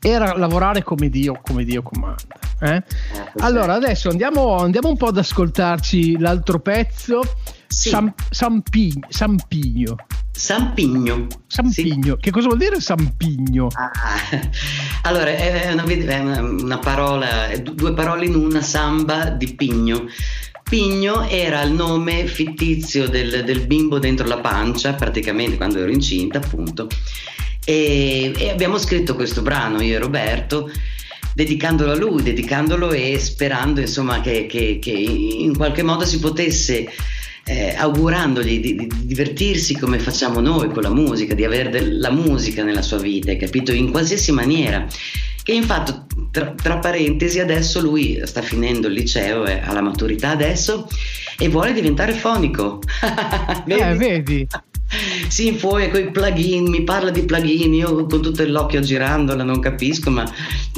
era 0.00 0.36
lavorare 0.36 0.82
come 0.82 1.08
Dio, 1.08 1.38
come 1.42 1.64
Dio 1.64 1.82
comanda. 1.82 2.38
Eh? 2.64 2.82
Sì. 2.88 3.20
Allora 3.38 3.74
adesso 3.74 4.08
andiamo, 4.08 4.56
andiamo 4.56 4.88
un 4.88 4.96
po' 4.96 5.06
ad 5.08 5.18
ascoltarci 5.18 6.18
l'altro 6.18 6.60
pezzo, 6.60 7.20
Sì. 7.66 7.88
Sam- 7.90 8.14
Sampigno, 8.30 9.06
Sampigno, 9.08 9.96
Sampigno. 10.30 11.26
Sampigno. 11.46 12.16
Che 12.16 12.30
cosa 12.30 12.46
vuol 12.46 12.58
dire 12.58 12.80
Sampigno? 12.80 13.68
Ah, 13.72 13.90
allora, 15.02 15.26
è 15.26 15.72
una, 15.72 15.84
è 15.84 16.18
una- 16.40 16.78
parola, 16.78 17.48
due 17.62 17.92
parole 17.94 18.26
in 18.26 18.34
una, 18.34 18.60
samba 18.60 19.30
di 19.30 19.54
Pigno. 19.54 20.06
Pigno 20.68 21.28
era 21.28 21.62
il 21.62 21.72
nome 21.72 22.26
fittizio 22.26 23.06
del, 23.08 23.44
del 23.44 23.66
bimbo 23.66 23.98
dentro 23.98 24.26
la 24.26 24.38
pancia, 24.38 24.94
praticamente 24.94 25.56
quando 25.56 25.78
ero 25.78 25.90
incinta, 25.90 26.38
appunto. 26.38 26.88
E, 27.64 28.32
e 28.36 28.50
abbiamo 28.50 28.78
scritto 28.78 29.14
questo 29.14 29.42
brano, 29.42 29.80
io 29.82 29.96
e 29.96 29.98
Roberto, 29.98 30.70
dedicandolo 31.34 31.90
a 31.92 31.96
lui, 31.96 32.22
dedicandolo 32.22 32.92
e 32.92 33.18
sperando 33.18 33.80
insomma 33.80 34.20
che, 34.20 34.46
che- 34.46 34.78
che 34.80 34.90
in 34.90 35.56
qualche 35.56 35.82
modo 35.82 36.04
si 36.04 36.18
potesse, 36.18 36.88
eh, 37.46 37.74
augurandogli 37.76 38.60
di, 38.60 38.74
di- 38.76 38.86
di 38.86 39.06
divertirsi 39.06 39.76
come 39.78 39.98
facciamo 39.98 40.40
noi 40.40 40.70
con 40.70 40.82
la 40.82 40.90
musica, 40.94 41.34
di 41.34 41.44
avere 41.44 41.68
del- 41.70 41.98
la 41.98 42.10
musica 42.10 42.62
nella 42.62 42.82
sua 42.82 42.98
vita, 42.98 43.30
hai 43.30 43.36
capito? 43.36 43.72
In 43.72 43.90
qualsiasi 43.90 44.32
maniera. 44.32 44.86
Che 45.42 45.52
infatti, 45.52 45.92
tra, 46.30 46.54
tra 46.54 46.78
parentesi, 46.78 47.38
adesso 47.38 47.82
lui 47.82 48.18
sta 48.24 48.40
finendo 48.40 48.86
il 48.86 48.94
liceo, 48.94 49.44
è 49.44 49.60
alla 49.62 49.82
maturità 49.82 50.30
adesso 50.30 50.88
e 51.36 51.48
vuole 51.50 51.74
diventare 51.74 52.14
fonico. 52.14 52.80
Eh, 53.66 53.94
vedi? 53.96 54.46
Si 55.28 55.46
infoia 55.46 55.90
con 55.90 56.00
i 56.00 56.10
plugin, 56.10 56.68
mi 56.68 56.82
parla 56.84 57.10
di 57.10 57.24
plugin, 57.24 57.74
io 57.74 58.06
con 58.06 58.22
tutto 58.22 58.44
l'occhio 58.44 58.80
girandola 58.80 59.42
non 59.42 59.60
capisco, 59.60 60.10
ma 60.10 60.24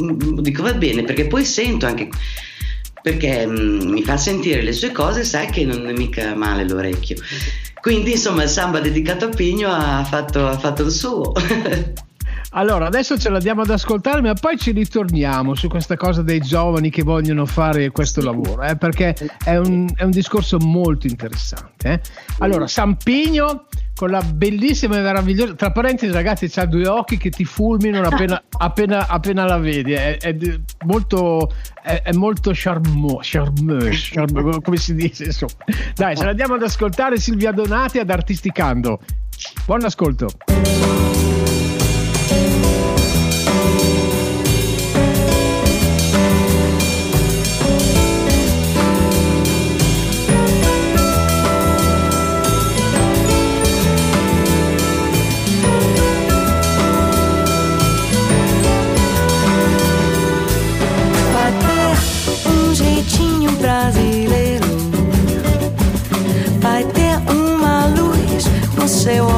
mm, 0.02 0.38
dico 0.40 0.62
va 0.62 0.74
bene 0.74 1.02
perché 1.04 1.26
poi 1.26 1.44
sento 1.44 1.86
anche 1.86 2.08
perché 3.02 3.46
mm, 3.46 3.88
mi 3.88 4.02
fa 4.02 4.16
sentire 4.16 4.62
le 4.62 4.72
sue 4.72 4.90
cose, 4.90 5.22
sai 5.22 5.48
che 5.50 5.64
non 5.64 5.86
è 5.86 5.92
mica 5.92 6.34
male 6.34 6.66
l'orecchio. 6.66 7.16
Quindi 7.80 8.12
insomma 8.12 8.42
il 8.42 8.48
samba 8.48 8.80
dedicato 8.80 9.26
a 9.26 9.28
Pigno 9.28 9.70
ha 9.70 10.02
fatto, 10.02 10.48
ha 10.48 10.58
fatto 10.58 10.82
il 10.82 10.90
suo. 10.90 11.32
Allora, 12.56 12.86
adesso 12.86 13.18
ce 13.18 13.28
l'andiamo 13.28 13.60
ad 13.60 13.70
ascoltare, 13.70 14.22
ma 14.22 14.32
poi 14.32 14.56
ci 14.56 14.70
ritorniamo 14.70 15.54
su 15.54 15.68
questa 15.68 15.94
cosa 15.94 16.22
dei 16.22 16.40
giovani 16.40 16.88
che 16.88 17.02
vogliono 17.02 17.44
fare 17.44 17.90
questo 17.90 18.22
lavoro, 18.22 18.62
eh, 18.62 18.76
perché 18.76 19.14
è 19.44 19.56
un, 19.56 19.86
è 19.94 20.04
un 20.04 20.10
discorso 20.10 20.56
molto 20.58 21.06
interessante. 21.06 21.92
eh. 21.92 22.00
Allora, 22.38 22.66
Sampigno 22.66 23.66
con 23.94 24.08
la 24.10 24.22
bellissima 24.22 24.96
e 24.96 25.02
meravigliosa, 25.02 25.54
tra 25.54 25.70
parentesi 25.70 26.10
ragazzi, 26.10 26.48
c'ha 26.48 26.64
due 26.64 26.86
occhi 26.86 27.18
che 27.18 27.28
ti 27.28 27.44
fulminano 27.44 28.08
appena, 28.08 28.42
appena, 28.58 29.06
appena 29.06 29.44
la 29.44 29.58
vedi, 29.58 29.92
è, 29.92 30.16
è 30.16 30.34
molto, 30.86 31.52
è, 31.82 32.00
è 32.04 32.12
molto 32.12 32.52
charmeux, 32.54 33.18
charmeux, 33.20 34.10
charmeux, 34.12 34.62
come 34.62 34.78
si 34.78 34.94
dice, 34.94 35.24
insomma. 35.24 35.52
Dai, 35.94 36.16
ce 36.16 36.24
l'andiamo 36.24 36.54
ad 36.54 36.62
ascoltare 36.62 37.18
Silvia 37.18 37.52
Donati 37.52 37.98
ad 37.98 38.08
Artisticando. 38.08 39.00
Buon 39.66 39.84
ascolto. 39.84 40.28
No 69.06 69.35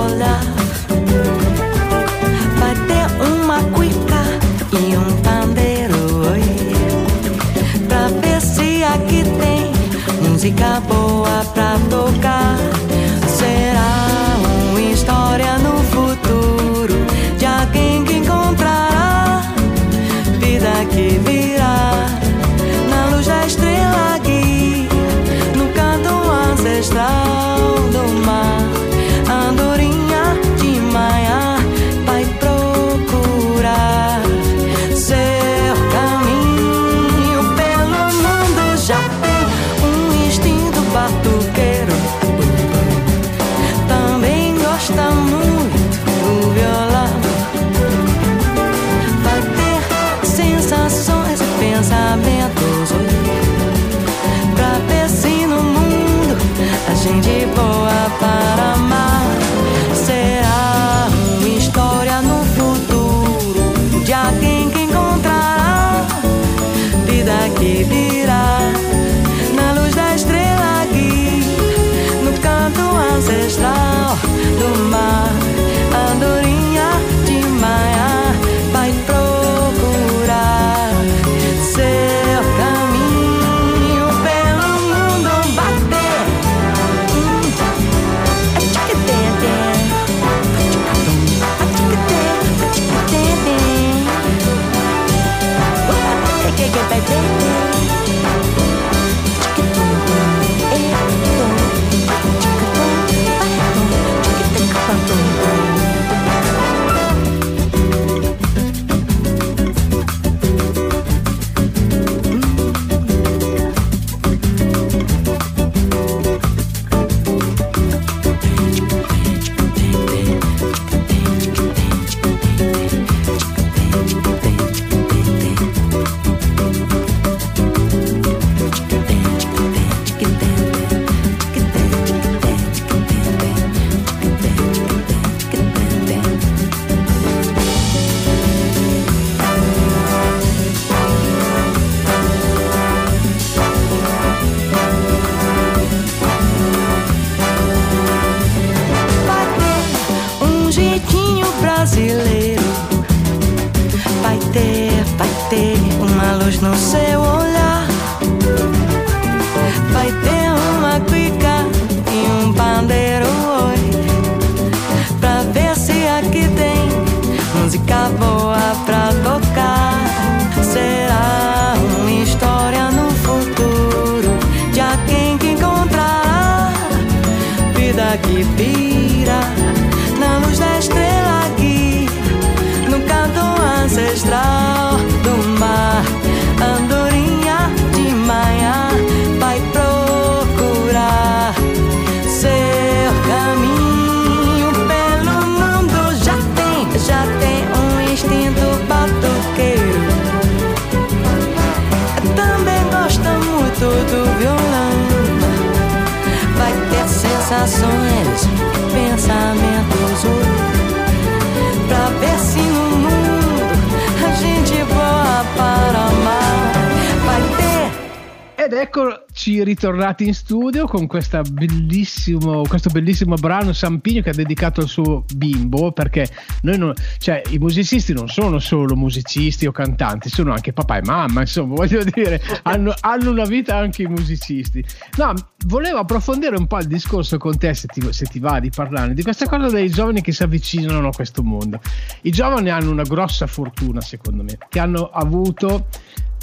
eccoci 218.80 219.64
ritornati 219.64 220.24
in 220.24 220.34
studio 220.34 220.86
con 220.86 221.08
questa 221.08 221.42
bellissimo, 221.42 222.62
questo 222.62 222.90
bellissimo 222.90 223.34
brano 223.34 223.72
Sampigno 223.72 224.22
che 224.22 224.30
ha 224.30 224.34
dedicato 224.34 224.80
al 224.80 224.88
suo 224.88 225.24
bimbo 225.34 225.90
perché 225.90 226.28
non, 226.62 226.92
cioè, 227.18 227.42
i 227.50 227.58
musicisti 227.58 228.12
non 228.12 228.28
sono 228.28 228.60
solo 228.60 228.94
musicisti 228.94 229.66
o 229.66 229.72
cantanti, 229.72 230.28
sono 230.28 230.52
anche 230.52 230.72
papà 230.72 230.98
e 230.98 231.02
mamma, 231.02 231.40
insomma, 231.40 231.74
voglio 231.76 232.04
dire, 232.04 232.40
hanno, 232.62 232.94
hanno 233.00 233.30
una 233.30 233.44
vita 233.44 233.76
anche 233.76 234.02
i 234.02 234.06
musicisti. 234.06 234.84
No, 235.16 235.34
volevo 235.66 235.98
approfondire 235.98 236.56
un 236.56 236.68
po' 236.68 236.78
il 236.78 236.86
discorso 236.86 237.36
con 237.38 237.58
te, 237.58 237.74
se 237.74 237.88
ti, 237.88 238.06
se 238.12 238.26
ti 238.26 238.38
va 238.38 238.60
di 238.60 238.70
parlare, 238.70 239.12
di 239.12 239.22
questa 239.22 239.48
cosa 239.48 239.68
dei 239.70 239.90
giovani 239.90 240.20
che 240.20 240.32
si 240.32 240.44
avvicinano 240.44 241.08
a 241.08 241.12
questo 241.12 241.42
mondo. 241.42 241.80
I 242.22 242.30
giovani 242.30 242.70
hanno 242.70 242.90
una 242.90 243.02
grossa 243.02 243.46
fortuna, 243.48 244.00
secondo 244.00 244.44
me, 244.44 244.56
che 244.68 244.78
hanno 244.78 245.10
avuto, 245.10 245.86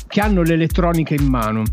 che 0.08 0.19
hanno 0.19 0.41
l'elettronica 0.41 1.13
in 1.13 1.26
mano. 1.26 1.63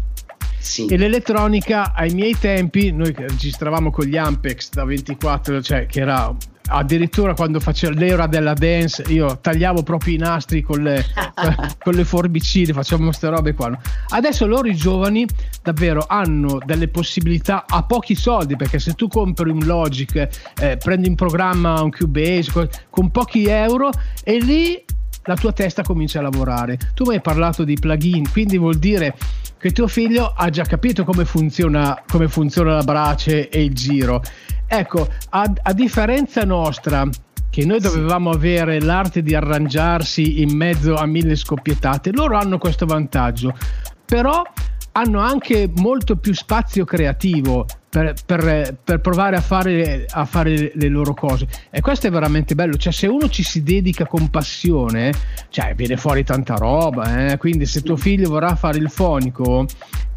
Sì. 0.63 0.87
E 0.87 0.97
l'elettronica 0.97 1.93
ai 1.93 2.15
miei 2.15 2.39
tempi, 2.39 2.93
noi 2.93 3.13
registravamo 3.15 3.91
con 3.91 4.07
gli 4.07 4.17
Ampex 4.17 4.71
da 4.71 4.85
24, 4.85 5.61
cioè 5.61 5.87
che 5.87 6.01
era 6.01 6.35
addirittura 6.69 7.35
quando 7.35 7.61
facevo 7.61 7.99
l'era 7.99 8.27
della 8.27 8.55
dance, 8.55 9.05
io 9.09 9.39
tagliavo 9.41 9.83
proprio 9.83 10.15
i 10.15 10.19
nastri 10.19 10.63
con 10.63 10.83
le, 10.83 11.05
con 11.83 11.95
le 11.95 12.05
forbicine, 12.05 12.73
facevamo 12.73 13.09
queste 13.09 13.29
robe 13.29 13.55
qua. 13.55 13.77
Adesso 14.09 14.47
loro 14.47 14.69
i 14.69 14.75
giovani 14.75 15.27
davvero 15.63 16.05
hanno 16.07 16.59
delle 16.65 16.89
possibilità 16.89 17.65
a 17.67 17.83
pochi 17.83 18.15
soldi, 18.15 18.57
perché 18.57 18.79
se 18.79 18.93
tu 18.95 19.09
compri 19.09 19.51
un 19.51 19.65
Logic, 19.65 20.29
eh, 20.61 20.77
prendi 20.77 21.09
in 21.09 21.15
programma 21.15 21.83
un 21.83 21.91
Cubase 21.91 22.69
con 22.89 23.11
pochi 23.11 23.47
euro 23.47 23.91
e 24.23 24.39
lì 24.39 24.85
la 25.25 25.37
tua 25.37 25.53
testa 25.53 25.83
comincia 25.83 26.19
a 26.19 26.23
lavorare. 26.23 26.79
Tu 26.95 27.05
mi 27.07 27.15
hai 27.15 27.21
parlato 27.21 27.65
di 27.65 27.75
plugin, 27.75 28.31
quindi 28.31 28.59
vuol 28.59 28.77
dire 28.77 29.15
che 29.59 29.71
tuo 29.71 29.87
figlio 29.87 30.33
ha 30.37 30.51
già 30.51 30.65
capito 30.65 31.05
come 31.05 31.25
funziona, 31.25 32.03
come 32.07 32.29
funziona 32.29 32.75
la 32.75 32.83
brace 32.83 33.49
e 33.49 33.63
il 33.63 33.75
giro. 33.75 34.23
Ecco, 34.67 35.09
a, 35.31 35.53
a 35.63 35.73
differenza 35.73 36.45
nostra, 36.45 37.09
che 37.51 37.65
noi 37.67 37.79
dovevamo 37.79 38.31
avere 38.31 38.81
l'arte 38.81 39.23
di 39.23 39.35
arrangiarsi 39.35 40.41
in 40.41 40.57
mezzo 40.57 40.95
a 40.95 41.05
mille 41.05 41.37
scoppiettate, 41.37 42.11
loro 42.11 42.37
hanno 42.37 42.59
questo 42.59 42.87
vantaggio, 42.87 43.55
però 44.05 44.43
hanno 44.93 45.21
anche 45.21 45.71
molto 45.77 46.17
più 46.17 46.35
spazio 46.35 46.85
creativo 46.85 47.67
per, 47.89 48.15
per- 48.25 48.77
per 48.83 49.01
provare 49.01 49.37
a 49.37 49.41
fare, 49.41 50.07
a 50.09 50.25
fare 50.25 50.73
le 50.75 50.89
loro 50.89 51.13
cose 51.13 51.47
e 51.71 51.81
questo 51.81 52.07
è 52.07 52.11
veramente 52.11 52.55
bello 52.55 52.77
cioè 52.77 52.93
se 52.93 53.07
uno 53.07 53.29
ci 53.29 53.43
si 53.43 53.63
dedica 53.63 54.07
con 54.07 54.31
passione 54.31 55.13
cioè 55.51 55.75
viene 55.75 55.97
fuori 55.97 56.25
tanta 56.25 56.55
roba 56.55 57.27
eh? 57.27 57.37
quindi 57.37 57.67
se 57.67 57.83
tuo 57.83 57.97
figlio 57.97 58.31
vorrà 58.31 58.55
fare 58.55 58.79
il 58.79 58.91
fonico 58.91 59.67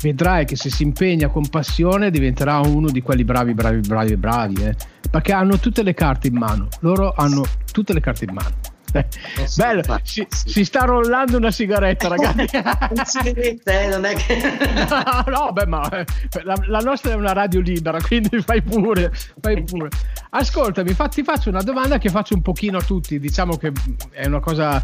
vedrai 0.01 0.45
che 0.45 0.55
se 0.55 0.69
si 0.69 0.83
impegna 0.83 1.27
con 1.27 1.49
passione 1.49 2.11
diventerà 2.11 2.59
uno 2.59 2.89
di 2.89 3.01
quelli 3.01 3.23
bravi 3.23 3.53
bravi 3.53 3.79
bravi 3.79 4.15
bravi 4.15 4.63
eh? 4.63 4.75
perché 5.09 5.33
hanno 5.33 5.59
tutte 5.59 5.83
le 5.83 5.93
carte 5.93 6.27
in 6.27 6.35
mano 6.35 6.67
loro 6.79 7.13
hanno 7.15 7.43
tutte 7.71 7.93
le 7.93 7.99
carte 7.99 8.25
in 8.25 8.33
mano 8.33 8.74
Bello, 9.57 9.81
si, 10.03 10.25
si 10.29 10.63
sta 10.65 10.85
rollando 10.85 11.37
una 11.37 11.51
sigaretta, 11.51 12.07
ragazzi. 12.15 12.55
Eh, 13.63 13.87
non 13.87 14.05
è 14.05 14.13
che... 14.15 14.37
no, 15.31 15.51
beh, 15.51 15.65
ma 15.65 15.89
eh, 15.89 16.05
la, 16.43 16.55
la 16.67 16.79
nostra 16.79 17.11
è 17.11 17.15
una 17.15 17.33
radio 17.33 17.59
libera, 17.59 17.99
quindi 18.01 18.41
fai 18.41 18.61
pure, 18.61 19.11
fai 19.39 19.63
pure. 19.63 19.89
Ascoltami, 20.29 20.93
fa- 20.93 21.07
ti 21.07 21.23
faccio 21.23 21.49
una 21.49 21.61
domanda 21.61 21.97
che 21.97 22.09
faccio 22.09 22.35
un 22.35 22.41
pochino 22.41 22.77
a 22.77 22.81
tutti. 22.81 23.19
Diciamo 23.19 23.57
che 23.57 23.71
è 24.11 24.25
una 24.25 24.39
cosa. 24.39 24.83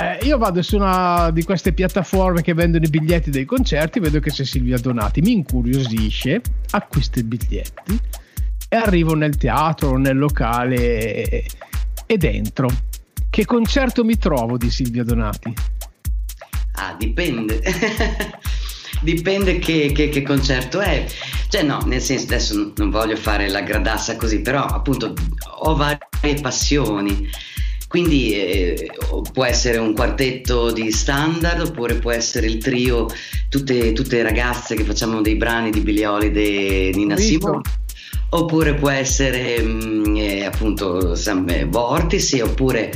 eh, 0.00 0.24
io 0.26 0.38
vado 0.38 0.62
su 0.62 0.76
una 0.76 1.30
di 1.30 1.42
queste 1.44 1.72
piattaforme 1.72 2.42
che 2.42 2.54
vendono 2.54 2.84
i 2.84 2.88
biglietti 2.90 3.30
dei 3.30 3.44
concerti, 3.44 4.00
vedo 4.00 4.20
che 4.20 4.30
c'è 4.30 4.44
Silvia 4.44 4.78
Donati, 4.78 5.20
mi 5.20 5.32
incuriosisce, 5.32 6.40
acquisto 6.70 7.18
i 7.18 7.24
biglietti 7.24 8.00
e 8.70 8.76
arrivo 8.76 9.14
nel 9.14 9.36
teatro, 9.36 9.96
nel 9.96 10.18
locale 10.18 11.44
e 12.06 12.16
dentro. 12.16 12.68
Che 13.38 13.44
concerto 13.44 14.02
mi 14.04 14.18
trovo 14.18 14.56
di 14.56 14.68
Silvia 14.68 15.04
Donati? 15.04 15.54
Ah, 16.72 16.96
dipende. 16.98 17.62
dipende 19.00 19.60
che, 19.60 19.92
che- 19.92 20.08
che 20.08 20.22
concerto 20.22 20.80
è. 20.80 21.06
Cioè, 21.48 21.62
no, 21.62 21.78
nel 21.86 22.00
senso, 22.00 22.24
adesso 22.24 22.72
non- 22.74 22.90
voglio 22.90 23.14
fare 23.14 23.48
la 23.48 23.60
gradassa 23.60 24.16
così, 24.16 24.40
però 24.40 24.64
appunto 24.64 25.14
ho 25.60 25.76
varie 25.76 26.40
passioni. 26.40 27.30
Quindi 27.86 28.32
eh, 28.34 28.90
può 29.32 29.44
essere 29.44 29.78
un 29.78 29.94
quartetto 29.94 30.72
di 30.72 30.90
standard 30.90 31.60
oppure 31.60 31.94
può 31.94 32.10
essere 32.10 32.48
il 32.48 32.58
trio, 32.58 33.06
tutte, 33.48 33.92
tutte 33.92 34.20
ragazze 34.20 34.74
che 34.74 34.82
facciamo 34.82 35.20
dei 35.20 35.36
brani 35.36 35.70
di 35.70 35.78
Billie 35.78 36.06
Holiday 36.06 36.88
e 36.88 36.92
Nina. 36.92 37.16
Simone. 37.16 37.60
Oppure 38.30 38.74
può 38.74 38.90
essere 38.90 39.62
mm, 39.62 40.16
eh, 40.16 40.44
appunto 40.44 41.14
Sam 41.14 41.48
eh, 41.48 41.64
Vortici, 41.66 42.40
oppure 42.40 42.92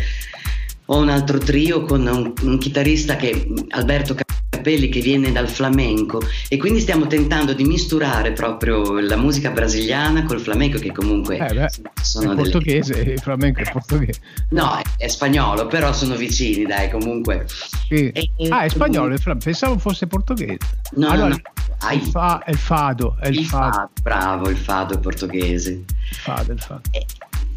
ho 0.92 0.98
un 0.98 1.08
altro 1.08 1.38
trio 1.38 1.82
con 1.84 2.06
un, 2.06 2.32
un 2.42 2.58
chitarrista 2.58 3.16
che 3.16 3.48
Alberto 3.70 4.14
Capelli 4.14 4.88
che 4.90 5.00
viene 5.00 5.32
dal 5.32 5.48
flamenco 5.48 6.20
e 6.48 6.56
quindi 6.58 6.80
stiamo 6.80 7.06
tentando 7.06 7.52
di 7.54 7.64
misturare 7.64 8.32
proprio 8.32 9.00
la 9.00 9.16
musica 9.16 9.50
brasiliana 9.50 10.24
col 10.24 10.38
flamenco 10.40 10.78
che 10.78 10.92
comunque 10.92 11.38
Eh 11.38 11.54
beh, 11.54 11.68
sono 12.02 12.32
è 12.32 12.34
delle- 12.36 12.50
portoghese, 12.50 13.00
il 13.00 13.18
flamenco 13.20 13.60
è 13.60 13.70
portoghese. 13.72 14.20
No, 14.50 14.76
è, 14.76 14.82
è 14.98 15.08
spagnolo, 15.08 15.66
però 15.66 15.92
sono 15.94 16.14
vicini, 16.14 16.64
dai, 16.66 16.90
comunque. 16.90 17.46
Sì. 17.88 18.10
E- 18.10 18.30
Ah, 18.50 18.62
è 18.64 18.68
spagnolo, 18.68 19.16
flam- 19.16 19.38
pensavo 19.42 19.78
fosse 19.78 20.06
portoghese. 20.06 20.58
No, 20.96 21.08
allora, 21.08 21.28
no, 21.28 21.40
no. 21.80 21.90
Il 21.94 22.02
fa- 22.02 22.42
è 22.44 22.50
il 22.50 22.56
fado, 22.58 23.16
è 23.20 23.28
il, 23.28 23.38
il 23.38 23.46
fado, 23.46 23.72
fado, 23.72 23.90
bravo, 24.02 24.48
il 24.50 24.56
fado 24.56 24.94
è 24.94 24.98
portoghese. 25.00 25.70
il 25.72 26.16
fado, 26.16 26.52
il 26.52 26.60
fado. 26.60 26.82
E, 26.92 27.04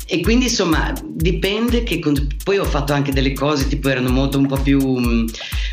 e 0.07 0.21
quindi 0.21 0.45
insomma 0.45 0.93
dipende 1.03 1.83
che 1.83 1.99
con- 1.99 2.27
poi 2.43 2.57
ho 2.59 2.63
fatto 2.65 2.93
anche 2.93 3.11
delle 3.11 3.33
cose 3.33 3.67
tipo 3.67 3.89
erano 3.89 4.09
molto 4.09 4.37
un 4.37 4.45
po' 4.47 4.57
più 4.57 4.79
mh, 4.79 5.25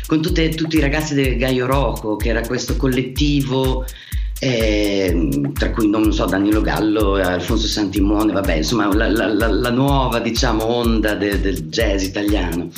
con 0.07 0.21
tutte- 0.21 0.49
tutti 0.55 0.77
i 0.77 0.81
ragazzi 0.81 1.13
del 1.13 1.37
Gaio 1.37 1.65
Rocco 1.67 2.15
che 2.15 2.29
era 2.29 2.41
questo 2.41 2.75
collettivo 2.75 3.85
eh, 4.39 5.29
tra 5.53 5.69
cui 5.71 5.87
non 5.87 6.11
so 6.11 6.25
Danilo 6.25 6.61
Gallo 6.61 7.13
Alfonso 7.13 7.67
Santimone 7.67 8.33
vabbè 8.33 8.55
insomma 8.55 8.93
la, 8.93 9.07
la- 9.09 9.33
la- 9.33 9.47
la 9.47 9.69
nuova 9.69 10.19
diciamo 10.19 10.65
onda 10.65 11.13
de- 11.13 11.39
del 11.39 11.67
jazz 11.69 12.03
italiano 12.03 12.69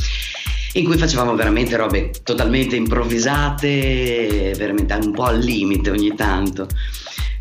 in 0.73 0.83
cui 0.83 0.97
facevamo 0.97 1.33
veramente 1.35 1.77
robe 1.77 2.11
totalmente 2.23 2.75
improvvisate 2.75 4.53
veramente 4.57 4.93
un 4.93 5.11
po' 5.13 5.23
al 5.23 5.39
limite 5.39 5.89
ogni 5.89 6.13
tanto 6.15 6.67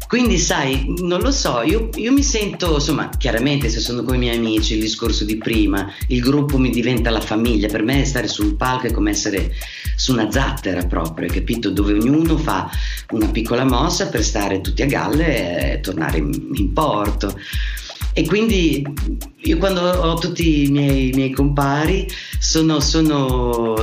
quindi 0.09 0.39
sai, 0.39 0.95
non 1.01 1.21
lo 1.21 1.31
so, 1.31 1.63
io, 1.63 1.89
io 1.95 2.13
mi 2.13 2.23
sento, 2.23 2.75
insomma, 2.75 3.09
chiaramente 3.17 3.69
se 3.69 3.81
sono 3.81 4.03
con 4.03 4.15
i 4.15 4.19
miei 4.19 4.37
amici, 4.37 4.75
il 4.75 4.81
discorso 4.81 5.25
di 5.25 5.39
prima, 5.39 5.91
il 6.09 6.21
gruppo 6.21 6.59
mi 6.59 6.71
diventa 6.71 7.11
la 7.11 7.21
famiglia, 7.21 7.69
per 7.69 7.83
me 7.83 8.05
stare 8.05 8.29
sul 8.29 8.57
palco 8.57 8.87
è 8.87 8.93
come 8.93 9.11
essere 9.11 9.53
su 9.97 10.13
una 10.13 10.31
zattera 10.31 10.85
proprio, 10.85 11.29
capito? 11.29 11.71
Dove 11.71 11.95
ognuno 11.95 12.37
fa 12.37 12.71
una 13.11 13.29
piccola 13.29 13.65
mossa 13.65 14.09
per 14.09 14.23
stare 14.23 14.61
tutti 14.61 14.83
a 14.83 14.87
galle 14.87 15.73
e 15.73 15.81
tornare 15.81 16.19
in, 16.19 16.51
in 16.53 16.73
porto. 16.73 17.39
E 18.13 18.25
quindi 18.27 18.85
io 19.37 19.59
quando 19.59 19.81
ho 19.81 20.15
tutti 20.19 20.65
i 20.65 20.71
miei, 20.71 21.11
miei 21.13 21.33
compari 21.33 22.09
sono, 22.39 22.79
sono 22.79 23.75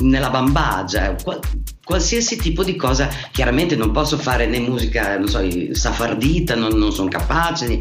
nella 0.00 0.30
bambagia, 0.30 1.14
Qua- 1.22 1.40
qualsiasi 1.88 2.36
tipo 2.36 2.62
di 2.62 2.76
cosa. 2.76 3.08
Chiaramente 3.30 3.74
non 3.74 3.92
posso 3.92 4.18
fare 4.18 4.46
né 4.46 4.58
musica, 4.58 5.16
non 5.16 5.26
so, 5.26 5.40
safardita, 5.72 6.54
non, 6.54 6.76
non 6.76 6.92
sono 6.92 7.08
capace, 7.08 7.80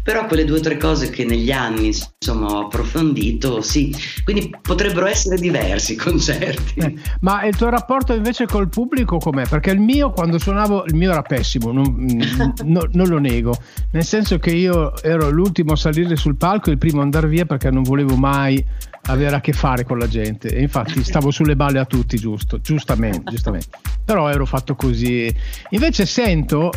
però 0.00 0.26
quelle 0.26 0.44
due 0.44 0.58
o 0.58 0.62
tre 0.62 0.76
cose 0.76 1.10
che 1.10 1.24
negli 1.24 1.50
anni 1.50 1.86
insomma 1.86 2.46
ho 2.46 2.66
approfondito, 2.66 3.60
sì, 3.60 3.92
quindi 4.22 4.54
potrebbero 4.62 5.06
essere 5.06 5.36
diversi 5.36 5.94
i 5.94 5.96
concerti. 5.96 6.78
Eh, 6.78 6.94
ma 7.20 7.44
il 7.44 7.56
tuo 7.56 7.68
rapporto 7.68 8.14
invece 8.14 8.46
col 8.46 8.68
pubblico 8.68 9.18
com'è? 9.18 9.46
Perché 9.48 9.70
il 9.70 9.80
mio 9.80 10.12
quando 10.12 10.38
suonavo, 10.38 10.84
il 10.86 10.94
mio 10.94 11.10
era 11.10 11.22
pessimo, 11.22 11.72
non, 11.72 12.06
no, 12.64 12.88
non 12.92 13.08
lo 13.08 13.18
nego, 13.18 13.54
nel 13.90 14.04
senso 14.04 14.38
che 14.38 14.50
io 14.50 14.96
ero 15.02 15.30
l'ultimo 15.30 15.72
a 15.72 15.76
salire 15.76 16.14
sul 16.14 16.36
palco 16.36 16.70
e 16.70 16.72
il 16.74 16.78
primo 16.78 17.00
a 17.00 17.02
andare 17.02 17.26
via 17.26 17.44
perché 17.44 17.70
non 17.70 17.82
volevo 17.82 18.14
mai 18.14 18.64
avere 19.08 19.36
a 19.36 19.40
che 19.40 19.52
fare 19.52 19.84
con 19.84 19.98
la 19.98 20.08
gente. 20.08 20.48
E 20.48 20.60
infatti 20.60 21.02
stavo 21.04 21.30
sulle 21.30 21.56
balle 21.56 21.78
a 21.78 21.84
tutti 21.84 22.16
giusto 22.16 22.60
giustamente, 22.60 23.30
giustamente. 23.30 23.78
Però 24.04 24.28
ero 24.28 24.46
fatto 24.46 24.74
così. 24.74 25.32
Invece 25.70 26.06
sento 26.06 26.70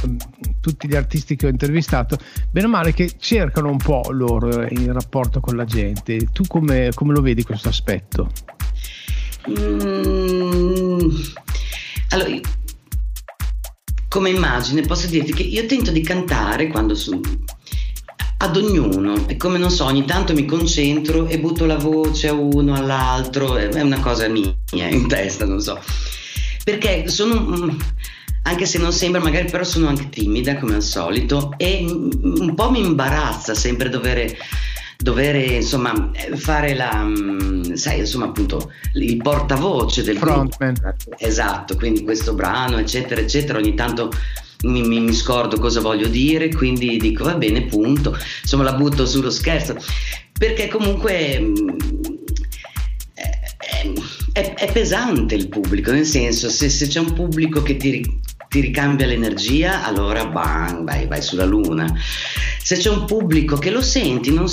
tutti 0.60 0.88
gli 0.88 0.96
artisti 0.96 1.36
che 1.36 1.48
ho 1.48 1.50
intervistato 1.50 2.18
bene 2.52 2.68
o 2.68 2.70
male 2.70 2.94
che 2.94 3.12
cercano 3.18 3.70
un 3.70 3.78
po' 3.78 4.04
loro 4.12 4.68
in 4.68 4.92
rapporto 4.92 5.40
con 5.40 5.56
la 5.56 5.66
gente. 5.66 6.28
Tu 6.32 6.44
come, 6.48 6.92
come 6.94 7.14
lo 7.14 7.22
vedi 7.22 7.44
questo 7.44 7.70
aspetto? 7.70 8.30
Mm, 9.50 11.10
allora 12.10 12.40
come 14.08 14.30
immagine 14.30 14.82
posso 14.82 15.08
dirti 15.08 15.34
che 15.34 15.44
io 15.44 15.66
tento 15.66 15.90
di 15.90 16.02
cantare 16.02 16.68
quando 16.68 16.96
sono 16.96 17.22
ad 18.42 18.58
ognuno, 18.58 19.28
è 19.28 19.38
come 19.38 19.60
non 19.60 19.70
so, 19.70 19.86
ogni 19.86 20.04
tanto 20.04 20.34
mi 20.34 20.46
concentro 20.46 21.28
e 21.28 21.40
butto 21.40 21.66
la 21.66 21.78
voce 21.78 22.28
a 22.28 22.34
uno, 22.34 22.74
all'altro, 22.74 23.56
è 23.56 23.82
una 23.82 24.00
cosa 24.00 24.28
mia 24.28 24.56
in 24.90 25.08
testa, 25.08 25.46
non 25.46 25.62
so. 25.62 25.80
Perché 26.64 27.08
sono, 27.08 27.78
anche 28.42 28.66
se 28.66 28.80
non 28.80 28.92
sembra, 28.92 29.22
magari 29.22 29.48
però 29.48 29.64
sono 29.64 29.88
anche 29.88 30.10
timida 30.10 30.58
come 30.58 30.74
al 30.74 30.82
solito 30.82 31.54
e 31.58 31.86
un 31.88 32.54
po' 32.56 32.72
mi 32.72 32.84
imbarazza 32.84 33.54
sempre 33.54 33.90
dover 33.90 34.36
dovere 34.98 35.44
insomma 35.44 36.12
fare 36.36 36.76
la 36.76 37.04
mm, 37.04 37.74
sai 37.74 38.00
insomma 38.00 38.26
appunto 38.26 38.72
il 38.94 39.18
portavoce 39.18 40.04
del 40.04 40.18
frontman. 40.18 40.76
Esatto 41.18 41.76
quindi 41.76 42.04
questo 42.04 42.36
brano 42.36 42.78
eccetera 42.78 43.20
eccetera 43.20 43.58
ogni 43.58 43.74
tanto 43.74 44.12
mi, 44.64 44.82
mi, 44.82 45.00
mi, 45.00 45.14
scordo 45.14 45.60
cosa 45.60 45.82
voglio 45.82 46.08
dire, 46.08 46.50
quindi 46.54 46.98
dico 46.98 47.24
va 47.24 47.36
bene, 47.36 47.66
punto. 47.66 48.18
Insomma, 48.42 48.64
la 48.64 48.74
butto 48.74 49.06
sullo 49.06 49.30
scherzo, 49.30 49.76
perché 50.38 50.68
comunque 50.68 51.40
mm, 51.40 51.70
è, 53.16 53.90
è, 54.34 54.54
è 54.54 54.72
pesante 54.72 55.36
il 55.36 55.50
pubblico, 55.50 55.92
nel 55.92 56.06
senso, 56.06 56.50
se, 56.50 56.70
se 56.70 56.88
c'è 56.88 57.00
un 57.00 57.14
pubblico 57.14 57.62
che 57.62 57.76
ti, 57.78 58.20
ti 58.52 58.60
ricambia 58.60 59.08
l'energia, 59.08 59.86
allora 59.86 60.26
bang, 60.26 60.84
vai, 60.84 61.08
vai, 61.08 61.22
sulla 61.22 61.46
luna. 61.46 61.88
Se 62.62 62.76
c'è 62.76 62.90
un 62.90 63.06
pubblico 63.06 63.56
che 63.56 63.72
lo 63.72 63.80
senti, 63.80 64.34
non, 64.34 64.46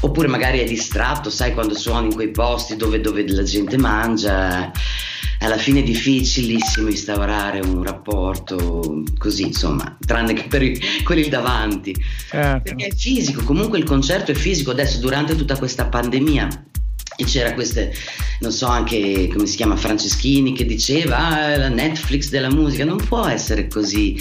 oppure 0.00 0.26
magari 0.26 0.58
è 0.58 0.64
distratto, 0.64 1.30
sai 1.30 1.54
quando 1.54 1.72
suoni 1.76 2.08
in 2.08 2.14
quei 2.14 2.32
posti 2.32 2.74
dove, 2.74 3.00
dove 3.00 3.24
la 3.28 3.44
gente 3.44 3.78
mangia 3.78 4.72
alla 5.38 5.56
fine 5.56 5.80
è 5.80 5.82
difficilissimo 5.84 6.88
instaurare 6.88 7.60
un 7.60 7.84
rapporto 7.84 9.04
così, 9.18 9.42
insomma, 9.42 9.96
tranne 10.04 10.32
che 10.32 10.48
per 10.48 10.72
quelli 11.04 11.28
davanti. 11.28 11.94
Certo. 12.28 12.62
Perché 12.62 12.86
è 12.86 12.92
fisico, 12.92 13.44
comunque 13.44 13.78
il 13.78 13.84
concerto 13.84 14.32
è 14.32 14.34
fisico. 14.34 14.72
Adesso 14.72 14.98
durante 14.98 15.36
tutta 15.36 15.56
questa 15.56 15.86
pandemia 15.86 16.48
e 17.16 17.24
c'era 17.24 17.54
queste, 17.54 17.92
non 18.40 18.52
so 18.52 18.66
anche 18.66 19.28
come 19.32 19.46
si 19.46 19.56
chiama 19.56 19.76
Franceschini 19.76 20.54
che 20.54 20.64
diceva 20.64 21.16
ah, 21.18 21.56
la 21.56 21.68
Netflix 21.68 22.30
della 22.30 22.50
musica, 22.50 22.84
non 22.84 22.96
può 22.96 23.26
essere 23.26 23.68
così. 23.68 24.20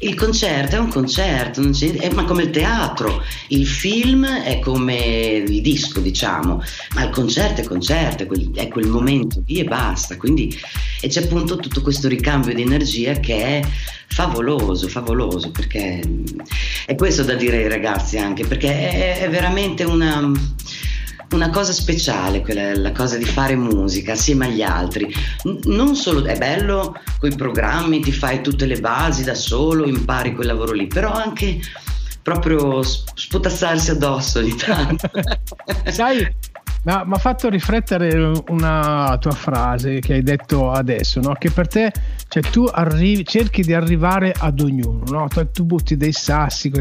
Il 0.00 0.14
concerto 0.14 0.76
è 0.76 0.78
un 0.78 0.88
concerto, 0.88 1.60
è, 1.60 2.12
ma 2.12 2.24
come 2.24 2.44
il 2.44 2.50
teatro, 2.50 3.22
il 3.48 3.66
film 3.66 4.26
è 4.26 4.58
come 4.60 5.44
il 5.46 5.60
disco 5.60 6.00
diciamo, 6.00 6.62
ma 6.94 7.04
il 7.04 7.10
concerto 7.10 7.60
è 7.60 7.64
concerto, 7.64 8.22
è 8.22 8.26
quel, 8.26 8.50
è 8.54 8.68
quel 8.68 8.88
momento 8.88 9.42
lì 9.46 9.58
e 9.58 9.64
basta. 9.64 10.16
Quindi 10.16 10.56
e 11.00 11.08
c'è 11.08 11.22
appunto 11.24 11.56
tutto 11.56 11.80
questo 11.82 12.08
ricambio 12.08 12.54
di 12.54 12.62
energia 12.62 13.14
che 13.14 13.36
è 13.36 13.68
favoloso, 14.06 14.88
favoloso, 14.88 15.50
perché 15.50 16.02
è 16.84 16.94
questo 16.94 17.22
da 17.22 17.34
dire 17.34 17.58
ai 17.58 17.68
ragazzi 17.68 18.18
anche, 18.18 18.44
perché 18.44 18.90
è, 18.90 19.20
è 19.20 19.30
veramente 19.30 19.84
una 19.84 20.30
una 21.32 21.50
cosa 21.50 21.72
speciale, 21.72 22.40
quella, 22.40 22.74
la 22.74 22.92
cosa 22.92 23.16
di 23.16 23.24
fare 23.24 23.54
musica 23.56 24.12
assieme 24.12 24.46
agli 24.46 24.62
altri. 24.62 25.12
non 25.64 25.94
solo 25.94 26.24
è 26.24 26.36
bello 26.36 27.00
con 27.18 27.30
i 27.30 27.36
programmi, 27.36 28.00
ti 28.00 28.12
fai 28.12 28.42
tutte 28.42 28.66
le 28.66 28.80
basi 28.80 29.24
da 29.24 29.34
solo, 29.34 29.86
impari 29.86 30.34
quel 30.34 30.48
lavoro 30.48 30.72
lì, 30.72 30.86
però 30.86 31.12
anche 31.12 31.60
proprio 32.22 32.82
sputazzarsi 32.82 33.90
addosso 33.90 34.38
ogni 34.38 34.54
tanto. 34.56 35.10
Sai, 35.86 36.28
mi 36.82 36.92
ha 36.92 37.18
fatto 37.18 37.50
riflettere 37.50 38.42
una 38.48 39.18
tua 39.20 39.32
frase 39.32 39.98
che 39.98 40.14
hai 40.14 40.22
detto 40.22 40.70
adesso, 40.70 41.20
no? 41.20 41.34
che 41.34 41.50
per 41.50 41.68
te 41.68 41.92
cioè, 42.26 42.42
tu 42.42 42.64
arrivi, 42.64 43.24
cerchi 43.24 43.62
di 43.62 43.74
arrivare 43.74 44.32
ad 44.36 44.60
ognuno, 44.60 45.02
no? 45.08 45.28
tu 45.52 45.64
butti 45.64 45.96
dei 45.96 46.12
sassi. 46.12 46.72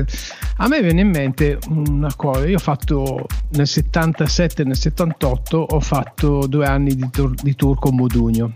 A 0.57 0.67
me 0.67 0.81
viene 0.81 1.01
in 1.01 1.09
mente 1.09 1.59
una 1.69 2.13
cosa, 2.15 2.47
io 2.47 2.55
ho 2.55 2.59
fatto 2.59 3.25
nel 3.51 3.67
77 3.67 4.61
e 4.61 4.65
nel 4.65 4.77
78 4.77 5.57
ho 5.57 5.79
fatto 5.81 6.47
due 6.47 6.65
anni 6.65 6.95
di 6.95 7.09
tour, 7.09 7.33
di 7.33 7.55
tour 7.55 7.77
con 7.77 7.95
Modugno. 7.95 8.53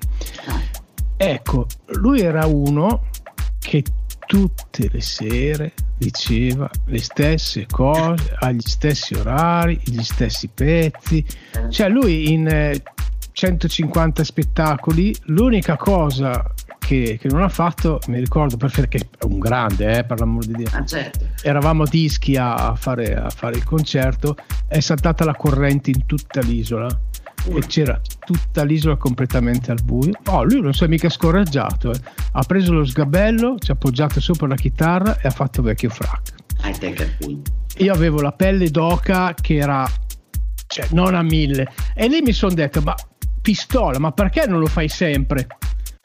Ecco, 1.18 1.68
lui 1.88 2.22
era 2.22 2.46
uno 2.46 3.04
che 3.60 3.84
tutte 4.26 4.89
le 4.91 5.02
sere 5.02 5.74
diceva 6.04 6.70
le 6.86 6.99
stesse 6.99 7.66
cose 7.70 8.36
agli 8.39 8.62
stessi 8.62 9.14
orari, 9.14 9.80
gli 9.84 10.04
stessi 10.04 10.49
pezzi. 10.54 11.24
Cioè 11.70 11.89
lui 11.89 12.32
in 12.32 12.47
eh, 12.47 12.82
150 13.32 14.24
spettacoli, 14.24 15.16
l'unica 15.26 15.76
cosa 15.76 16.54
che, 16.78 17.18
che, 17.20 17.28
non 17.30 17.41
ha 17.41 17.49
fatto, 17.49 17.99
mi 18.08 18.20
ricordo 18.20 18.58
perché 18.58 18.99
è 19.18 19.26
un 19.26 19.39
grande, 19.39 19.99
eh, 19.99 20.04
per 20.04 20.20
l'amor 20.20 20.45
di 20.45 20.54
Dio. 20.54 20.70
Ah, 20.72 20.86
certo. 20.86 21.26
Eravamo 21.41 21.84
a 21.84 21.88
Dischi 21.89 22.36
a 22.36 22.76
fare, 22.76 23.16
a 23.16 23.30
fare 23.30 23.56
il 23.56 23.64
concerto, 23.64 24.36
è 24.68 24.80
saltata 24.80 25.24
la 25.24 25.36
corrente 25.36 25.89
in 25.89 26.06
tutta 26.06 26.41
l'isola 26.41 26.88
e 27.46 27.60
c'era 27.68 28.00
tutta 28.26 28.64
l'isola 28.64 28.96
completamente 28.96 29.72
al 29.72 29.80
buio. 29.84 30.14
Oh, 30.28 30.44
lui 30.44 30.62
non 30.62 30.74
si 30.74 30.84
è 30.84 30.88
mica 30.88 31.10
scoraggiato, 31.10 31.91
eh. 31.91 32.00
ha 32.32 32.44
preso 32.44 32.74
lo 32.74 32.86
sgabello, 32.86 33.58
ci 33.60 33.72
ha 33.72 33.74
appoggiato 33.74 34.20
sopra 34.20 34.48
la 34.48 34.56
chitarra 34.56 35.18
e 35.20 35.28
ha 35.28 35.32
fatto 35.32 35.62
vecchio 35.62 35.89
frac. 35.89 36.34
Io 37.78 37.94
avevo 37.94 38.22
la 38.22 38.32
pelle 38.32 38.70
d'oca 38.70 39.34
che 39.34 39.56
era 39.56 39.89
cioè, 40.68 40.88
non 40.91 41.16
a 41.16 41.22
mille 41.22 41.68
e 41.94 42.08
lì 42.08 42.22
mi 42.22 42.32
sono 42.32 42.54
detto 42.54 42.82
ma 42.82 42.96
pistola 43.41 44.00
ma 44.00 44.12
perché 44.12 44.46
non 44.48 44.60
lo 44.60 44.68
fai 44.68 44.88
sempre? 44.88 45.48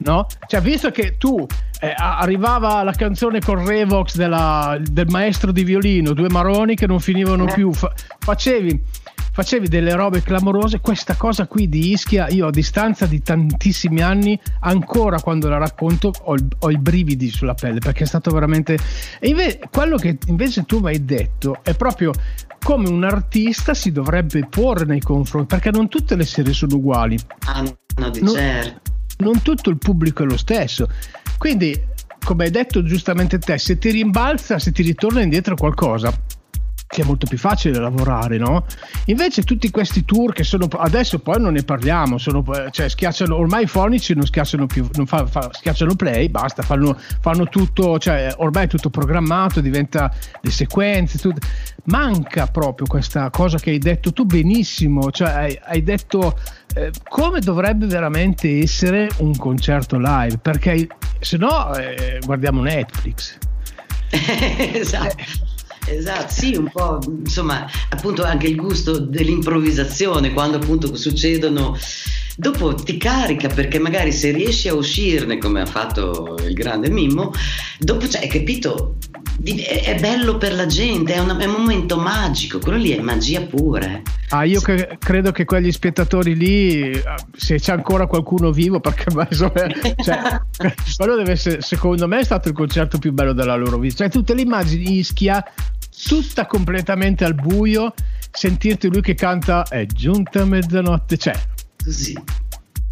No? 0.01 0.27
Cioè, 0.47 0.61
visto 0.61 0.91
che 0.91 1.17
tu 1.17 1.45
eh, 1.81 1.93
arrivava 1.95 2.83
la 2.83 2.93
canzone 2.93 3.39
con 3.41 3.65
Revox 3.65 4.15
della, 4.15 4.77
del 4.81 5.07
maestro 5.09 5.51
di 5.51 5.63
violino, 5.63 6.13
due 6.13 6.29
maroni 6.29 6.75
che 6.75 6.87
non 6.87 7.01
finivano 7.01 7.47
eh. 7.47 7.53
più, 7.53 7.73
fa- 7.73 7.93
facevi 8.19 8.81
facevi 9.39 9.69
delle 9.69 9.95
robe 9.95 10.21
clamorose. 10.21 10.81
Questa 10.81 11.15
cosa 11.15 11.47
qui 11.47 11.69
di 11.69 11.91
Ischia, 11.91 12.27
io 12.27 12.47
a 12.47 12.49
distanza 12.49 13.05
di 13.05 13.21
tantissimi 13.21 14.01
anni, 14.01 14.37
ancora 14.61 15.21
quando 15.21 15.47
la 15.47 15.57
racconto, 15.57 16.11
ho, 16.23 16.35
ho 16.59 16.69
i 16.69 16.77
brividi 16.77 17.29
sulla 17.29 17.53
pelle 17.53 17.79
perché 17.79 18.03
è 18.03 18.07
stato 18.07 18.31
veramente. 18.31 18.77
E 19.17 19.29
invece, 19.29 19.61
quello 19.71 19.95
che 19.95 20.17
invece 20.27 20.63
tu 20.63 20.79
mi 20.79 20.87
hai 20.89 21.05
detto 21.05 21.59
è 21.63 21.73
proprio 21.73 22.11
come 22.61 22.89
un 22.89 23.05
artista 23.05 23.73
si 23.73 23.93
dovrebbe 23.93 24.45
porre 24.49 24.83
nei 24.83 24.99
confronti, 24.99 25.47
perché 25.47 25.71
non 25.71 25.87
tutte 25.87 26.17
le 26.17 26.25
serie 26.25 26.51
sono 26.51 26.75
uguali. 26.75 27.17
Ah, 27.45 27.61
no, 27.61 28.09
di 28.09 28.21
non, 28.21 28.33
certo. 28.33 28.91
non 29.19 29.41
tutto 29.41 29.69
il 29.69 29.77
pubblico 29.77 30.23
è 30.23 30.25
lo 30.25 30.37
stesso. 30.37 30.89
Quindi, 31.37 31.81
come 32.25 32.43
hai 32.43 32.51
detto 32.51 32.83
giustamente 32.83 33.39
te, 33.39 33.57
se 33.57 33.77
ti 33.77 33.89
rimbalza, 33.89 34.59
se 34.59 34.73
ti 34.73 34.83
ritorna 34.83 35.21
indietro 35.21 35.55
qualcosa, 35.55 36.13
che 36.89 37.03
molto 37.03 37.27
più 37.27 37.37
facile 37.37 37.77
lavorare, 37.77 38.39
no? 38.39 38.65
Invece 39.05 39.43
tutti 39.43 39.69
questi 39.69 40.05
tour 40.05 40.33
che 40.33 40.43
sono 40.43 40.67
adesso 40.71 41.19
poi 41.19 41.39
non 41.39 41.53
ne 41.53 41.61
parliamo, 41.61 42.17
sono, 42.17 42.43
cioè 42.71 42.89
schiacciano 42.89 43.35
ormai 43.35 43.63
i 43.63 43.67
fonici 43.67 44.15
non 44.15 44.25
schiacciano 44.25 44.65
più, 44.65 44.89
non 44.93 45.05
fa, 45.05 45.27
fa, 45.27 45.49
schiacciano 45.53 45.93
play, 45.95 46.29
basta, 46.29 46.63
fanno, 46.63 46.97
fanno, 47.21 47.47
tutto, 47.47 47.99
cioè 47.99 48.33
ormai 48.37 48.65
è 48.65 48.67
tutto 48.67 48.89
programmato, 48.89 49.61
diventa 49.61 50.11
le 50.41 50.49
sequenze, 50.49 51.19
tutto. 51.19 51.45
manca 51.85 52.47
proprio 52.47 52.87
questa 52.87 53.29
cosa 53.29 53.59
che 53.59 53.69
hai 53.69 53.77
detto 53.77 54.11
tu 54.11 54.25
benissimo, 54.25 55.11
cioè 55.11 55.29
hai, 55.29 55.59
hai 55.65 55.83
detto 55.83 56.39
eh, 56.73 56.91
come 57.07 57.39
dovrebbe 57.39 57.85
veramente 57.85 58.61
essere 58.61 59.09
un 59.17 59.37
concerto 59.37 59.99
live, 59.99 60.39
perché 60.39 60.87
se 61.19 61.37
no 61.37 61.75
eh, 61.75 62.19
guardiamo 62.25 62.63
Netflix. 62.63 63.37
esatto. 64.09 65.57
Esatto, 65.87 66.31
sì, 66.33 66.55
un 66.55 66.69
po', 66.71 66.99
insomma, 67.07 67.67
appunto 67.89 68.23
anche 68.23 68.47
il 68.47 68.55
gusto 68.55 68.99
dell'improvvisazione, 68.99 70.33
quando 70.33 70.57
appunto 70.57 70.95
succedono 70.95 71.77
dopo 72.35 72.73
ti 72.73 72.95
carica 72.95 73.49
perché 73.49 73.79
magari 73.79 74.13
se 74.13 74.31
riesci 74.31 74.69
a 74.69 74.73
uscirne 74.73 75.37
come 75.37 75.59
ha 75.59 75.65
fatto 75.65 76.37
il 76.41 76.53
grande 76.53 76.89
Mimmo, 76.89 77.33
dopo 77.77 78.07
cioè, 78.07 78.21
hai 78.21 78.29
capito, 78.29 78.95
è 79.43 79.97
bello 79.99 80.37
per 80.37 80.53
la 80.53 80.65
gente, 80.65 81.13
è, 81.13 81.19
una, 81.19 81.37
è, 81.37 81.45
un 81.45 81.53
momento 81.53 81.97
magico, 81.97 82.59
quello 82.59 82.77
lì 82.77 82.91
è 82.91 82.99
magia 82.99 83.41
pura. 83.41 83.85
Eh. 83.85 84.01
Ah, 84.29 84.43
io 84.43 84.59
che, 84.59 84.97
credo 84.99 85.31
che 85.31 85.45
quegli 85.45 85.71
spettatori 85.71 86.35
lì, 86.35 86.91
se 87.35 87.57
c'è 87.57 87.71
ancora 87.71 88.05
qualcuno 88.05 88.51
vivo, 88.51 88.79
perché 88.79 89.05
insomma, 89.29 89.67
cioè, 90.03 90.41
quello 90.97 91.15
deve 91.15 91.31
essere, 91.31 91.61
secondo 91.61 92.07
me, 92.07 92.19
è 92.19 92.23
stato 92.23 92.49
il 92.49 92.53
concerto 92.53 92.97
più 92.97 93.13
bello 93.13 93.33
della 93.33 93.55
loro 93.55 93.77
vita. 93.77 93.97
Cioè, 93.97 94.09
tutte 94.09 94.33
le 94.33 94.41
immagini 94.41 94.97
Ischia, 94.97 95.43
tutta 96.07 96.45
completamente 96.45 97.23
al 97.23 97.35
buio, 97.35 97.93
sentirti 98.31 98.89
lui 98.89 99.01
che 99.01 99.15
canta 99.15 99.63
è 99.63 99.85
giunta 99.85 100.43
mezzanotte, 100.43 101.17
cioè. 101.17 101.33
Così. 101.81 102.21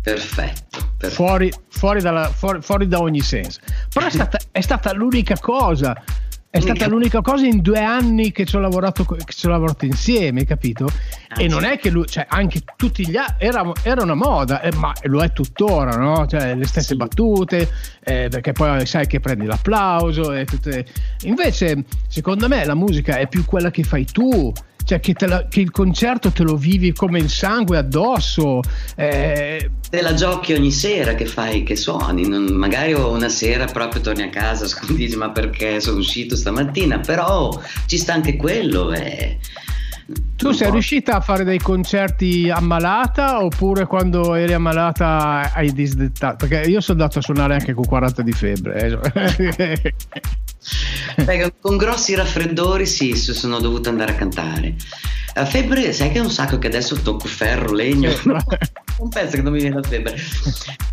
Perfetto, 0.02 0.92
perfetto. 0.98 1.10
Fuori, 1.10 1.52
fuori, 1.68 2.00
dalla, 2.00 2.30
fuori, 2.30 2.62
fuori, 2.62 2.88
da 2.88 3.02
ogni 3.02 3.20
senso. 3.20 3.60
Però 3.92 4.06
è 4.06 4.10
stata, 4.10 4.40
è 4.52 4.62
stata 4.62 4.94
l'unica 4.94 5.38
cosa 5.38 6.02
è 6.50 6.60
stata 6.62 6.88
l'unica 6.88 7.22
cosa 7.22 7.46
in 7.46 7.62
due 7.62 7.84
anni 7.84 8.32
che 8.32 8.46
ci 8.46 8.56
ho 8.56 8.60
lavorato, 8.60 9.04
che 9.04 9.18
ci 9.28 9.46
ho 9.46 9.50
lavorato 9.50 9.86
insieme, 9.86 10.46
capito? 10.46 10.88
Ah, 11.30 11.42
e 11.42 11.48
non 11.48 11.66
è 11.66 11.78
che 11.78 11.90
lui, 11.90 12.06
cioè, 12.08 12.26
anche 12.28 12.62
tutti 12.76 13.06
gli 13.08 13.18
altri, 13.18 13.48
era, 13.48 13.72
era, 13.84 14.04
una 14.04 14.16
moda, 14.16 14.62
eh, 14.62 14.74
ma 14.76 14.94
lo 15.04 15.22
è 15.22 15.32
tuttora, 15.34 15.98
no? 15.98 16.26
Cioè, 16.26 16.56
le 16.56 16.66
stesse 16.66 16.90
sì. 16.90 16.96
battute, 16.96 17.70
eh, 18.02 18.28
perché 18.30 18.54
poi 18.54 18.86
sai 18.86 19.08
che 19.08 19.20
prendi 19.20 19.46
l'applauso 19.46 20.34
e 20.34 20.46
tutte... 20.46 20.86
Invece, 21.24 21.84
secondo 22.08 22.48
me, 22.48 22.66
la 22.66 22.76
musica 22.76 23.18
è 23.18 23.28
più 23.28 23.44
quella 23.46 23.70
che 23.70 23.84
fai 23.84 24.06
tu, 24.06 24.52
cioè 24.88 25.02
che, 25.02 25.14
la, 25.28 25.46
che, 25.50 25.60
il 25.60 25.70
concerto 25.70 26.32
te 26.32 26.44
lo 26.44 26.56
vivi 26.56 26.94
come 26.94 27.20
il 27.20 27.30
sangue 27.30 27.78
addosso. 27.78 28.62
Eh. 28.96 29.70
Te 29.90 30.02
la 30.02 30.14
giochi 30.14 30.54
ogni 30.54 30.72
sera 30.72 31.14
che 31.14 31.26
fai, 31.26 31.64
che 31.64 31.76
suoni, 31.76 32.26
non, 32.26 32.46
magari 32.46 32.94
una 32.94 33.28
sera 33.28 33.66
proprio 33.66 34.00
torni 34.00 34.24
a 34.24 34.30
casa 34.30 34.66
dici 34.88 35.18
ma 35.18 35.32
perché 35.32 35.82
sono 35.82 35.98
uscito 35.98 36.38
stamattina, 36.38 37.00
però 37.00 37.62
ci 37.86 37.98
sta 37.98 38.14
anche 38.14 38.38
quello. 38.38 38.94
Eh. 38.94 39.38
Tu 40.38 40.52
sei 40.54 40.72
riuscita 40.72 41.18
a 41.18 41.22
fare 41.22 41.44
dei 41.44 41.60
concerti 41.60 42.50
ammalata 42.50 43.44
oppure 43.44 43.86
quando 43.86 44.36
eri 44.36 44.54
ammalata 44.54 45.52
hai 45.54 45.74
disdettato? 45.74 46.48
Perché 46.48 46.70
io 46.70 46.80
sono 46.80 47.02
andato 47.02 47.20
a 47.20 47.22
suonare 47.22 47.56
anche 47.56 47.74
con 47.74 47.84
40 47.86 48.22
di 48.22 48.32
febbre. 48.32 49.00
Eh. 49.56 49.94
Beh, 51.24 51.54
con 51.60 51.76
grossi 51.76 52.16
raffreddori 52.16 52.86
sì, 52.86 53.16
sono 53.16 53.60
dovuto 53.60 53.90
andare 53.90 54.12
a 54.12 54.16
cantare. 54.16 54.76
La 55.34 55.46
febbre, 55.46 55.92
sai 55.92 56.12
che 56.12 56.20
è 56.20 56.22
un 56.22 56.32
sacco 56.32 56.58
che 56.58 56.68
adesso 56.68 56.96
tocco 56.96 57.28
ferro, 57.28 57.74
legno, 57.74 58.10
non 59.00 59.10
penso 59.10 59.36
che 59.36 59.42
non 59.42 59.54
mi 59.54 59.60
viene 59.60 59.76
la 59.76 59.84
febbre. 59.84 60.16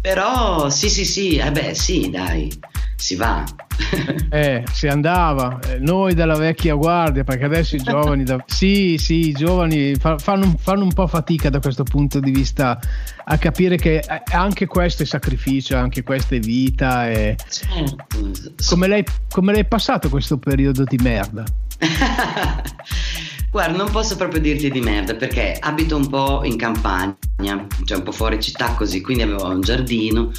Però 0.01 0.69
sì, 0.69 0.89
sì, 0.91 1.05
sì, 1.05 1.37
eh 1.37 1.51
beh, 1.51 1.75
sì, 1.75 2.11
dai, 2.11 2.53
si 2.97 3.15
va. 3.17 3.45
eh, 4.31 4.65
si 4.71 4.87
andava, 4.87 5.59
eh, 5.67 5.79
noi 5.79 6.15
della 6.15 6.37
vecchia 6.37 6.75
guardia, 6.75 7.25
perché 7.25 7.45
adesso 7.45 7.77
i 7.77 7.83
giovani, 7.83 8.25
da... 8.25 8.43
sì, 8.47 8.97
sì, 8.99 9.29
i 9.29 9.33
giovani 9.33 9.95
fa, 9.95 10.19
fanno, 10.19 10.55
fanno, 10.59 10.85
un 10.85 10.93
po' 10.93 11.07
fatica 11.07 11.49
da 11.49 11.61
questo 11.61 11.85
punto 11.85 12.21
di 12.21 12.31
vista 12.31 12.79
a 13.25 13.39
capire 13.39 13.77
che 13.77 13.97
eh, 13.97 14.23
anche 14.33 14.67
questo 14.67 15.03
è 15.03 15.07
sacrificio, 15.07 15.77
anche 15.77 16.03
questa 16.03 16.35
è 16.35 16.41
vita. 16.41 17.11
E... 17.11 17.37
Certo. 17.49 18.31
Come, 18.69 18.87
lei, 18.87 19.05
come 19.31 19.53
è 19.55 19.65
passato 19.65 20.09
questo 20.09 20.37
periodo 20.39 20.85
di 20.85 20.99
merda? 21.03 21.45
Guarda, 23.55 23.77
non 23.77 23.93
posso 23.93 24.17
proprio 24.17 24.41
dirti 24.41 24.69
di 24.69 24.81
merda 24.81 25.15
perché 25.15 25.57
abito 25.61 25.95
un 25.95 26.09
po' 26.09 26.43
in 26.43 26.57
campagna, 26.57 27.65
cioè 27.85 27.99
un 27.99 28.03
po' 28.03 28.11
fuori 28.11 28.43
città 28.43 28.75
così, 28.75 29.01
quindi 29.01 29.23
avevo 29.23 29.47
un 29.47 29.61
giardino. 29.61 30.33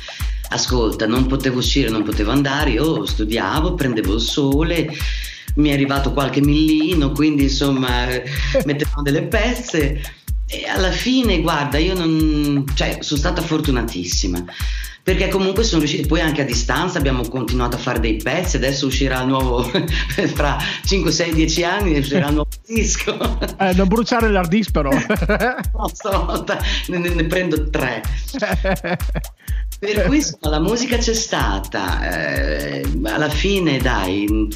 Ascolta, 0.49 1.07
non 1.07 1.25
potevo 1.25 1.59
uscire, 1.59 1.87
non 1.87 2.03
potevo 2.03 2.31
andare, 2.31 2.71
io 2.71 3.05
studiavo, 3.05 3.75
prendevo 3.75 4.15
il 4.15 4.19
sole, 4.19 4.89
mi 5.55 5.69
è 5.69 5.71
arrivato 5.71 6.11
qualche 6.11 6.41
millino, 6.41 7.13
quindi 7.13 7.43
insomma 7.43 8.05
mettevamo 8.65 9.01
delle 9.01 9.23
pezze 9.23 10.01
e 10.45 10.65
alla 10.67 10.91
fine, 10.91 11.39
guarda, 11.39 11.77
io 11.77 11.93
non, 11.93 12.65
cioè, 12.73 12.97
sono 12.99 13.17
stata 13.17 13.41
fortunatissima 13.41 14.43
perché 15.05 15.27
comunque 15.27 15.63
sono 15.63 15.81
riusciti 15.81 16.07
poi 16.07 16.21
anche 16.21 16.41
a 16.41 16.45
distanza 16.45 16.97
abbiamo 16.97 17.21
continuato 17.29 17.75
a 17.75 17.79
fare 17.79 17.99
dei 17.99 18.15
pezzi 18.15 18.55
adesso 18.55 18.87
uscirà 18.87 19.21
il 19.21 19.27
nuovo 19.27 19.61
fra 20.33 20.57
5 20.83 21.11
6 21.11 21.33
10 21.35 21.63
anni 21.63 21.99
uscirà 21.99 22.29
il 22.29 22.33
nuovo 22.33 22.44
disco 22.67 23.39
eh, 23.59 23.73
non 23.73 23.87
bruciare 23.87 24.29
l'hard 24.29 24.49
disk 24.49 24.71
però. 24.71 24.89
No, 25.75 25.89
stavolta 25.91 26.59
ne, 26.87 26.97
ne, 26.97 27.25
prendo 27.25 27.69
tre. 27.69 28.01
Per 29.77 30.03
cui 30.05 30.23
la 30.39 30.59
musica 30.59 30.97
c'è 30.97 31.13
stata 31.13 32.09
eh, 32.09 32.83
alla 33.03 33.29
fine 33.29 33.77
dai 33.77 34.47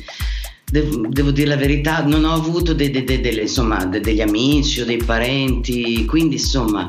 Devo, 0.71 1.07
devo, 1.07 1.31
dire 1.31 1.47
la 1.47 1.55
verità, 1.55 2.03
non 2.05 2.25
ho 2.25 2.33
avuto 2.33 2.75
de, 2.75 2.91
de, 2.91 3.03
de, 3.03 3.19
delle, 3.19 3.41
insomma, 3.41 3.85
degli 3.85 4.21
amici 4.21 4.81
o 4.81 4.85
dei 4.85 4.97
parenti, 5.03 6.05
quindi 6.05 6.35
insomma 6.35 6.87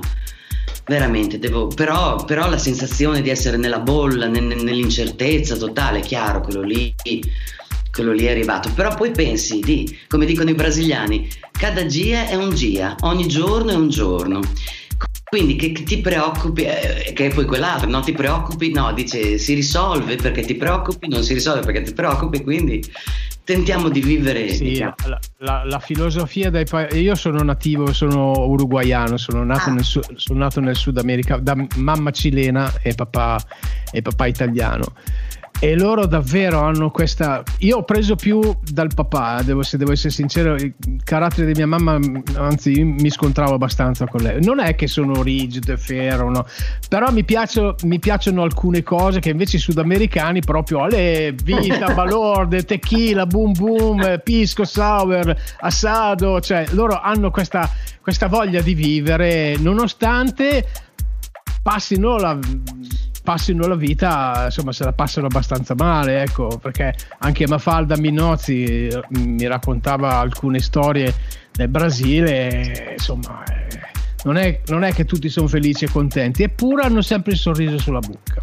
veramente, 0.84 1.38
devo, 1.38 1.68
però, 1.68 2.24
però, 2.24 2.50
la 2.50 2.58
sensazione 2.58 3.22
di 3.22 3.30
essere 3.30 3.56
nella 3.56 3.78
bolla, 3.78 4.26
nell'incertezza 4.26 5.56
totale, 5.56 6.00
chiaro, 6.00 6.40
quello 6.40 6.62
lì, 6.62 6.94
quello 7.90 8.12
lì 8.12 8.24
è 8.24 8.30
arrivato. 8.30 8.70
Però 8.74 8.94
poi 8.94 9.10
pensi 9.10 9.60
di, 9.60 9.98
come 10.08 10.26
dicono 10.26 10.50
i 10.50 10.54
brasiliani, 10.54 11.28
cada 11.52 11.82
dia 11.82 12.26
è 12.28 12.34
un 12.34 12.54
dia, 12.54 12.96
ogni 13.00 13.26
giorno 13.26 13.70
è 13.70 13.74
un 13.74 13.88
giorno. 13.88 14.40
Quindi 15.30 15.54
che, 15.54 15.70
che 15.70 15.84
ti 15.84 16.00
preoccupi, 16.00 16.62
eh, 16.62 17.12
che 17.14 17.26
è 17.26 17.32
poi 17.32 17.44
quell'altro, 17.44 17.88
non 17.88 18.02
ti 18.02 18.10
preoccupi, 18.10 18.72
no, 18.72 18.92
dice 18.92 19.38
si 19.38 19.54
risolve 19.54 20.16
perché 20.16 20.42
ti 20.42 20.56
preoccupi, 20.56 21.06
non 21.06 21.22
si 21.22 21.34
risolve 21.34 21.60
perché 21.60 21.82
ti 21.82 21.92
preoccupi, 21.92 22.42
quindi 22.42 22.82
tentiamo 23.44 23.88
di 23.90 24.00
vivere. 24.00 24.48
Sì, 24.48 24.64
diciamo. 24.64 24.94
la, 25.06 25.20
la, 25.38 25.62
la, 25.64 25.78
filosofia 25.78 26.50
dei 26.50 26.64
paesi. 26.64 26.98
Io 26.98 27.14
sono 27.14 27.44
nativo, 27.44 27.92
sono 27.92 28.32
uruguaiano, 28.48 29.16
sono 29.18 29.44
nato, 29.44 29.70
ah. 29.70 29.74
nel, 29.74 29.84
sono 29.84 30.38
nato 30.38 30.58
nel 30.58 30.74
Sud 30.74 30.98
America 30.98 31.36
da 31.36 31.54
mamma 31.76 32.10
cilena 32.10 32.80
e 32.82 32.92
papà, 32.94 33.40
e 33.92 34.02
papà 34.02 34.26
italiano 34.26 34.94
e 35.62 35.76
loro 35.76 36.06
davvero 36.06 36.60
hanno 36.60 36.90
questa 36.90 37.42
io 37.58 37.76
ho 37.76 37.84
preso 37.84 38.16
più 38.16 38.40
dal 38.62 38.90
papà 38.94 39.42
devo, 39.42 39.62
se 39.62 39.76
devo 39.76 39.92
essere 39.92 40.08
sincero 40.08 40.54
il 40.54 40.72
carattere 41.04 41.46
di 41.46 41.52
mia 41.52 41.66
mamma 41.66 41.98
anzi 42.36 42.82
mi 42.82 43.10
scontravo 43.10 43.54
abbastanza 43.54 44.06
con 44.06 44.22
lei 44.22 44.42
non 44.42 44.58
è 44.58 44.74
che 44.74 44.86
sono 44.86 45.22
rigido 45.22 45.72
e 45.72 45.76
ferro 45.76 46.30
no? 46.30 46.46
però 46.88 47.12
mi, 47.12 47.24
piaccio, 47.24 47.76
mi, 47.82 47.98
piacciono 47.98 48.42
alcune 48.42 48.82
cose 48.82 49.20
che 49.20 49.28
invece 49.28 49.56
i 49.56 49.60
sudamericani 49.60 50.40
proprio 50.40 50.84
alle 50.84 51.34
vita, 51.44 51.92
balorde, 51.94 52.64
tequila 52.64 53.26
boom 53.26 53.52
boom, 53.52 54.20
pisco 54.24 54.64
sour 54.64 55.36
assado 55.60 56.40
cioè 56.40 56.64
loro 56.70 56.98
hanno 56.98 57.30
questa, 57.30 57.70
questa 58.00 58.28
voglia 58.28 58.62
di 58.62 58.72
vivere 58.72 59.58
nonostante 59.58 60.66
passino 61.62 62.16
la 62.16 62.38
passino 63.22 63.66
la 63.66 63.74
vita, 63.74 64.44
insomma, 64.46 64.72
se 64.72 64.84
la 64.84 64.92
passano 64.92 65.26
abbastanza 65.26 65.74
male, 65.76 66.22
ecco, 66.22 66.58
perché 66.60 66.94
anche 67.18 67.46
Mafalda 67.46 67.96
Minozzi 67.96 68.88
mm, 68.88 69.34
mi 69.34 69.46
raccontava 69.46 70.18
alcune 70.18 70.60
storie 70.60 71.14
del 71.52 71.68
Brasile, 71.68 72.94
insomma, 72.96 73.44
eh, 73.44 73.80
non, 74.24 74.36
è, 74.36 74.60
non 74.66 74.84
è 74.84 74.92
che 74.92 75.04
tutti 75.04 75.28
sono 75.28 75.46
felici 75.46 75.84
e 75.84 75.90
contenti, 75.90 76.42
eppure 76.42 76.82
hanno 76.82 77.02
sempre 77.02 77.32
il 77.32 77.38
sorriso 77.38 77.78
sulla 77.78 78.00
bocca. 78.00 78.42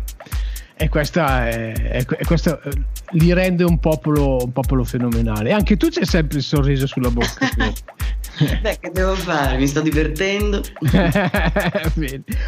E 0.79 0.89
questa, 0.89 1.49
è, 1.49 1.73
è, 1.73 2.05
è 2.05 2.23
questa 2.23 2.61
eh, 2.61 2.69
li 3.11 3.33
rende 3.33 3.63
un 3.63 3.79
popolo, 3.79 4.37
un 4.43 4.51
popolo 4.51 4.83
fenomenale. 4.83 5.49
E 5.49 5.53
anche 5.53 5.75
tu 5.75 5.89
c'è 5.89 6.05
sempre 6.05 6.37
il 6.37 6.43
sorriso 6.43 6.85
sulla 6.85 7.09
bocca. 7.09 7.49
Beh, 8.61 8.77
che 8.79 8.91
devo 8.91 9.15
fare? 9.15 9.57
Mi 9.57 9.67
sto 9.67 9.81
divertendo. 9.81 10.61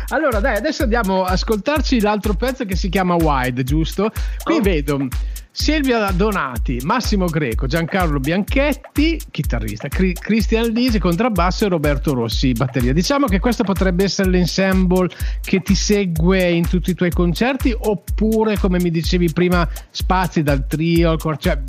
allora, 0.10 0.40
dai, 0.40 0.56
adesso 0.58 0.84
andiamo 0.84 1.24
a 1.24 1.32
ascoltarci 1.32 2.00
l'altro 2.02 2.34
pezzo 2.34 2.66
che 2.66 2.76
si 2.76 2.90
chiama 2.90 3.16
Wide, 3.16 3.64
giusto? 3.64 4.12
Qui 4.44 4.58
oh. 4.58 4.62
vedo 4.62 5.08
Silvia 5.52 6.12
Donati, 6.12 6.80
Massimo 6.84 7.26
Greco, 7.26 7.66
Giancarlo 7.66 8.20
Bianchetti, 8.20 9.20
chitarrista, 9.32 9.88
Cri- 9.88 10.14
Cristian 10.14 10.68
Lisi, 10.68 11.00
contrabbasso 11.00 11.66
e 11.66 11.70
Roberto 11.70 12.14
Rossi, 12.14 12.52
batteria. 12.54 12.94
Diciamo 12.94 13.26
che 13.26 13.40
questo 13.40 13.64
potrebbe 13.64 14.04
essere 14.04 14.30
l'ensemble 14.30 15.10
che 15.42 15.62
ti 15.62 15.76
segue 15.76 16.50
in 16.50 16.68
tutti 16.68 16.92
i 16.92 16.94
tuoi 16.94 17.12
concerti 17.12 17.76
oppure, 17.78 18.58
come 18.58 18.80
mi 18.80 18.92
dicevi 18.92 19.34
prima, 19.34 19.68
spazi 19.90 20.44
dal 20.44 20.68
trio, 20.68 21.18
cioè, 21.18 21.60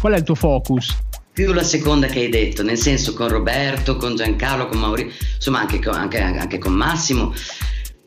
qual 0.00 0.12
è 0.14 0.16
il 0.16 0.22
tuo 0.22 0.34
focus? 0.34 0.96
Più 1.32 1.52
la 1.52 1.62
seconda 1.62 2.06
che 2.06 2.20
hai 2.20 2.28
detto, 2.28 2.62
nel 2.62 2.76
senso 2.76 3.14
con 3.14 3.28
Roberto, 3.28 3.96
con 3.96 4.14
Giancarlo, 4.14 4.66
con 4.66 4.78
Maurizio, 4.80 5.26
insomma 5.36 5.60
anche, 5.60 5.78
anche, 5.88 6.20
anche 6.20 6.58
con 6.58 6.74
Massimo. 6.74 7.32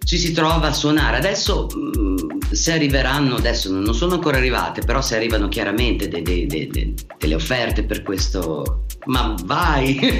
ci 0.03 0.17
si 0.19 0.31
trova 0.31 0.67
a 0.67 0.73
suonare. 0.73 1.17
Adesso 1.17 1.67
mh, 1.67 2.51
se 2.51 2.73
arriveranno, 2.73 3.35
adesso 3.35 3.71
non 3.71 3.95
sono 3.95 4.13
ancora 4.13 4.37
arrivate, 4.37 4.81
però 4.81 5.01
se 5.01 5.15
arrivano 5.15 5.47
chiaramente 5.47 6.07
de, 6.07 6.21
de, 6.21 6.45
de, 6.45 6.93
delle 7.17 7.35
offerte 7.35 7.83
per 7.83 8.03
questo, 8.03 8.85
ma 9.05 9.35
vai! 9.43 9.99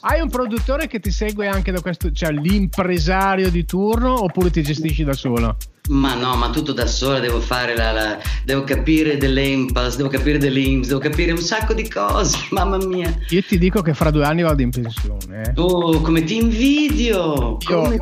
Hai 0.00 0.20
un 0.20 0.28
produttore 0.28 0.86
che 0.86 1.00
ti 1.00 1.10
segue 1.10 1.48
anche 1.48 1.72
da 1.72 1.80
questo, 1.80 2.12
cioè 2.12 2.30
l'impresario 2.30 3.50
di 3.50 3.64
turno 3.64 4.22
oppure 4.22 4.50
ti 4.50 4.62
gestisci 4.62 5.02
da 5.02 5.14
solo? 5.14 5.56
Ma 5.88 6.14
no, 6.14 6.34
ma 6.36 6.50
tutto 6.50 6.72
da 6.72 6.86
sola, 6.86 7.18
devo 7.18 7.40
fare 7.40 7.74
la, 7.76 7.92
la 7.92 8.18
devo 8.44 8.64
capire 8.64 9.16
dell'impasse, 9.16 9.96
devo 9.96 10.08
capire 10.08 10.38
dell'IMS, 10.38 10.88
devo 10.88 11.00
capire 11.00 11.32
un 11.32 11.38
sacco 11.38 11.72
di 11.72 11.88
cose, 11.88 12.38
mamma 12.50 12.76
mia. 12.78 13.14
Io 13.30 13.42
ti 13.42 13.58
dico 13.58 13.80
che 13.82 13.94
fra 13.94 14.10
due 14.10 14.24
anni 14.24 14.42
vado 14.42 14.62
in 14.62 14.70
pensione. 14.70 15.52
Oh, 15.56 16.00
come 16.00 16.24
ti 16.24 16.36
invidio! 16.36 17.56
Io 17.68 17.80
Come... 17.80 17.96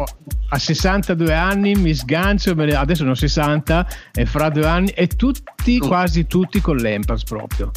a 0.49 0.59
62 0.59 1.33
anni 1.33 1.75
mi 1.75 1.95
sgancio, 1.95 2.51
adesso 2.51 3.05
ho 3.05 3.15
60 3.15 3.87
e 4.13 4.27
fra 4.27 4.49
due 4.49 4.67
anni 4.67 4.91
e 4.91 5.07
tutti, 5.07 5.79
Oh. 5.81 5.87
quasi 5.87 6.27
tutti 6.27 6.61
con 6.61 6.77
l'Empas 6.77 7.25
proprio. 7.25 7.71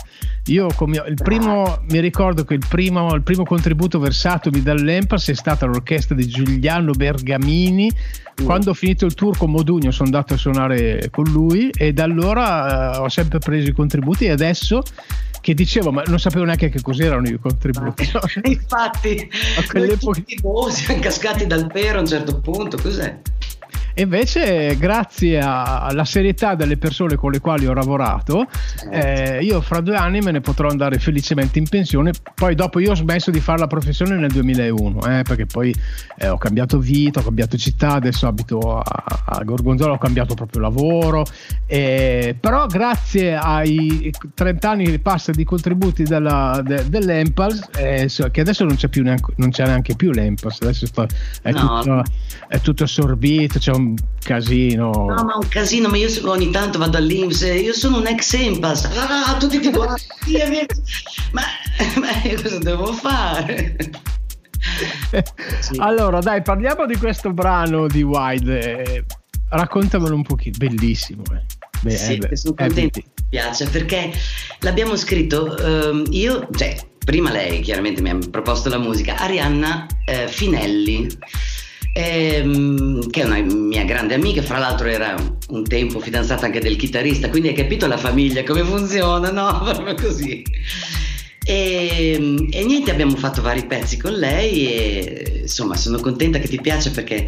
Io 0.50 0.68
come- 0.76 1.04
il 1.08 1.16
primo, 1.22 1.80
mi 1.90 2.00
ricordo 2.00 2.44
che 2.44 2.56
il 2.56 2.66
primo, 2.68 3.14
il 3.14 3.22
primo 3.22 3.44
contributo 3.44 4.00
versatomi 4.00 4.62
dall'Empas 4.62 5.30
è 5.30 5.34
stata 5.36 5.66
l'orchestra 5.66 6.16
di 6.16 6.28
Giuliano 6.28 6.92
Bergamini. 6.92 7.92
Quando 8.44 8.70
ho 8.72 8.74
finito 8.74 9.06
il 9.06 9.14
tour 9.16 9.38
con 9.38 9.52
Modugno 9.52 9.92
sono 9.92 10.06
andato 10.06 10.34
a 10.34 10.38
suonare 10.38 11.10
con 11.12 11.26
lui 11.26 11.70
e 11.72 11.92
da 11.92 12.04
allora 12.06 12.94
eh, 12.96 12.98
ho 13.00 13.10
sempre 13.10 13.40
preso 13.40 13.68
i 13.70 13.74
contributi 13.74 14.26
e 14.26 14.32
adesso 14.32 14.82
che 15.42 15.54
dicevo 15.54 15.92
ma 15.92 16.04
non 16.06 16.20
sapevo 16.20 16.46
neanche 16.46 16.70
che 16.70 16.82
cos'erano 16.82 17.28
i 17.28 17.38
contributi. 17.40 18.10
no? 18.14 18.22
Infatti, 18.50 19.30
A 19.58 19.64
quell'epoca- 19.70 20.20
noi 20.20 20.36
tutti 20.36 20.76
siamo 20.82 21.00
cascati 21.02 21.48
dal 21.48 21.68
pero 21.68 21.98
a 21.98 22.02
un 22.02 22.08
certo 22.08 22.40
punto, 22.40 22.78
cos'è? 22.82 23.20
Invece, 23.96 24.78
grazie 24.78 25.40
a- 25.40 25.82
alla 25.82 26.06
serietà 26.06 26.56
delle 26.56 26.78
persone 26.78 27.16
con 27.16 27.32
le 27.32 27.40
quali 27.40 27.66
ho 27.68 27.74
lavorato, 27.74 28.46
eh, 28.92 29.40
io 29.42 29.62
fra 29.62 29.82
due 29.82 29.96
anni 29.96 30.20
me 30.22 30.32
ne 30.32 30.42
potrò 30.42 30.70
andare 30.70 31.00
felicemente 31.00 31.60
in 31.60 31.68
pensione. 31.68 32.12
Poi, 32.34 32.56
dopo, 32.56 32.80
io 32.80 32.92
ho 32.92 32.96
smesso 32.96 33.30
di 33.32 33.40
fare 33.40 33.60
la 33.60 33.68
professione 33.68 34.16
nel 34.16 34.32
2001, 34.32 35.02
eh, 35.06 35.24
perché 35.24 35.46
poi 35.46 35.74
eh, 36.18 36.30
ho 36.30 36.38
cambiato 36.38 36.80
vita, 36.80 37.20
ho 37.20 37.24
cambiato 37.24 37.58
città, 37.58 37.94
adesso 37.94 38.28
abito 38.28 38.80
a, 38.80 39.04
a 39.26 39.44
Gorgonzola, 39.44 39.94
ho 39.94 39.98
cambiato 39.98 40.34
proprio 40.34 40.62
lavoro. 40.62 41.26
però, 41.68 42.66
grazie 42.68 43.36
ai 43.36 44.12
30 44.34 44.70
anni 44.70 44.86
che 44.86 45.00
passa 45.00 45.32
di 45.32 45.44
contributi 45.44 46.04
della, 46.04 46.62
de- 46.64 46.88
dell'Empals, 46.90 47.68
eh, 47.78 48.10
che 48.32 48.42
adesso 48.42 48.64
non 48.66 48.76
c'è, 48.76 48.88
più 48.88 49.04
neanche, 49.04 49.34
non 49.38 49.50
c'è 49.50 49.66
neanche 49.66 49.96
più 49.96 50.12
l'Empals, 50.12 50.62
adesso 50.62 50.86
sto- 50.86 51.08
è, 51.42 51.52
No. 51.52 51.80
tutto, 51.82 52.04
è 52.48 52.60
tutto 52.62 52.84
assorbito, 52.84 53.59
c'è 53.60 53.72
un 53.72 53.96
casino. 54.24 54.90
No, 54.92 55.24
ma 55.24 55.38
un 55.40 55.48
casino, 55.48 55.88
ma 55.90 55.98
io 55.98 56.10
ogni 56.30 56.50
tanto 56.50 56.78
vado 56.80 56.98
all'Inps, 56.98 57.42
io 57.42 57.74
sono 57.74 57.98
un 57.98 58.08
ex 58.08 58.34
Impass, 58.34 58.86
ah, 58.86 59.38
tutti 59.38 59.60
ti 59.60 59.70
guardano, 59.70 59.98
ma, 61.32 61.42
ma 62.00 62.22
io 62.30 62.42
cosa 62.42 62.58
devo 62.60 62.92
fare? 62.94 63.76
Sì. 65.62 65.78
Allora, 65.80 66.20
dai, 66.20 66.42
parliamo 66.42 66.86
di 66.86 66.98
questo 66.98 67.32
brano 67.32 67.88
di 67.88 68.02
Wide. 68.02 69.06
raccontamelo 69.50 70.14
un 70.16 70.24
pochino, 70.24 70.56
bellissimo. 70.58 71.24
eh. 71.34 71.44
Beh, 71.82 71.92
Sì, 71.98 72.14
eh, 72.14 72.18
beh, 72.18 72.36
sono 72.36 72.56
è 72.56 72.66
contenta, 72.66 73.00
belli- 73.00 73.12
mi 73.16 73.24
piace 73.30 73.68
perché 73.70 74.12
l'abbiamo 74.60 74.96
scritto 74.98 75.56
ehm, 75.58 76.06
io, 76.10 76.48
cioè, 76.56 76.76
prima 77.06 77.32
lei 77.32 77.62
chiaramente 77.62 78.02
mi 78.02 78.10
ha 78.10 78.18
proposto 78.30 78.68
la 78.70 78.78
musica, 78.78 79.16
Arianna 79.18 79.88
eh, 80.06 80.28
Finelli, 80.28 81.08
ehm, 81.94 83.10
che 83.10 83.22
è 83.22 83.26
una 83.26 83.42
mia 83.42 83.84
grande 83.84 84.14
amica, 84.14 84.42
fra 84.42 84.58
l'altro 84.58 84.88
era 84.88 85.16
un, 85.50 85.64
tempo 85.64 86.00
fidanzata 86.00 86.46
anche 86.46 86.60
del 86.60 86.76
chitarrista, 86.76 87.30
quindi 87.30 87.50
hai 87.50 87.56
capito 87.56 87.88
la 87.88 87.98
famiglia 87.98 88.44
come 88.44 88.64
funziona, 88.64 89.32
no? 89.32 89.62
Proprio 89.74 89.96
così. 89.96 90.44
E, 91.46 92.48
e 92.52 92.66
niente, 92.66 92.92
abbiamo 92.92 93.16
fatto 93.16 93.42
vari 93.42 93.66
pezzi 93.66 93.98
con 93.98 94.14
lei 94.14 94.72
e 94.72 95.40
insomma 95.42 95.76
sono 95.76 96.00
contenta 96.00 96.38
che 96.38 96.48
ti 96.48 96.62
piace 96.62 96.92
perché, 96.92 97.28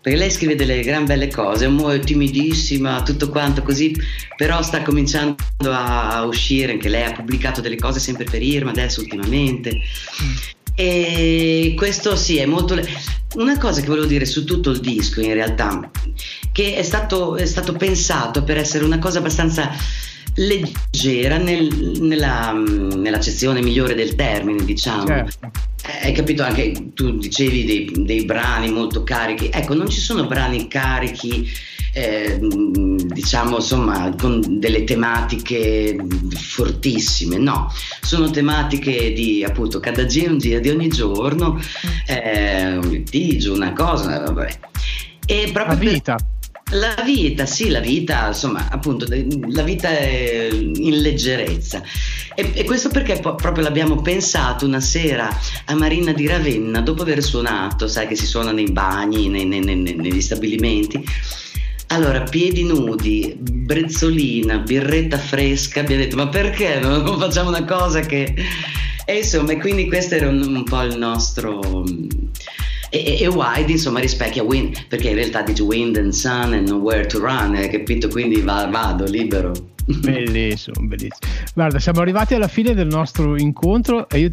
perché 0.00 0.18
lei 0.18 0.30
scrive 0.30 0.56
delle 0.56 0.82
gran 0.82 1.04
belle 1.04 1.28
cose, 1.28 1.66
è 1.66 1.98
timidissima, 2.00 3.02
tutto 3.02 3.28
quanto 3.28 3.62
così, 3.62 3.94
però 4.36 4.62
sta 4.62 4.82
cominciando 4.82 5.36
a, 5.64 6.16
a 6.16 6.24
uscire, 6.24 6.72
anche 6.72 6.88
lei 6.88 7.04
ha 7.04 7.12
pubblicato 7.12 7.60
delle 7.60 7.76
cose 7.76 8.00
sempre 8.00 8.24
per 8.24 8.42
Irma 8.42 8.70
adesso 8.70 9.00
ultimamente. 9.00 9.78
E 10.74 11.72
questo 11.76 12.16
sì, 12.16 12.36
è 12.36 12.46
molto... 12.46 12.78
Una 13.34 13.58
cosa 13.58 13.80
che 13.80 13.86
volevo 13.86 14.06
dire 14.06 14.24
su 14.24 14.44
tutto 14.44 14.70
il 14.70 14.80
disco 14.80 15.20
in 15.20 15.34
realtà, 15.34 15.90
che 16.52 16.76
è 16.76 16.82
stato, 16.82 17.36
è 17.36 17.44
stato 17.44 17.74
pensato 17.74 18.44
per 18.44 18.56
essere 18.56 18.84
una 18.84 18.98
cosa 18.98 19.18
abbastanza 19.18 19.70
leggera 20.36 21.36
nel- 21.38 21.98
nella, 22.00 22.52
nell'accezione 22.52 23.62
migliore 23.62 23.94
del 23.94 24.14
termine, 24.14 24.64
diciamo. 24.64 25.06
Certo. 25.06 25.50
Eh, 25.86 26.06
Hai 26.06 26.12
capito 26.12 26.42
anche, 26.42 26.92
tu 26.94 27.16
dicevi 27.18 27.64
dei, 27.64 27.92
dei 28.04 28.24
brani 28.24 28.70
molto 28.70 29.02
carichi, 29.02 29.50
ecco 29.52 29.74
non 29.74 29.88
ci 29.88 30.00
sono 30.00 30.26
brani 30.26 30.68
carichi, 30.68 31.48
eh, 31.96 32.38
diciamo 32.40 33.56
insomma 33.56 34.14
con 34.20 34.42
delle 34.58 34.84
tematiche 34.84 35.96
fortissime, 36.34 37.38
no, 37.38 37.72
sono 38.02 38.30
tematiche 38.30 39.12
di 39.14 39.42
appunto 39.42 39.80
cada 39.80 40.04
giorno, 40.04 40.32
un 40.32 40.38
dia 40.38 40.60
di 40.60 40.68
ogni 40.68 40.88
giorno, 40.88 41.58
eh, 42.06 42.76
un 42.76 42.88
litigio, 42.88 43.54
una 43.54 43.72
cosa, 43.72 44.18
vabbè. 44.20 44.58
E 45.24 45.46
La 45.46 45.52
proprio 45.52 45.78
per- 45.78 45.92
vita. 45.92 46.16
la 46.72 47.02
vita, 47.04 47.46
sì, 47.46 47.68
la 47.70 47.80
vita, 47.80 48.26
insomma, 48.28 48.68
appunto, 48.70 49.06
la 49.08 49.62
vita 49.62 49.88
è 49.88 50.48
in 50.52 51.00
leggerezza. 51.00 51.82
E, 52.34 52.50
e 52.54 52.64
questo 52.64 52.90
perché 52.90 53.18
po- 53.20 53.34
proprio 53.36 53.64
l'abbiamo 53.64 54.02
pensato 54.02 54.66
una 54.66 54.80
sera 54.80 55.28
a 55.64 55.74
Marina 55.74 56.12
di 56.12 56.26
Ravenna, 56.26 56.80
dopo 56.82 57.02
aver 57.02 57.22
suonato, 57.22 57.88
sai 57.88 58.06
che 58.06 58.16
si 58.16 58.26
suona 58.26 58.52
nei 58.52 58.70
bagni, 58.70 59.28
nei- 59.28 59.46
nei- 59.46 59.60
nei- 59.64 59.94
negli 59.94 60.20
stabilimenti. 60.20 61.02
Allora, 61.88 62.22
piedi 62.22 62.64
nudi, 62.64 63.36
brezzolina, 63.38 64.58
birretta 64.58 65.18
fresca, 65.18 65.80
abbiamo 65.80 66.02
detto, 66.02 66.16
ma 66.16 66.28
perché? 66.28 66.80
Non 66.80 67.18
facciamo 67.18 67.48
una 67.48 67.64
cosa 67.64 68.00
che... 68.00 68.34
E 69.04 69.18
insomma, 69.18 69.56
quindi 69.56 69.86
questo 69.86 70.16
era 70.16 70.28
un, 70.28 70.40
un 70.42 70.64
po' 70.64 70.82
il 70.82 70.98
nostro... 70.98 71.84
E, 72.90 73.18
e, 73.20 73.26
Wide 73.26 73.70
insomma 73.72 74.00
rispecchia 74.00 74.42
Wind, 74.42 74.86
perché 74.88 75.08
in 75.08 75.14
realtà 75.16 75.42
dice 75.42 75.62
Wind 75.62 75.96
and 75.96 76.10
Sun 76.12 76.52
and 76.52 76.68
Nowhere 76.68 77.06
to 77.06 77.18
Run, 77.18 77.54
hai 77.54 77.68
capito? 77.68 78.08
Quindi 78.08 78.40
va- 78.40 78.66
vado 78.66 79.04
libero. 79.04 79.52
Bellissimo, 79.86 80.84
bellissimo. 80.86 81.32
Guarda, 81.54 81.78
siamo 81.78 82.00
arrivati 82.00 82.34
alla 82.34 82.48
fine 82.48 82.74
del 82.74 82.88
nostro 82.88 83.36
incontro 83.36 84.08
e 84.08 84.18
io 84.18 84.30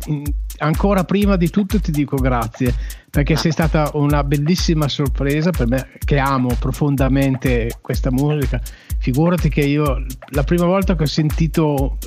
ancora 0.57 1.03
prima 1.03 1.35
di 1.35 1.49
tutto 1.51 1.79
ti 1.79 1.91
dico 1.91 2.15
grazie 2.15 2.73
perché 3.09 3.33
Ah. 3.33 3.37
sei 3.37 3.51
stata 3.51 3.91
una 3.93 4.23
bellissima 4.23 4.87
sorpresa 4.87 5.51
per 5.51 5.67
me 5.67 5.89
che 6.03 6.17
amo 6.17 6.55
profondamente 6.59 7.77
questa 7.81 8.11
musica. 8.11 8.59
Figurati 8.97 9.49
che 9.49 9.61
io 9.61 10.03
la 10.29 10.43
prima 10.43 10.65
volta 10.65 10.95
che 10.95 11.03
ho 11.03 11.07
sentito 11.07 11.97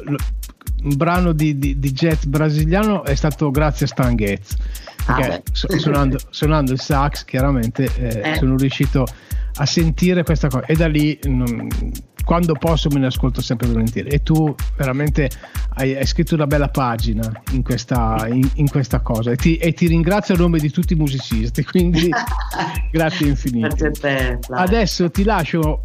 un 0.85 0.97
brano 0.97 1.33
di, 1.33 1.59
di- 1.59 1.79
di 1.79 1.93
jazz 1.93 2.25
brasiliano 2.25 3.05
è 3.05 3.15
stato 3.15 3.51
grazie 3.51 3.87
a 3.87 3.89
Stan 3.89 4.15
Getz. 4.17 4.57
Ah, 5.07 5.41
suonando, 5.53 6.19
suonando 6.31 6.73
il 6.73 6.81
sax 6.81 7.25
chiaramente 7.25 7.85
eh, 7.97 8.31
Eh. 8.33 8.37
sono 8.37 8.57
riuscito 8.57 9.07
a 9.59 9.65
sentire 9.67 10.23
questa 10.25 10.49
cosa 10.49 10.67
e 10.67 10.75
da 10.75 10.89
lì 10.89 11.19
non- 11.25 11.69
quando 12.25 12.55
posso 12.55 12.89
me 12.91 12.99
ne 12.99 13.07
ascolto 13.07 13.41
sempre 13.41 13.69
volentieri 13.69 14.09
e 14.09 14.21
tu 14.25 14.53
veramente 14.77 15.31
hai, 15.75 15.95
hai 15.95 16.05
scritto 16.07 16.35
una 16.35 16.49
bella 16.49 16.69
pagina 16.71 17.23
in 17.53 17.63
questa, 17.63 18.27
in, 18.29 18.47
in 18.55 18.69
questa 18.69 18.99
cosa 18.99 19.31
e 19.31 19.37
ti, 19.37 19.57
e 19.59 19.73
ti 19.73 19.87
ringrazio 19.87 20.35
a 20.35 20.39
nome 20.39 20.59
di 20.59 20.71
tutti 20.73 20.95
i 20.95 20.97
musicisti 20.97 21.63
quindi 21.65 22.09
grazie 22.91 23.29
infinite 23.29 23.69
Grazie 23.77 23.91
te. 23.93 24.39
Adesso 24.51 25.09
ti 25.13 25.23
lascio 25.23 25.83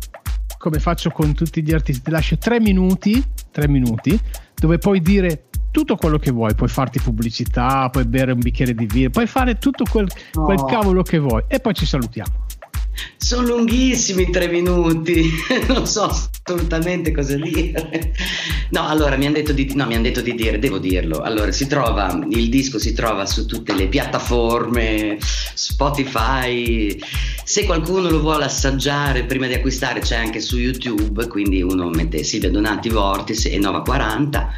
come 0.58 0.80
faccio 0.80 1.12
con 1.12 1.34
tutti 1.36 1.62
gli 1.64 1.74
artisti 1.74 2.02
ti 2.02 2.10
lascio 2.12 2.38
tre 2.40 2.60
minuti 2.60 3.24
tre 3.52 3.68
minuti 3.68 4.20
dove 4.62 4.78
puoi 4.78 5.02
dire 5.02 5.46
tutto 5.72 5.96
quello 5.96 6.20
che 6.20 6.30
vuoi, 6.30 6.54
puoi 6.54 6.70
farti 6.70 7.00
pubblicità, 7.00 7.90
puoi 7.90 8.06
bere 8.06 8.32
un 8.32 8.38
bicchiere 8.38 8.76
di 8.76 8.86
vino, 8.86 9.10
puoi 9.10 9.26
fare 9.26 9.58
tutto 9.58 9.86
quel, 9.90 10.08
quel 10.32 10.64
cavolo 10.66 11.02
che 11.02 11.18
vuoi. 11.18 11.44
E 11.48 11.60
poi 11.60 11.74
ci 11.74 11.88
salutiamo. 11.88 12.41
Sono 13.18 13.48
lunghissimi 13.48 14.30
tre 14.30 14.48
minuti, 14.48 15.30
non 15.68 15.88
so 15.88 16.04
assolutamente 16.04 17.12
cosa 17.12 17.36
dire. 17.36 18.14
No, 18.72 18.88
allora 18.88 19.16
mi 19.16 19.26
hanno 19.26 19.36
detto 19.36 19.54
di, 19.54 19.74
no, 19.76 19.84
han 19.84 20.02
detto 20.02 20.22
di 20.22 20.34
dire, 20.36 20.60
devo 20.60 20.80
dirlo. 20.80 21.22
Allora, 21.22 21.52
si 21.52 21.68
trova, 21.68 22.26
il 22.30 22.50
disco 22.50 22.80
si 22.80 22.94
trova 22.94 23.26
su 23.26 23.46
tutte 23.46 23.74
le 23.74 23.88
piattaforme, 23.88 25.18
Spotify. 25.20 26.98
Se 27.44 27.66
qualcuno 27.66 28.10
lo 28.10 28.20
vuole 28.20 28.46
assaggiare 28.46 29.26
prima 29.26 29.48
di 29.48 29.54
acquistare, 29.54 30.00
c'è 30.00 30.16
anche 30.16 30.40
su 30.40 30.58
YouTube, 30.58 31.28
quindi 31.28 31.62
uno 31.62 31.90
mette 31.90 32.24
Silvia 32.24 32.50
Donati 32.50 32.90
Vortis 32.90 33.46
e 33.46 33.58
Nova 33.58 33.82
40. 33.82 34.54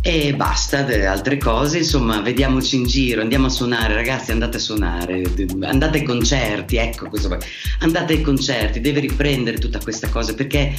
E 0.00 0.32
basta, 0.34 0.82
de- 0.82 1.06
altre 1.06 1.38
cose, 1.38 1.78
insomma, 1.78 2.20
vediamoci 2.20 2.76
in 2.76 2.86
giro, 2.86 3.20
andiamo 3.20 3.46
a 3.46 3.50
suonare, 3.50 3.94
ragazzi, 3.94 4.30
andate 4.30 4.56
a 4.56 4.60
suonare, 4.60 5.22
andate 5.62 5.98
ai 5.98 6.04
concerti, 6.04 6.76
ecco 6.76 7.08
questo, 7.08 7.36
andate 7.80 8.12
ai 8.14 8.22
concerti, 8.22 8.80
deve 8.80 9.00
riprendere 9.00 9.58
tutta 9.58 9.80
questa 9.80 10.08
cosa 10.08 10.34
perché 10.34 10.74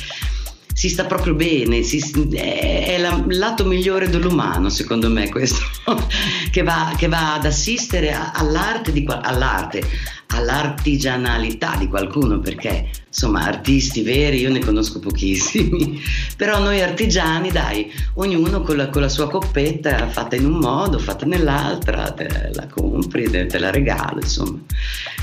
si 0.80 0.88
sta 0.88 1.04
proprio 1.04 1.34
bene, 1.34 1.84
si- 1.84 2.00
è, 2.32 2.96
il 3.28 3.38
lato 3.38 3.66
migliore 3.66 4.10
dell'umano, 4.10 4.70
secondo 4.70 5.10
me, 5.10 5.28
questo, 5.28 5.60
che 6.52 6.64
va, 6.64 6.94
che 6.96 7.10
va 7.10 7.34
ad 7.34 7.46
assistere 7.46 8.14
all'arte, 8.14 8.94
di, 8.94 9.06
all'arte, 9.06 9.84
all'artigianalità 10.28 11.76
di 11.76 11.90
qualcuno, 11.90 12.40
perché 12.40 12.88
insomma 13.06 13.42
artisti 13.42 14.04
veri 14.04 14.40
io 14.40 14.50
ne 14.50 14.60
conosco 14.60 15.00
pochissimi, 15.00 16.00
però 16.38 16.60
noi 16.60 16.80
artigiani 16.80 17.52
dai, 17.52 17.92
ognuno 18.14 18.62
con 18.62 18.78
la, 18.78 18.88
con 18.88 19.02
la 19.02 19.10
sua 19.10 19.30
coppetta 19.30 20.08
fatta 20.08 20.38
in 20.38 20.46
un 20.46 20.60
modo, 20.60 20.98
fatta 20.98 21.26
nell'altra, 21.26 22.10
te 22.12 22.52
la 22.54 22.68
compri, 22.68 23.30
te, 23.30 23.48
te 23.48 23.60
la 23.60 23.70
regalo, 23.70 24.22
insomma, 24.22 24.60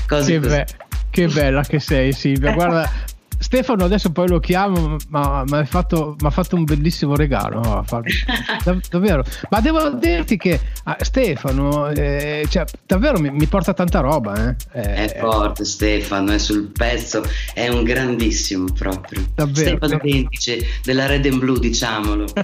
cose 0.07 0.33
Che, 0.33 0.47
be- 0.47 0.67
che 1.09 1.27
bella 1.29 1.63
che 1.63 1.79
sei 1.79 2.13
Silvia, 2.13 2.53
guarda 2.53 3.15
Stefano 3.39 3.83
adesso 3.83 4.11
poi 4.11 4.27
lo 4.27 4.39
chiamo, 4.39 4.97
ma 5.09 5.43
mi 5.47 5.57
ha 5.57 5.65
fatto, 5.65 6.15
fatto 6.29 6.55
un 6.55 6.63
bellissimo 6.63 7.15
regalo, 7.15 7.61
no? 7.61 7.85
Dav- 8.63 8.87
davvero. 8.89 9.23
Ma 9.49 9.59
devo 9.59 9.89
dirti 9.91 10.37
che 10.37 10.59
ah, 10.83 10.97
Stefano, 11.01 11.89
eh, 11.89 12.45
cioè, 12.49 12.65
davvero 12.85 13.19
mi, 13.19 13.29
mi 13.29 13.45
porta 13.45 13.73
tanta 13.73 13.99
roba. 13.99 14.49
Eh. 14.49 14.55
Eh, 14.73 15.05
È 15.05 15.19
forte 15.19 15.65
Stefano, 15.65 16.31
è 16.31 16.37
sul 16.37 16.71
pezzo, 16.71 17.23
è 17.53 17.67
un 17.67 17.83
grandissimo 17.83 18.65
proprio. 18.73 19.25
Davvero. 19.35 19.77
Stefano 19.77 19.99
Dentice 20.01 20.65
della 20.83 21.05
Red 21.05 21.25
and 21.25 21.37
Blue, 21.39 21.59
diciamolo. 21.59 22.25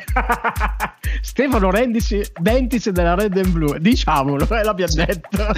Stefano 1.21 1.71
Rendici, 1.71 2.23
Dentice 2.39 2.91
della 2.91 3.15
Red 3.15 3.37
and 3.37 3.49
Blue, 3.49 3.79
diciamolo, 3.79 4.47
eh, 4.49 4.63
l'abbiamo 4.63 4.93
detto. 4.93 5.53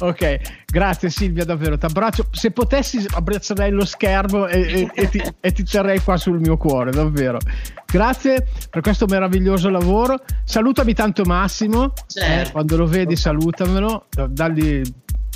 ok, 0.04 0.64
grazie 0.66 1.10
Silvia, 1.10 1.44
davvero, 1.44 1.78
ti 1.78 1.86
abbraccio. 1.86 2.26
Se 2.30 2.50
potessi 2.50 3.04
abbraccerei 3.10 3.70
lo 3.70 3.84
schermo 3.84 4.46
e, 4.46 4.71
e- 4.72 4.90
e 4.94 5.08
ti, 5.08 5.22
e 5.40 5.52
ti 5.52 5.64
terrei 5.64 6.00
qua 6.00 6.16
sul 6.16 6.40
mio 6.40 6.56
cuore, 6.56 6.90
davvero. 6.90 7.38
Grazie 7.86 8.46
per 8.70 8.80
questo 8.80 9.06
meraviglioso 9.06 9.68
lavoro. 9.68 10.18
Salutami 10.44 10.94
tanto 10.94 11.24
Massimo, 11.24 11.92
Certo. 12.06 12.48
eh, 12.48 12.52
quando 12.52 12.76
lo 12.76 12.86
vedi 12.86 13.16
salutamelo, 13.16 14.06
dagli 14.28 14.82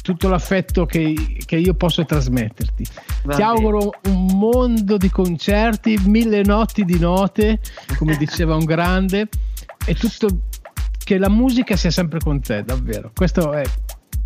tutto 0.03 0.29
l'affetto 0.29 0.87
che, 0.87 1.15
che 1.45 1.57
io 1.57 1.75
posso 1.75 2.05
trasmetterti. 2.05 2.87
Va 3.25 3.35
Ti 3.35 3.43
auguro 3.43 3.91
un 4.05 4.27
mondo 4.39 4.97
di 4.97 5.11
concerti, 5.11 5.99
mille 6.05 6.43
notti 6.45 6.85
di 6.85 6.97
note, 6.99 7.59
come 7.99 8.15
diceva 8.19 8.55
un 8.55 8.65
grande, 8.65 9.29
e 9.85 9.95
tutto 9.95 10.29
che 11.03 11.19
la 11.19 11.29
musica 11.29 11.77
sia 11.77 11.91
sempre 11.91 12.21
con 12.21 12.41
te, 12.41 12.63
davvero. 12.63 13.11
Questo 13.15 13.53
è, 13.53 13.65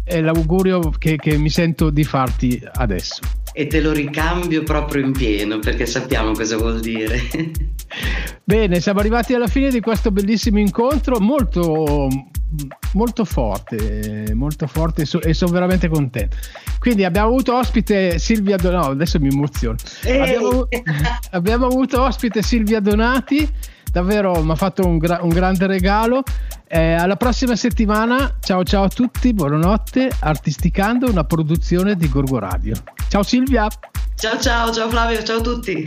è 0.05 0.21
l'augurio 0.21 0.81
che, 0.99 1.17
che 1.17 1.39
mi 1.39 1.49
sento 1.49 1.89
di 1.89 2.05
farti 2.05 2.63
adesso. 2.75 3.21
E 3.53 3.67
te 3.67 3.81
lo 3.81 3.93
ricambio 3.93 4.63
proprio 4.63 5.05
in 5.05 5.13
pieno 5.13 5.59
perché 5.59 5.87
sappiamo 5.87 6.33
cosa 6.33 6.57
vuol 6.57 6.81
dire. 6.81 7.21
Bene, 8.45 8.81
siamo 8.81 9.01
arrivati 9.01 9.35
alla 9.35 9.49
fine 9.49 9.71
di 9.71 9.81
questo 9.81 10.11
bellissimo 10.11 10.59
incontro, 10.59 11.19
molto, 11.21 12.09
molto 12.93 13.25
forte, 13.25 14.33
molto 14.35 14.67
forte 14.67 15.03
e, 15.03 15.05
so- 15.05 15.21
sono 15.33 15.51
veramente 15.51 15.89
contento. 15.89 16.37
Quindi 16.79 17.05
abbiamo 17.05 17.29
avuto 17.29 17.57
ospite 17.57 18.19
Silvia 18.19 18.57
Donati, 18.57 18.87
no, 18.87 18.93
adesso 18.93 19.19
mi 19.19 19.29
emoziono. 19.29 19.77
Abbiamo, 20.05 20.69
abbiamo 21.31 21.67
avuto 21.67 22.03
ospite 22.03 22.43
Silvia 22.43 22.81
Donati, 22.81 23.49
davvero 23.91 24.43
mi 24.43 24.53
ha 24.53 24.57
fatto 24.57 24.87
un, 24.87 24.99
gra- 24.99 25.21
un 25.23 25.31
grande 25.31 25.67
regalo. 25.67 26.23
Eh, 26.69 26.93
alla 26.93 27.17
prossima 27.17 27.57
settimana, 27.57 28.37
ciao 28.41 28.63
ciao 28.63 28.85
a 28.85 28.89
tutti, 28.89 29.35
buonanotte, 29.35 30.09
Artisticando, 30.21 31.11
una 31.11 31.25
produzione 31.25 31.97
di 31.97 32.09
Gorgo 32.09 32.39
Radio. 32.39 32.75
Ciao 33.11 33.25
Silvia! 33.25 33.67
ciao 34.15 34.39
ciao, 34.39 34.73
ciao 34.73 34.89
Flavio, 34.89 35.21
ciao 35.25 35.39
a 35.39 35.41
tutti. 35.41 35.85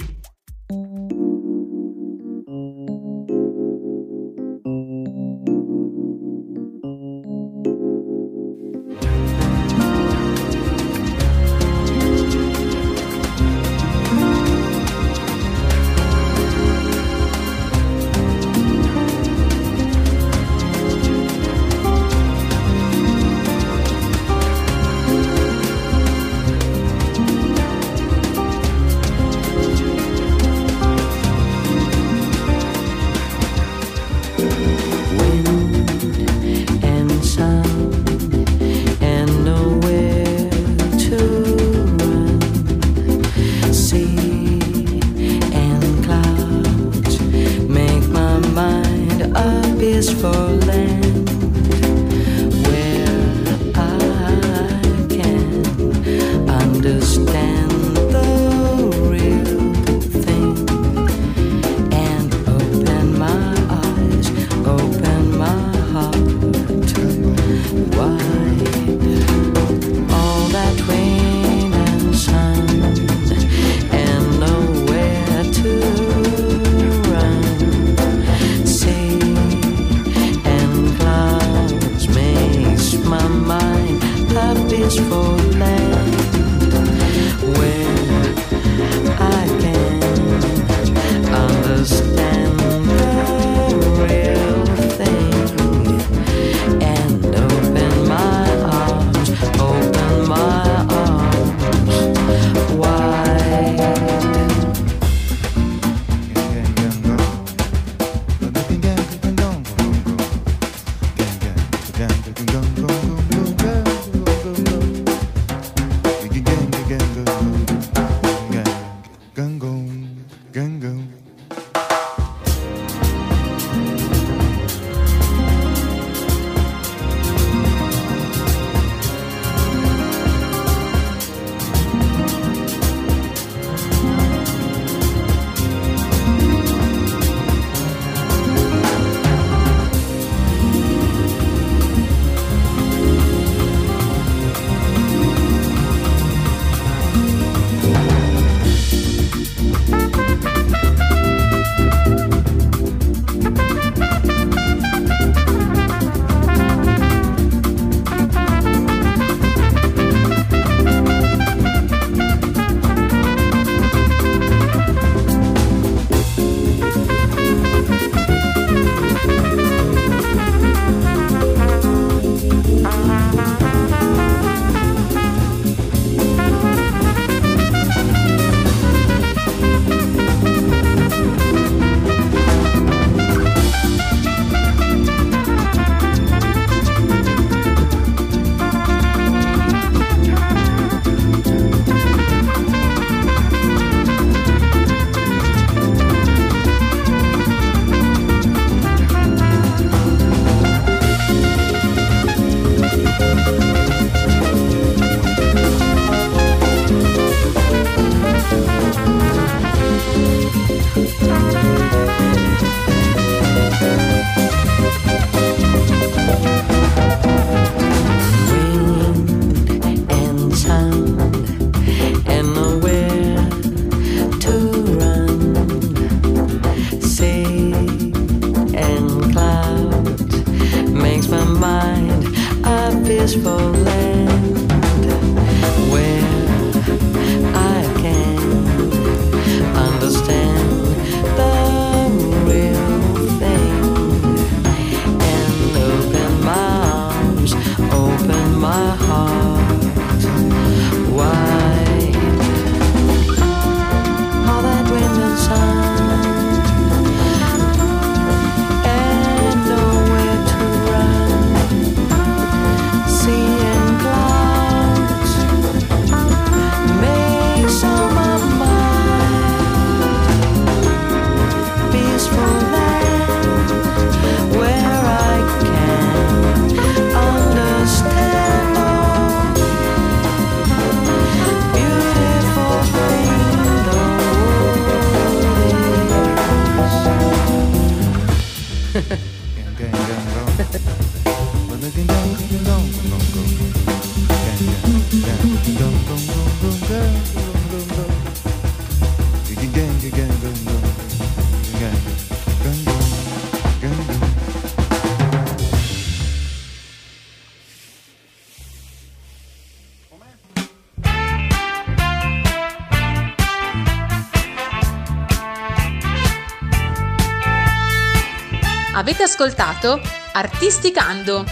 ascoltato 319.34 320.00
Artisticando, 320.34 321.44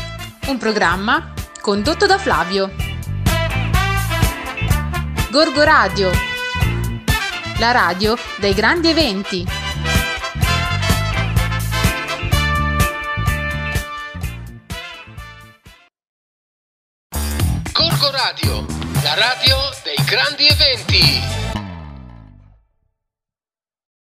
un 0.49 0.57
programma 0.59 1.33
condotto 1.61 2.05
da 2.05 2.19
Flavio. 2.19 2.69
Gorgo 5.31 5.63
Radio, 5.63 6.11
la 7.57 7.71
radio 7.71 8.15
dei 8.37 8.53
grandi 8.53 8.89
eventi. 8.89 9.60